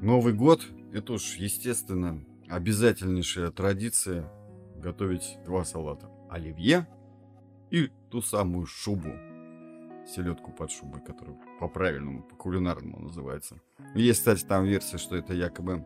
Новый 0.00 0.34
год, 0.34 0.64
это 0.92 1.14
уж, 1.14 1.36
естественно, 1.36 2.22
обязательнейшая 2.48 3.50
традиция 3.50 4.30
готовить 4.76 5.38
два 5.46 5.64
салата. 5.64 6.10
Оливье 6.28 6.86
и 7.70 7.90
ту 8.10 8.20
самую 8.20 8.66
шубу 8.66 9.10
селедку 10.10 10.52
под 10.52 10.70
шубой, 10.70 11.00
которая 11.00 11.36
по-правильному, 11.58 12.22
по-кулинарному 12.22 13.00
называется. 13.00 13.60
Есть, 13.94 14.20
кстати, 14.20 14.44
там 14.44 14.64
версия, 14.64 14.98
что 14.98 15.16
это 15.16 15.34
якобы 15.34 15.84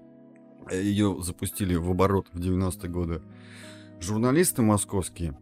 э, 0.71 0.83
ее 0.83 1.17
запустили 1.21 1.75
в 1.77 1.91
оборот 1.91 2.29
в 2.33 2.41
90-е 2.41 2.91
годы 2.91 3.23
журналисты 4.01 4.63
московские. 4.63 5.37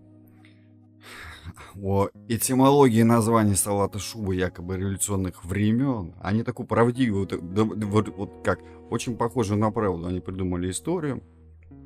О 1.81 2.09
этимологии 2.29 3.03
названий 3.03 3.57
салата 3.57 3.99
шубы 3.99 4.37
якобы 4.37 4.77
революционных 4.77 5.45
времен. 5.45 6.15
Они 6.21 6.43
такую 6.45 6.67
правдивую, 6.67 7.29
вот, 7.31 8.09
вот 8.09 8.31
как, 8.45 8.61
очень 8.91 9.17
похоже 9.17 9.57
на 9.57 9.71
правду. 9.71 10.07
Они 10.07 10.21
придумали 10.21 10.71
историю. 10.71 11.23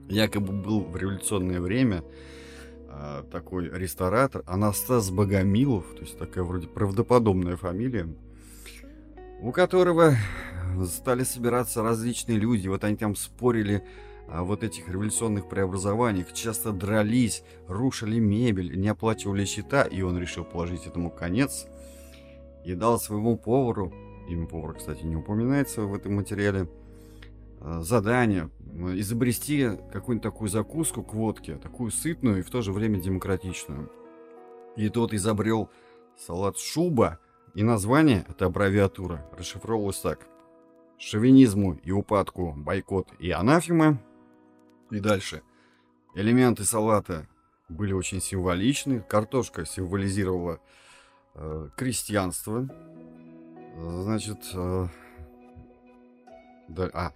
Якобы 0.09 0.53
был 0.53 0.81
в 0.81 0.97
революционное 0.97 1.61
время 1.61 2.05
такой 3.31 3.69
ресторатор 3.71 4.43
Анастас 4.47 5.11
Богомилов, 5.11 5.85
то 5.95 6.03
есть 6.03 6.19
такая 6.19 6.45
вроде 6.45 6.69
правдоподобная 6.69 7.57
фамилия, 7.57 8.09
у 9.41 9.53
которого 9.53 10.15
стали 10.87 11.25
собираться 11.25 11.83
различные 11.83 12.39
люди. 12.39 12.69
Вот 12.69 12.85
они 12.85 12.97
там 12.97 13.15
спорили 13.17 13.83
о 14.29 14.43
вот 14.43 14.65
этих 14.65 14.89
революционных 14.89 15.49
преобразованиях, 15.49 16.33
часто 16.33 16.73
дрались, 16.73 17.43
рушили 17.69 18.19
мебель, 18.19 18.79
не 18.79 18.89
оплачивали 18.89 19.45
счета, 19.45 19.83
и 19.85 20.03
он 20.03 20.19
решил 20.19 20.45
положить 20.45 20.87
этому 20.87 21.11
конец 21.11 21.67
и 22.65 22.75
дал 22.75 22.99
своему 22.99 23.37
повару, 23.37 23.93
имя 24.29 24.47
повара, 24.47 24.73
кстати, 24.73 25.05
не 25.05 25.15
упоминается 25.15 25.83
в 25.83 25.95
этом 25.95 26.17
материале, 26.17 26.69
задание 27.61 28.51
изобрести 28.95 29.71
какую-нибудь 29.93 30.23
такую 30.23 30.49
закуску 30.49 31.03
к 31.03 31.15
водке, 31.15 31.57
такую 31.57 31.91
сытную 31.91 32.39
и 32.39 32.43
в 32.43 32.51
то 32.51 32.63
же 32.63 32.73
время 32.73 33.01
демократичную. 33.01 33.91
И 34.77 34.89
тот 34.89 35.15
изобрел 35.15 35.71
салат 36.17 36.59
шуба, 36.59 37.19
и 37.55 37.63
название, 37.63 38.27
это 38.29 38.47
аббревиатура, 38.47 39.25
расшифровывалось 39.33 40.01
так. 40.01 40.27
шовинизму 40.99 41.75
и 41.83 41.91
упадку 41.91 42.53
бойкот 42.55 43.09
и 43.19 43.31
анафема. 43.31 43.99
И 44.91 45.01
дальше. 45.01 45.43
Элементы 46.15 46.65
салата 46.65 47.27
были 47.69 47.93
очень 47.93 48.21
символичны. 48.21 49.01
Картошка 49.01 49.65
символизировала 49.65 50.61
э, 51.35 51.69
крестьянство. 51.77 52.69
Значит, 53.77 54.39
э, 54.55 54.89
да, 56.69 56.91
а, 56.93 57.13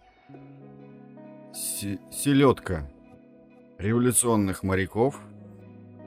селедка 1.53 2.91
революционных 3.79 4.63
моряков. 4.63 5.21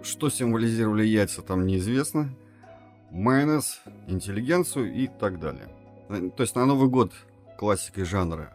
Что 0.02 0.30
символизировали 0.30 1.06
яйца, 1.06 1.41
там 1.41 1.66
неизвестно. 1.66 2.30
Майонез, 3.10 3.82
интеллигенцию 4.08 4.94
и 4.94 5.08
так 5.08 5.39
далее. 5.39 5.70
То 6.36 6.44
есть 6.44 6.56
на 6.56 6.66
Новый 6.66 6.89
год 6.89 7.14
классикой 7.58 8.04
жанра 8.04 8.52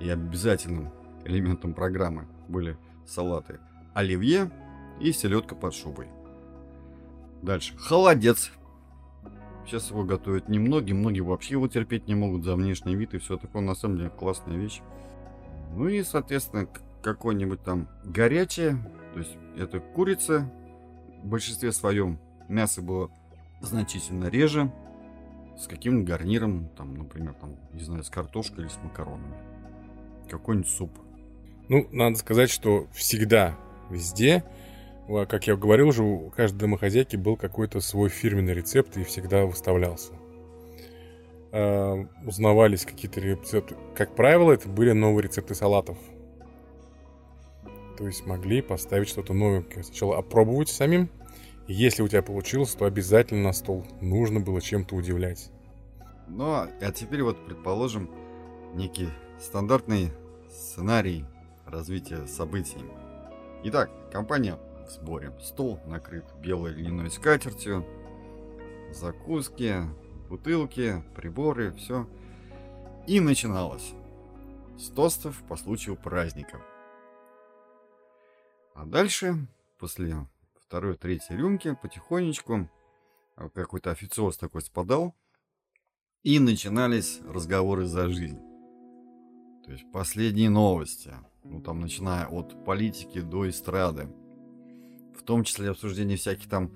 и 0.00 0.08
обязательным 0.08 0.92
элементом 1.24 1.74
программы 1.74 2.28
были 2.48 2.76
салаты 3.06 3.58
оливье 3.94 4.50
и 5.00 5.12
селедка 5.12 5.54
под 5.54 5.74
шубой. 5.74 6.08
Дальше. 7.42 7.76
Холодец. 7.76 8.52
Сейчас 9.66 9.90
его 9.90 10.04
готовят 10.04 10.48
немногие, 10.48 10.94
многие 10.94 11.20
вообще 11.20 11.54
его 11.54 11.68
терпеть 11.68 12.06
не 12.08 12.14
могут 12.14 12.44
за 12.44 12.56
внешний 12.56 12.96
вид 12.96 13.14
и 13.14 13.18
все 13.18 13.36
такое. 13.36 13.62
На 13.62 13.74
самом 13.74 13.96
деле 13.96 14.10
классная 14.10 14.56
вещь. 14.56 14.80
Ну 15.74 15.88
и, 15.88 16.02
соответственно, 16.02 16.68
какое-нибудь 17.02 17.62
там 17.62 17.88
горячее. 18.04 18.76
То 19.14 19.18
есть 19.18 19.36
это 19.56 19.80
курица. 19.80 20.50
В 21.22 21.26
большинстве 21.26 21.72
своем 21.72 22.18
мясо 22.48 22.82
было 22.82 23.10
значительно 23.60 24.26
реже. 24.26 24.72
С 25.58 25.66
каким 25.66 26.04
гарниром, 26.04 26.68
там, 26.76 26.94
например, 26.94 27.34
там, 27.34 27.56
не 27.72 27.82
знаю, 27.84 28.02
с 28.04 28.10
картошкой 28.10 28.64
или 28.64 28.68
с 28.68 28.78
макаронами. 28.82 29.34
Какой-нибудь 30.28 30.68
суп. 30.68 30.90
Ну, 31.68 31.86
надо 31.92 32.16
сказать, 32.16 32.50
что 32.50 32.86
всегда 32.92 33.56
везде. 33.90 34.44
Как 35.28 35.46
я 35.46 35.56
говорил 35.56 35.88
уже, 35.88 36.02
у 36.02 36.30
каждой 36.30 36.58
домохозяйки 36.58 37.16
был 37.16 37.36
какой-то 37.36 37.80
свой 37.80 38.08
фирменный 38.08 38.54
рецепт 38.54 38.96
и 38.96 39.04
всегда 39.04 39.44
выставлялся. 39.44 40.12
Э, 41.52 42.06
узнавались 42.24 42.86
какие-то 42.86 43.20
рецепты. 43.20 43.76
Как 43.94 44.14
правило, 44.14 44.52
это 44.52 44.70
были 44.70 44.92
новые 44.92 45.24
рецепты 45.24 45.54
салатов. 45.54 45.98
То 47.98 48.06
есть 48.06 48.24
могли 48.24 48.62
поставить 48.62 49.08
что-то 49.08 49.34
новенькое. 49.34 49.84
Сначала 49.84 50.16
опробовать 50.16 50.70
самим. 50.70 51.10
И 51.66 51.74
если 51.74 52.02
у 52.02 52.08
тебя 52.08 52.22
получилось, 52.22 52.74
то 52.74 52.86
обязательно 52.86 53.42
на 53.42 53.52
стол. 53.52 53.84
Нужно 54.00 54.40
было 54.40 54.62
чем-то 54.62 54.96
удивлять. 54.96 55.50
Ну, 56.26 56.46
а 56.52 56.68
теперь 56.94 57.22
вот 57.22 57.44
предположим 57.44 58.10
некий 58.74 59.10
стандартный 59.38 60.10
сценарий 60.50 61.26
развития 61.66 62.26
событий. 62.26 62.80
Итак, 63.64 63.90
компания 64.10 64.56
в 64.86 64.90
сборе. 64.90 65.32
Стол 65.42 65.78
накрыт 65.84 66.24
белой 66.40 66.72
льняной 66.72 67.10
скатертью, 67.10 67.84
закуски, 68.90 69.74
бутылки, 70.32 71.04
приборы, 71.14 71.72
все. 71.72 72.08
И 73.06 73.20
начиналось. 73.20 73.92
С 74.78 74.88
тостов 74.88 75.42
по 75.46 75.56
случаю 75.56 75.94
праздника. 75.94 76.58
А 78.74 78.86
дальше, 78.86 79.46
после 79.78 80.26
второй, 80.64 80.96
третьей 80.96 81.36
рюмки, 81.36 81.76
потихонечку 81.82 82.70
а, 83.36 83.50
какой-то 83.50 83.90
официоз 83.90 84.38
такой 84.38 84.62
спадал, 84.62 85.14
и 86.22 86.38
начинались 86.38 87.20
разговоры 87.28 87.84
за 87.84 88.08
жизнь. 88.08 88.40
То 89.66 89.72
есть 89.72 89.84
последние 89.92 90.48
новости, 90.48 91.12
ну 91.44 91.60
там 91.60 91.80
начиная 91.80 92.26
от 92.26 92.64
политики 92.64 93.20
до 93.20 93.50
эстрады, 93.50 94.08
в 95.14 95.22
том 95.24 95.44
числе 95.44 95.68
обсуждение 95.68 96.16
всяких 96.16 96.48
там 96.48 96.72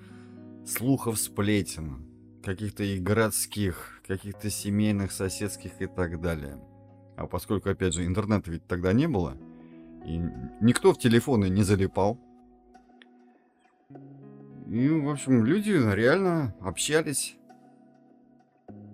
слухов, 0.63 1.17
сплетен, 1.17 2.06
каких-то 2.47 2.81
и 2.81 2.97
городских, 2.97 4.01
каких-то 4.07 4.49
семейных, 4.49 5.11
соседских 5.11 5.81
и 5.81 5.85
так 5.85 6.21
далее. 6.21 6.57
А 7.17 7.27
поскольку, 7.27 7.69
опять 7.69 7.93
же, 7.93 8.05
интернета 8.05 8.49
ведь 8.49 8.65
тогда 8.67 8.93
не 8.93 9.05
было, 9.05 9.37
и 10.05 10.17
никто 10.61 10.93
в 10.93 10.97
телефоны 10.97 11.49
не 11.49 11.63
залипал, 11.63 12.17
и, 14.65 14.87
в 14.87 15.09
общем, 15.09 15.43
люди 15.43 15.71
реально 15.71 16.55
общались. 16.61 17.35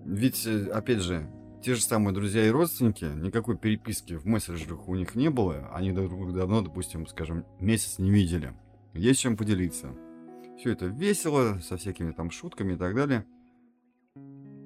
Ведь, 0.04 0.48
э, 0.48 0.70
опять 0.72 1.02
же, 1.02 1.30
те 1.62 1.76
же 1.76 1.82
самые 1.84 2.16
друзья 2.16 2.44
и 2.48 2.50
родственники, 2.50 3.06
никакой 3.06 3.56
переписки 3.56 4.16
в 4.16 4.26
мессенджерах 4.26 4.88
у 4.88 4.96
них 4.96 5.14
не 5.14 5.30
было. 5.30 5.70
Они 5.72 5.92
друг 5.92 6.10
друга 6.10 6.34
давно, 6.34 6.62
допустим, 6.62 7.06
скажем, 7.06 7.46
месяц 7.60 8.00
не 8.00 8.10
видели. 8.10 8.54
Есть 8.94 9.20
чем 9.20 9.38
поделиться. 9.38 9.94
Все 10.58 10.72
это 10.72 10.88
весело, 10.88 11.60
со 11.60 11.78
всякими 11.78 12.14
там 12.14 12.32
шутками 12.32 12.74
и 12.74 12.78
так 12.78 12.96
далее. 12.96 13.28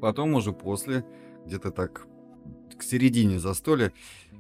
Потом 0.02 0.34
уже 0.36 0.54
после, 0.54 1.06
где-то 1.46 1.72
так 1.72 2.08
к 2.78 2.84
середине 2.84 3.40
застолья, 3.40 3.92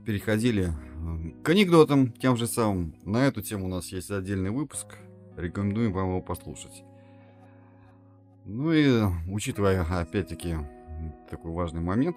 переходили 0.05 0.69
э, 0.69 1.41
к 1.43 1.49
анекдотам 1.49 2.11
тем 2.11 2.37
же 2.37 2.47
самым. 2.47 2.95
На 3.03 3.27
эту 3.27 3.41
тему 3.41 3.65
у 3.65 3.69
нас 3.69 3.87
есть 3.89 4.11
отдельный 4.11 4.51
выпуск. 4.51 4.87
Рекомендуем 5.35 5.93
вам 5.93 6.09
его 6.09 6.21
послушать. 6.21 6.83
Ну 8.45 8.71
и 8.71 9.03
учитывая, 9.29 9.83
опять-таки, 9.83 10.55
такой 11.29 11.51
важный 11.51 11.81
момент, 11.81 12.15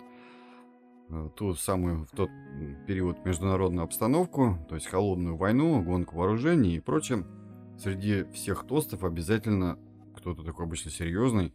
Э, 1.13 1.29
ту 1.35 1.55
самую 1.55 2.05
в 2.05 2.11
тот 2.11 2.31
период 2.87 3.25
международную 3.25 3.85
обстановку, 3.85 4.59
то 4.69 4.77
есть 4.77 4.87
холодную 4.87 5.37
войну, 5.37 5.83
гонку 5.83 6.17
вооружений 6.17 6.77
и 6.77 6.81
прочее, 6.81 7.25
среди 7.79 8.25
всех 8.33 8.65
тостов 8.65 9.03
обязательно 9.03 9.77
кто-то 10.17 10.45
такой 10.45 10.67
обычно 10.67 10.91
серьезный 10.91 11.53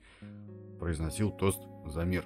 произносил 0.79 1.31
тост 1.31 1.61
за 1.89 2.03
мир. 2.03 2.25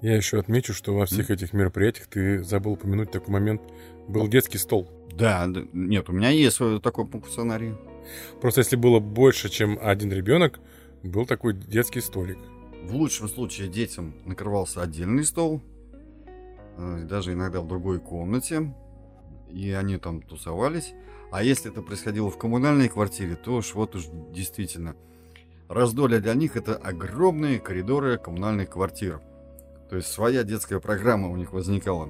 Я 0.00 0.16
еще 0.16 0.40
отмечу, 0.40 0.74
что 0.74 0.94
во 0.94 1.06
всех 1.06 1.30
этих 1.30 1.52
мероприятиях 1.52 2.08
ты 2.08 2.42
забыл 2.42 2.72
упомянуть 2.72 3.12
такой 3.12 3.32
момент. 3.32 3.62
Был 4.08 4.26
детский 4.26 4.58
стол. 4.58 4.90
Да, 5.12 5.48
нет, 5.72 6.08
у 6.08 6.12
меня 6.12 6.30
есть 6.30 6.58
такой 6.82 7.06
функционарий. 7.06 7.74
Просто 8.40 8.60
если 8.60 8.76
было 8.76 8.98
больше, 8.98 9.48
чем 9.48 9.78
один 9.80 10.12
ребенок, 10.12 10.58
был 11.04 11.24
такой 11.26 11.54
детский 11.54 12.00
столик. 12.00 12.38
В 12.82 12.96
лучшем 12.96 13.28
случае 13.28 13.68
детям 13.68 14.14
накрывался 14.24 14.82
отдельный 14.82 15.24
стол, 15.24 15.62
Э, 16.76 17.04
даже 17.04 17.32
иногда 17.32 17.60
в 17.60 17.68
другой 17.68 18.00
комнате, 18.00 18.74
и 19.50 19.70
они 19.72 19.98
там 19.98 20.22
тусовались. 20.22 20.94
А 21.30 21.42
если 21.42 21.70
это 21.70 21.82
происходило 21.82 22.30
в 22.30 22.38
коммунальной 22.38 22.88
квартире, 22.88 23.36
то 23.36 23.56
уж 23.56 23.74
вот 23.74 23.94
уж 23.94 24.04
действительно 24.32 24.96
раздолье 25.72 26.20
для 26.20 26.34
них 26.34 26.56
это 26.56 26.74
огромные 26.76 27.58
коридоры 27.58 28.18
коммунальных 28.18 28.70
квартир. 28.70 29.20
То 29.88 29.96
есть 29.96 30.08
своя 30.08 30.42
детская 30.42 30.80
программа 30.80 31.28
у 31.28 31.36
них 31.36 31.52
возникала. 31.52 32.08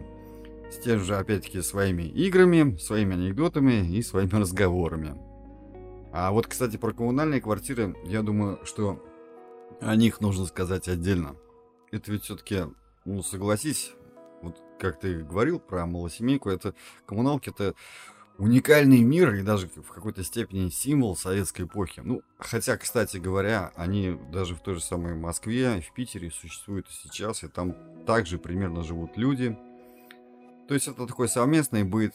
С 0.71 0.79
тем 0.79 1.01
же, 1.01 1.17
опять-таки, 1.17 1.61
своими 1.61 2.03
играми, 2.03 2.77
своими 2.77 3.15
анекдотами 3.15 3.87
и 3.87 4.03
своими 4.03 4.35
разговорами. 4.41 5.17
А 6.13 6.31
вот, 6.31 6.47
кстати, 6.47 6.77
про 6.77 6.93
коммунальные 6.93 7.41
квартиры, 7.41 7.97
я 8.05 8.23
думаю, 8.23 8.59
что 8.65 9.05
о 9.81 9.97
них 9.97 10.21
нужно 10.21 10.47
сказать 10.47 10.89
отдельно. 10.89 11.37
Это 11.91 12.13
ведь 12.13 12.25
все-таки, 12.25 12.65
ну, 13.05 13.23
согласись, 13.23 13.93
вот 14.43 14.57
как 14.79 15.01
ты 15.01 15.23
говорил 15.23 15.61
про 15.61 15.87
малосемейку, 15.87 16.51
это 16.51 16.75
коммуналки 17.07 17.51
это 17.51 17.75
уникальный 18.39 19.03
мир 19.03 19.35
и 19.35 19.43
даже 19.43 19.68
в 19.68 19.93
какой-то 19.93 20.24
степени 20.24 20.68
символ 20.68 21.16
советской 21.16 21.62
эпохи. 21.62 22.01
Ну, 22.05 22.22
хотя, 22.39 22.76
кстати 22.76 23.18
говоря, 23.18 23.72
они 23.76 24.18
даже 24.33 24.55
в 24.55 24.61
той 24.61 24.74
же 24.74 24.83
самой 24.83 25.14
Москве, 25.14 25.80
в 25.80 25.95
Питере 25.95 26.30
существуют 26.30 26.89
и 26.89 26.93
сейчас, 26.93 27.45
и 27.45 27.49
там 27.49 27.74
также 28.07 28.39
примерно 28.39 28.83
живут 28.83 29.16
люди. 29.16 29.57
То 30.68 30.74
есть 30.74 30.89
это 30.89 31.07
такой 31.07 31.28
совместный 31.28 31.85
быт 31.85 32.14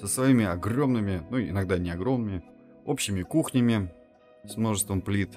со 0.00 0.08
своими 0.08 0.44
огромными, 0.44 1.24
ну 1.30 1.40
иногда 1.40 1.78
не 1.78 1.90
огромными, 1.90 2.42
общими 2.84 3.22
кухнями 3.22 3.92
с 4.44 4.56
множеством 4.56 5.02
плит, 5.02 5.30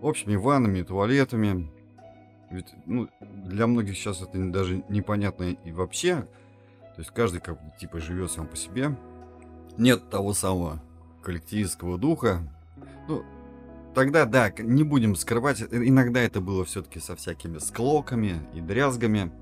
общими 0.00 0.34
ваннами, 0.36 0.82
туалетами, 0.82 1.70
ведь, 2.50 2.72
ну, 2.86 3.08
для 3.20 3.66
многих 3.66 3.96
сейчас 3.96 4.22
это 4.22 4.38
даже 4.50 4.84
непонятно 4.88 5.56
и 5.64 5.72
вообще. 5.72 6.26
То 6.94 7.00
есть 7.00 7.10
каждый 7.10 7.40
как 7.40 7.60
бы 7.60 7.72
типа 7.78 7.98
живет 7.98 8.30
сам 8.30 8.46
по 8.46 8.56
себе. 8.56 8.96
Нет 9.76 10.08
того 10.10 10.34
самого 10.34 10.80
коллективистского 11.22 11.98
духа. 11.98 12.40
Ну, 13.08 13.24
тогда, 13.94 14.24
да, 14.24 14.50
не 14.58 14.84
будем 14.84 15.16
скрывать, 15.16 15.60
э, 15.62 15.66
иногда 15.70 16.20
это 16.20 16.40
было 16.40 16.64
все-таки 16.64 17.00
со 17.00 17.16
всякими 17.16 17.58
склоками 17.58 18.40
и 18.54 18.60
дрязгами. 18.60 19.32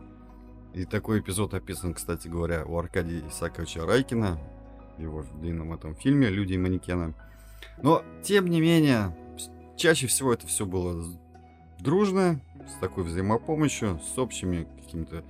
И 0.74 0.85
такой 0.85 1.20
эпизод 1.20 1.53
описан, 1.55 1.93
кстати 1.93 2.28
говоря, 2.28 2.64
у 2.64 2.78
Аркадия 2.78 3.28
Исаковича 3.28 3.85
Райкина, 3.85 4.39
в 4.97 5.03
его 5.03 5.24
длинном 5.41 5.74
этом 5.74 5.95
фильме 5.95 6.28
«Люди 6.28 6.55
и 6.55 6.59
манекены». 6.59 7.14
Но, 7.83 8.03
тем 8.22 8.47
не 8.47 8.61
менее, 8.61 9.16
чаще 9.76 10.07
всего 10.07 10.33
это 10.33 10.47
все 10.47 10.64
было 10.64 11.05
дружно, 11.78 12.41
с 12.66 12.80
такой 12.80 13.05
взаимопомощью, 13.05 14.01
с 14.14 14.18
общими 14.18 14.66
какими-то 14.83 15.24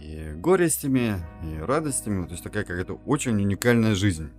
и 0.00 0.32
горестями, 0.34 1.16
и 1.42 1.58
радостями. 1.58 2.24
То 2.26 2.32
есть 2.32 2.44
такая 2.44 2.64
какая-то 2.64 2.94
очень 3.06 3.32
уникальная 3.32 3.94
жизнь. 3.94 4.30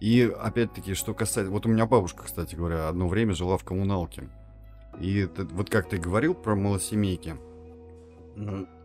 И 0.00 0.22
опять-таки, 0.22 0.94
что 0.94 1.14
касается... 1.14 1.50
Вот 1.50 1.66
у 1.66 1.68
меня 1.68 1.86
бабушка, 1.86 2.24
кстати 2.24 2.54
говоря, 2.54 2.88
одно 2.88 3.08
время 3.08 3.34
жила 3.34 3.56
в 3.56 3.64
коммуналке. 3.64 4.28
И 5.00 5.18
это, 5.18 5.44
вот 5.44 5.70
как 5.70 5.88
ты 5.88 5.98
говорил 5.98 6.34
про 6.34 6.54
малосемейки, 6.54 7.36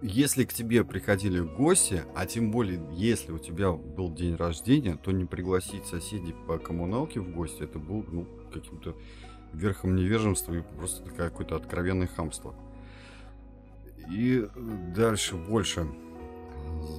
если 0.02 0.46
к 0.46 0.54
тебе 0.54 0.86
приходили 0.86 1.42
гости, 1.42 2.04
а 2.16 2.26
тем 2.26 2.52
более, 2.52 2.82
если 2.94 3.34
у 3.34 3.40
тебя 3.40 3.74
был 3.74 4.14
день 4.14 4.36
рождения, 4.36 4.96
то 4.96 5.12
не 5.12 5.26
пригласить 5.26 5.86
соседей 5.86 6.34
по 6.48 6.58
коммуналке 6.58 7.20
в 7.20 7.32
гости, 7.32 7.64
это 7.64 7.78
было 7.78 8.04
ну, 8.10 8.28
каким-то 8.54 8.96
верхом 9.54 9.96
невежества 9.96 10.54
и 10.54 10.62
просто 10.62 11.04
какое-то 11.10 11.58
откровенное 11.58 12.08
хамство. 12.08 12.56
И 14.12 14.46
дальше 14.94 15.36
больше. 15.38 15.88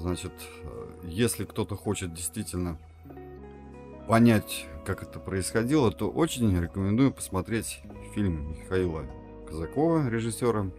Значит, 0.01 0.33
если 1.05 1.45
кто-то 1.45 1.77
хочет 1.77 2.15
действительно 2.15 2.79
понять, 4.09 4.67
как 4.87 5.03
это 5.03 5.21
происходило, 5.21 5.93
то 5.93 6.11
очень 6.11 6.59
рекомендую 6.59 7.13
посмотреть 7.13 7.83
фильм 8.15 8.53
Михаила 8.53 9.05
Казакова, 9.47 10.09
режиссера 10.09 10.71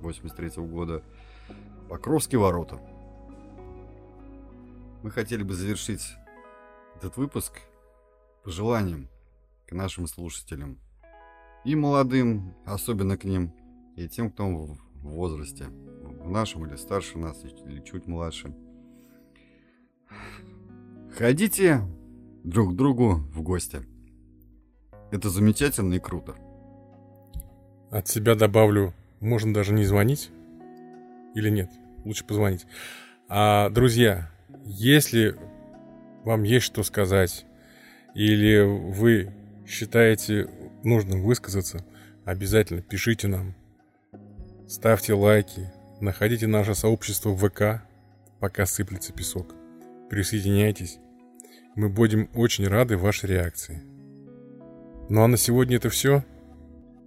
83 0.00 0.48
-го 0.48 0.66
года 0.66 1.02
«Покровские 1.90 2.40
ворота». 2.40 2.80
Мы 5.02 5.10
хотели 5.10 5.42
бы 5.42 5.52
завершить 5.52 6.16
этот 6.96 7.18
выпуск 7.18 7.60
пожеланием 8.44 9.08
к 9.66 9.72
нашим 9.72 10.06
слушателям. 10.06 10.78
И 11.66 11.76
молодым, 11.76 12.54
особенно 12.64 13.18
к 13.18 13.24
ним, 13.24 13.52
и 13.96 14.08
тем, 14.08 14.30
кто 14.30 14.78
в 15.02 15.08
возрасте, 15.08 15.66
в 15.66 16.30
нашем 16.30 16.66
или 16.66 16.76
старше 16.76 17.18
нас, 17.18 17.44
или 17.44 17.80
чуть 17.80 18.06
младше. 18.06 18.54
Ходите 21.16 21.82
друг 22.44 22.72
к 22.72 22.76
другу 22.76 23.16
в 23.32 23.42
гости. 23.42 23.82
Это 25.10 25.28
замечательно 25.28 25.94
и 25.94 25.98
круто. 25.98 26.34
От 27.90 28.08
себя 28.08 28.34
добавлю, 28.34 28.94
можно 29.20 29.52
даже 29.52 29.74
не 29.74 29.84
звонить. 29.84 30.30
Или 31.34 31.50
нет? 31.50 31.70
Лучше 32.04 32.24
позвонить. 32.24 32.66
А, 33.28 33.68
друзья, 33.70 34.30
если 34.64 35.36
вам 36.24 36.42
есть 36.42 36.64
что 36.66 36.82
сказать, 36.82 37.46
или 38.14 38.60
вы 38.60 39.34
считаете 39.66 40.48
нужным 40.82 41.22
высказаться, 41.22 41.84
обязательно 42.24 42.82
пишите 42.82 43.28
нам. 43.28 43.54
Ставьте 44.68 45.14
лайки, 45.14 45.70
находите 46.00 46.46
наше 46.46 46.74
сообщество 46.74 47.30
в 47.30 47.48
ВК, 47.48 47.82
пока 48.40 48.66
сыплется 48.66 49.12
песок. 49.12 49.54
Присоединяйтесь. 50.08 50.98
Мы 51.74 51.88
будем 51.88 52.28
очень 52.34 52.68
рады 52.68 52.96
вашей 52.96 53.30
реакции. 53.30 53.82
Ну 55.08 55.22
а 55.22 55.28
на 55.28 55.36
сегодня 55.36 55.76
это 55.76 55.90
все. 55.90 56.24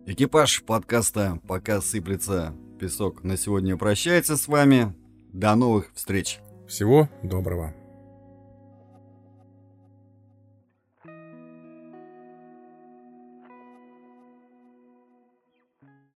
Экипаж 0.05 0.63
подкаста 0.63 1.39
«Пока 1.47 1.81
сыплется 1.81 2.53
песок» 2.79 3.23
на 3.23 3.37
сегодня 3.37 3.77
прощается 3.77 4.37
с 4.37 4.47
вами. 4.47 4.93
До 5.33 5.55
новых 5.55 5.91
встреч. 5.95 6.39
Всего 6.67 7.09
доброго. 7.23 7.73